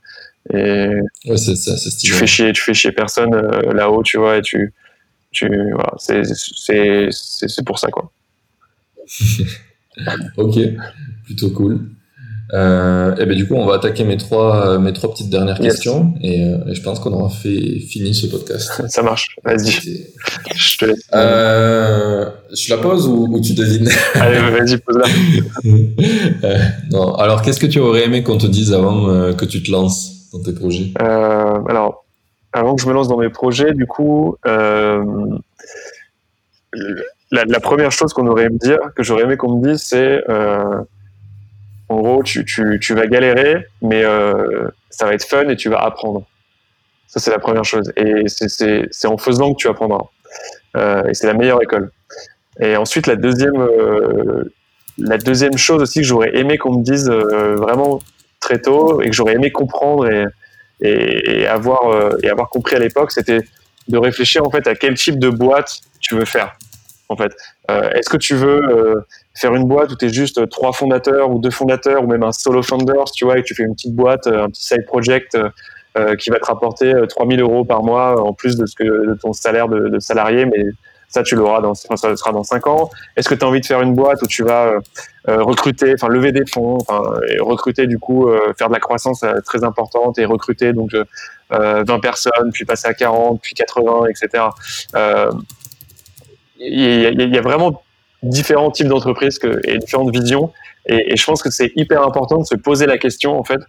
[0.51, 0.89] et
[1.25, 3.35] ouais, ça, tu fais chier, tu fais chier personne
[3.71, 4.73] là-haut, tu vois, et tu,
[5.31, 8.11] tu, voilà, c'est, c'est, c'est pour ça quoi.
[10.37, 10.57] ok,
[11.25, 11.81] plutôt cool.
[12.53, 15.73] Euh, et ben du coup, on va attaquer mes trois mes trois petites dernières yes.
[15.73, 18.83] questions et, euh, et, je pense qu'on aura fait fini ce podcast.
[18.87, 19.35] Ça marche.
[19.43, 20.05] Vas-y.
[20.55, 21.01] Je te laisse.
[21.13, 23.89] Euh, je la pose ou, ou tu devines?
[24.15, 25.05] Allez, vas-y, pose-la.
[26.43, 26.57] Euh,
[26.91, 27.15] non.
[27.15, 30.29] Alors, qu'est-ce que tu aurais aimé qu'on te dise avant euh, que tu te lances
[30.31, 30.91] dans tes projets?
[30.99, 32.05] Alors,
[32.53, 34.35] avant que je me lance dans mes projets, du coup.
[37.31, 40.23] La, la, première chose qu'on aurait aimé dire, que j'aurais aimé qu'on me dise, c'est
[41.89, 46.25] en gros, tu, vas galérer, mais euh, ça va être fun et tu vas apprendre.
[47.07, 47.91] Ça, c'est la première chose.
[47.95, 50.05] Et c'est en faisant que tu apprendras.
[50.75, 51.91] Euh, et c'est la meilleure école.
[52.59, 54.51] Et ensuite, la deuxième, euh,
[54.97, 57.99] la deuxième chose aussi que j'aurais aimé qu'on me dise vraiment
[58.39, 60.25] très tôt et que j'aurais aimé comprendre et,
[60.81, 63.41] et, avoir, et avoir compris à l'époque, c'était
[63.87, 66.57] de réfléchir en fait à quel type de boîte tu veux faire.
[67.09, 67.31] En fait,
[67.69, 69.05] est-ce que tu veux
[69.35, 72.31] faire une boîte où tu es juste trois fondateurs ou deux fondateurs ou même un
[72.31, 75.37] solo founder, tu vois, et tu fais une petite boîte, un petit side project
[76.19, 79.31] qui va te rapporter 3000 euros par mois en plus de, ce que, de ton
[79.31, 80.65] salaire de, salarié, mais
[81.15, 82.89] ça, tu l'auras dans, ça sera dans 5 ans.
[83.15, 84.79] Est-ce que tu as envie de faire une boîte où tu vas euh,
[85.29, 86.77] euh, recruter, enfin lever des fonds,
[87.29, 90.91] et recruter du coup, euh, faire de la croissance très importante et recruter donc
[91.51, 94.43] 20 personnes, puis passer à 40, puis 80, etc.
[96.57, 97.81] Il y, a vraiment
[98.25, 100.51] différents types d'entreprises et différentes visions.
[100.87, 103.59] Et, je pense que c'est hyper important de se poser la question en fait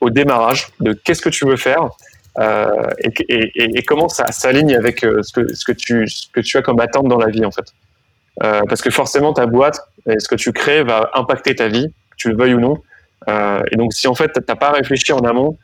[0.00, 1.90] au démarrage de qu'est-ce que tu veux faire
[2.38, 2.86] euh,
[3.28, 6.62] et, comment ça s'aligne avec euh, ce que, ce, que tu, ce que tu as
[6.62, 7.66] comme attente dans la vie en fait.
[8.42, 11.88] Euh, parce que forcément ta boîte et ce que tu crées va impacter ta vie,
[12.10, 12.76] que tu le veuilles ou non.
[13.28, 15.58] et donc si en fait t'as pas réfléchi en amont,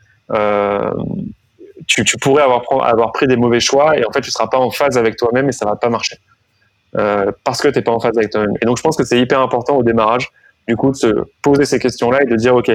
[1.87, 4.59] tu, tu, pourrais avoir, avoir pris des mauvais choix et en fait tu seras pas
[4.59, 6.17] en phase avec toi-même et ça va pas marcher.
[6.93, 8.55] Parce que tu n'es pas en phase avec toi-même.
[8.63, 10.31] Et donc je pense que c'est hyper important au démarrage,
[10.67, 11.09] du coup, de se
[11.43, 12.71] poser ces questions-là et de dire, OK,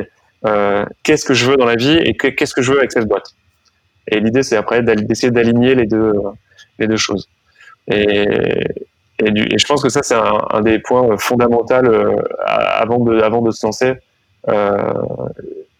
[1.04, 3.36] qu'est-ce que je veux dans la vie et qu'est-ce que je veux avec cette boîte?
[4.08, 6.14] Et l'idée, c'est après d'essayer d'aligner les deux,
[6.80, 7.28] les deux choses.
[7.88, 8.28] Et,
[9.20, 13.52] et, je pense que ça, c'est un, des points fondamentaux euh, avant, de, avant de
[13.52, 13.94] se lancer.
[14.50, 14.94] Euh,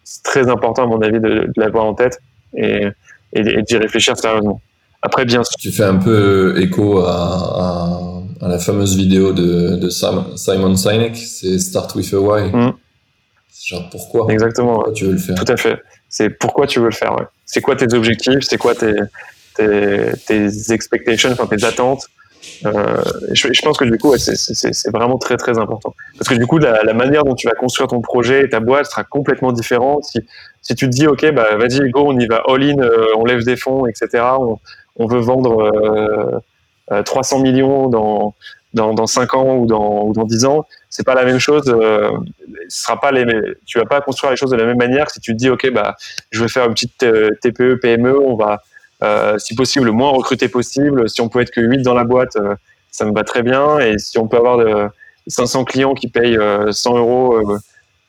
[0.04, 2.20] c'est très important, à mon avis, de, l'avoir en tête
[2.56, 2.88] et,
[3.32, 4.60] et d'y réfléchir sérieusement.
[5.02, 5.56] Après, bien sûr.
[5.58, 11.94] Tu fais un peu écho à, la fameuse vidéo de, de Simon Sinek, c'est Start
[11.94, 12.50] with a Why.
[12.50, 12.72] Mm.
[13.64, 14.26] Genre pourquoi?
[14.32, 14.84] Exactement.
[14.92, 15.36] tu veux le faire?
[15.36, 15.80] Tout à fait.
[16.08, 17.12] C'est pourquoi tu veux le faire.
[17.12, 18.94] Ouais c'est quoi tes objectifs, c'est quoi tes,
[19.56, 22.06] tes, tes, expectations, enfin tes attentes?
[22.64, 23.02] Euh,
[23.32, 25.94] je, je, pense que du coup, c'est vraiment très très important.
[26.18, 28.60] Parce que du coup, la, la, manière dont tu vas construire ton projet et ta
[28.60, 30.04] boîte sera complètement différente.
[30.04, 30.20] Si,
[30.62, 33.44] si tu te dis, OK, bah, vas-y, go, on y va all-in, euh, on lève
[33.44, 34.24] des fonds, etc.
[34.38, 34.58] On,
[34.96, 36.38] on veut vendre euh,
[37.04, 38.34] 300 euh, millions dans,
[38.74, 41.64] dans, dans 5 ans ou dans, ou dans 10 ans, c'est pas la même chose.
[41.68, 42.10] Euh,
[42.68, 43.24] ce sera pas les,
[43.66, 45.70] tu vas pas construire les choses de la même manière si tu te dis, OK,
[45.72, 45.96] bah,
[46.30, 48.62] je vais faire une petite euh, TPE, PME, on va,
[49.02, 51.08] euh, si possible, le moins recruter possible.
[51.08, 52.54] Si on peut être que 8 dans la boîte, euh,
[52.90, 53.78] ça me va très bien.
[53.78, 54.88] Et si on peut avoir de,
[55.28, 56.36] 500 clients qui payent
[56.70, 57.40] 100 euros,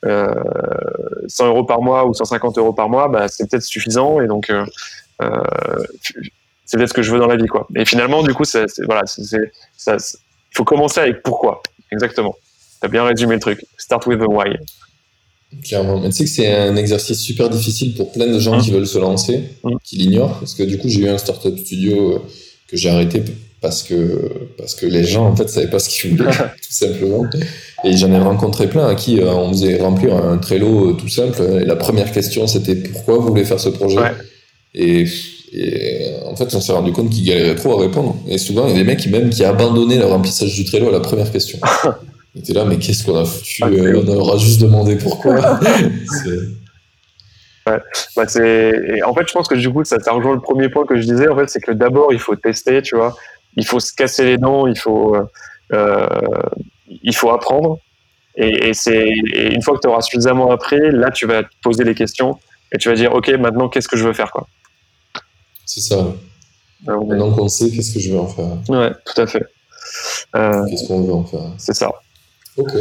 [0.04, 4.20] 100 euros par mois ou 150 euros par mois, bah, c'est peut-être suffisant.
[4.20, 4.52] Et donc,
[6.66, 7.68] c'est peut-être ce que je veux dans la vie, quoi.
[7.76, 9.98] Et finalement, du coup, c'est, voilà, il
[10.52, 11.62] faut commencer avec pourquoi.
[11.92, 12.36] Exactement.
[12.82, 13.66] Tu as bien résumé le truc.
[13.78, 14.56] Start with the why.
[15.64, 16.00] Clairement.
[16.00, 18.74] Mais tu sais que c'est un exercice super difficile pour plein de gens qui mmh.
[18.74, 19.76] veulent se lancer, mmh.
[19.84, 20.40] qui l'ignorent.
[20.40, 22.20] Parce que du coup, j'ai eu un startup studio euh,
[22.68, 23.24] que j'ai arrêté
[23.62, 27.26] parce que, parce que les gens, en fait, savaient pas ce qu'ils voulaient, tout simplement.
[27.84, 31.08] Et j'en ai rencontré plein à qui euh, on faisait remplir un Trello euh, tout
[31.08, 31.42] simple.
[31.62, 34.00] Et la première question, c'était pourquoi vous voulez faire ce projet?
[34.74, 35.06] Et
[35.56, 38.16] et euh, en fait, on s'est rendu compte qu'ils galéraient trop à répondre.
[38.28, 40.90] Et souvent, il y a des mecs qui même qui abandonnaient le remplissage du Trello
[40.90, 41.60] à la première question.
[42.36, 45.36] Ils étaient là, mais qu'est-ce qu'on a foutu ah, euh, On aura juste demandé pourquoi.
[47.68, 47.78] ouais.
[48.16, 49.04] bah, c'est...
[49.04, 51.02] En fait, je pense que du coup, ça, ça rejoint le premier point que je
[51.04, 51.28] disais.
[51.28, 53.16] En fait, c'est que d'abord, il faut tester, tu vois.
[53.56, 55.16] Il faut se casser les dents, il faut,
[55.74, 56.08] euh,
[57.04, 57.78] il faut apprendre.
[58.36, 61.84] Et, et c'est une fois que tu auras suffisamment appris, là, tu vas te poser
[61.84, 62.40] les questions
[62.72, 64.48] et tu vas dire, OK, maintenant, qu'est-ce que je veux faire quoi
[65.66, 66.14] c'est ça.
[66.88, 69.44] Ah, Maintenant qu'on sait, qu'est-ce que je vais en faire Ouais, tout à fait.
[70.36, 71.92] Euh, qu'est-ce qu'on veut en faire C'est ça.
[72.58, 72.74] Ok.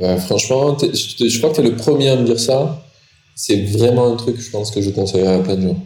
[0.00, 2.82] Bah, franchement, je, crois que tu es le premier à me dire ça.
[3.34, 5.84] C'est vraiment un truc, je pense, que je conseillerais à plein de gens.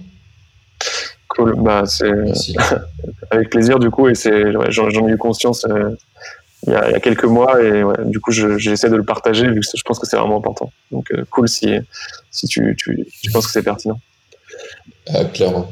[1.29, 1.61] Cool.
[1.61, 2.11] Bah, c'est
[3.31, 5.91] avec plaisir, du coup, et c'est, j'en, ai eu conscience euh,
[6.67, 9.83] il, y a, quelques mois, et du coup, j'essaie de le partager, vu que je
[9.83, 10.73] pense que c'est vraiment important.
[10.91, 11.75] Donc, euh, cool si,
[12.31, 14.01] si tu, tu, tu penses que c'est pertinent.
[15.35, 15.69] clairement.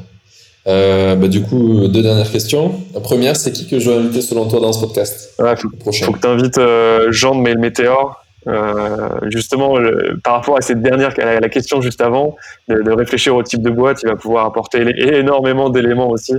[0.69, 2.79] Euh, bah, du coup, deux dernières questions.
[2.93, 6.11] La première, c'est qui que je dois inviter selon toi dans ce podcast Il faut,
[6.11, 8.23] que tu invites euh, Jean de Mail Météor.
[8.47, 9.77] Euh, justement,
[10.23, 12.35] par rapport à cette dernière, à la, question juste avant,
[12.67, 14.85] de, réfléchir au type de boîte, il va pouvoir apporter
[15.17, 16.35] énormément d'éléments aussi.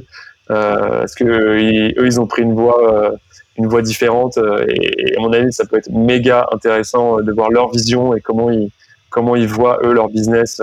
[0.48, 3.12] parce que eux, ils ont pris une voie,
[3.58, 4.38] une voie différente.
[4.68, 8.50] Et, à mon avis, ça peut être méga intéressant de voir leur vision et comment
[8.50, 8.70] ils,
[9.10, 10.62] comment ils voient eux leur business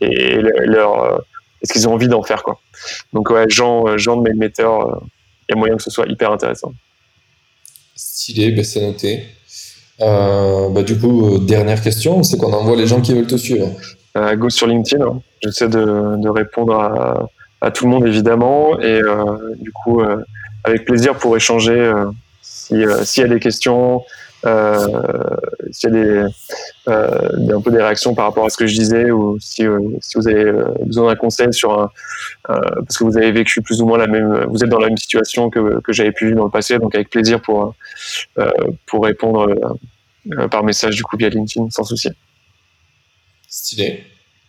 [0.00, 1.20] et leur
[1.62, 2.60] est-ce qu'ils ont envie d'en faire quoi.
[3.12, 6.06] Donc ouais, Jean, euh, Jean de Mailmeter, il euh, y a moyen que ce soit
[6.06, 6.72] hyper intéressant.
[7.94, 9.24] Stylé, ben c'est noté.
[10.00, 13.68] Euh, bah, du coup, dernière question, c'est qu'on envoie les gens qui veulent te suivre.
[14.34, 15.04] go sur LinkedIn.
[15.04, 15.20] Hein.
[15.42, 17.28] J'essaie de, de, répondre à,
[17.60, 19.00] à, tout le monde évidemment et
[19.58, 20.02] du coup
[20.64, 21.92] avec plaisir pour échanger
[22.42, 24.02] si si s'il y a des questions,
[24.42, 26.24] s'il y a des,
[26.86, 29.64] un peu des réactions par rapport à ce que je disais ou si,
[30.00, 30.52] si vous avez
[30.84, 31.90] besoin d'un conseil sur un,
[32.44, 34.96] parce que vous avez vécu plus ou moins la même, vous êtes dans la même
[34.96, 37.74] situation que, que j'avais pu vivre dans le passé, donc avec plaisir pour
[38.86, 39.54] pour répondre
[40.50, 42.08] par message du coup via LinkedIn sans souci.
[43.48, 44.04] Stylé.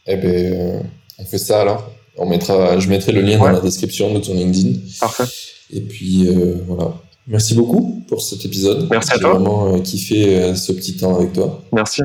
[0.07, 0.83] Eh ben,
[1.19, 1.91] on fait ça alors.
[2.17, 4.79] On mettra, je mettrai le lien dans la description de ton LinkedIn.
[4.99, 5.23] Parfait.
[5.71, 6.29] Et puis
[6.67, 6.93] voilà.
[7.27, 8.87] Merci beaucoup pour cet épisode.
[8.89, 9.33] Merci à toi.
[9.33, 11.63] J'ai vraiment kiffé ce petit temps avec toi.
[11.71, 12.01] Merci.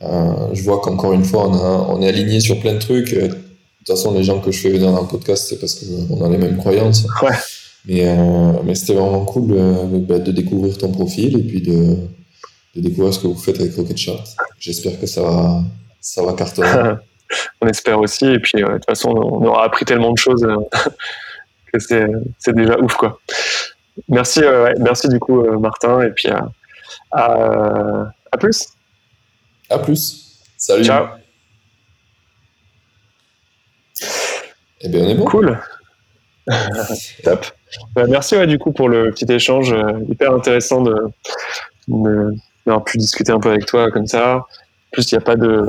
[0.00, 3.14] je vois qu'encore une fois, on, a, on est aligné sur plein de trucs.
[3.14, 6.24] De toute façon, les gens que je fais venir dans le podcast, c'est parce qu'on
[6.24, 7.06] a les mêmes croyances.
[7.22, 7.30] Ouais.
[7.86, 8.16] Mais,
[8.64, 11.96] mais c'était vraiment cool de, de, découvrir ton profil et puis de,
[12.74, 14.24] de découvrir ce que vous faites avec Rocket Chart.
[14.58, 15.62] J'espère que ça va,
[16.00, 16.94] ça va cartonner.
[17.60, 18.26] on espère aussi.
[18.26, 20.46] Et puis, de toute façon, on aura appris tellement de choses
[21.72, 23.20] que c'est déjà ouf, quoi.
[24.08, 24.42] Merci,
[24.78, 26.02] merci du coup, Martin.
[26.02, 26.48] Et puis, à,
[27.12, 28.68] à, plus.
[29.70, 30.42] À plus.
[30.56, 30.84] Salut.
[30.84, 31.06] Ciao.
[34.80, 35.24] Eh bien, on est bon.
[35.24, 35.58] Cool.
[37.24, 37.46] Top.
[37.94, 39.74] Bah, merci du coup pour le petit échange
[40.08, 40.94] hyper intéressant de,
[41.88, 44.36] d'avoir pu discuter un peu avec toi comme ça.
[44.36, 44.44] En
[44.92, 45.66] plus, il n'y a pas de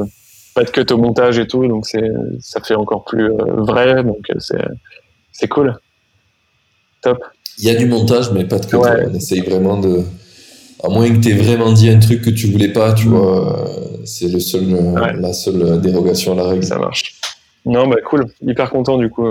[0.53, 4.25] pas de cut au montage et tout, donc c'est ça fait encore plus vrai, donc
[4.39, 4.65] c'est
[5.31, 5.77] c'est cool.
[7.01, 7.23] Top.
[7.57, 8.75] Il y a du montage, mais pas de cut.
[8.77, 10.03] On essaye vraiment de
[10.83, 13.65] à moins que tu aies vraiment dit un truc que tu voulais pas, tu vois,
[14.03, 14.63] c'est le seul,
[15.19, 16.63] la seule dérogation à la règle.
[16.63, 17.15] Ça marche.
[17.65, 19.25] Non, bah cool, hyper content du coup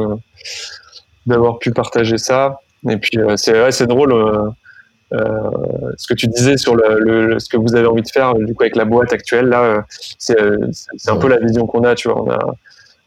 [1.26, 2.58] d'avoir pu partager ça.
[2.88, 4.12] Et puis c'est c'est drôle
[5.12, 5.50] euh,
[5.96, 8.62] ce que tu disais sur le, ce que vous avez envie de faire du coup
[8.62, 9.82] avec la boîte actuelle là, euh,
[10.18, 11.94] c'est un peu la vision qu'on a.
[11.94, 12.38] Tu vois, on a,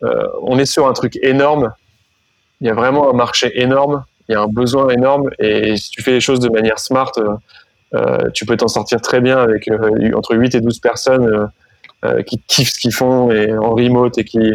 [0.04, 1.74] euh, on est sur un truc énorme.
[2.62, 4.04] Il y a vraiment un marché énorme.
[4.30, 5.30] Il y a un besoin énorme.
[5.40, 7.12] Et si tu fais les choses de manière smart,
[8.34, 9.70] tu peux t'en sortir très bien avec
[10.14, 11.50] entre 8 et 12 personnes
[12.26, 14.52] qui kiffent ce qu'ils font et en remote et qui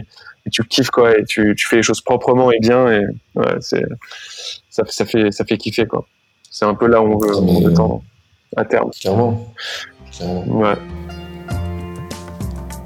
[0.51, 3.85] tu kiffes quoi et tu, tu, fais les choses proprement et bien et ouais, c'est
[4.71, 6.05] ça, ça fait ça fait kiffer quoi.
[6.51, 8.03] C'est un peu là où on veut, on veut tendre
[8.57, 8.91] à terme.
[9.01, 9.53] Clairement.
[10.21, 10.75] Ouais.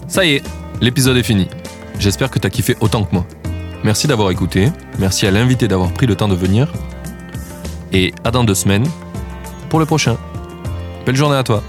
[0.07, 0.43] Ça y est,
[0.81, 1.49] l'épisode est fini.
[1.99, 3.27] J'espère que tu as kiffé autant que moi.
[3.87, 6.67] Merci d'avoir écouté, merci à l'invité d'avoir pris le temps de venir.
[7.93, 8.85] Et à dans deux semaines
[9.69, 10.17] pour le prochain.
[11.07, 11.63] Belle journée à toi.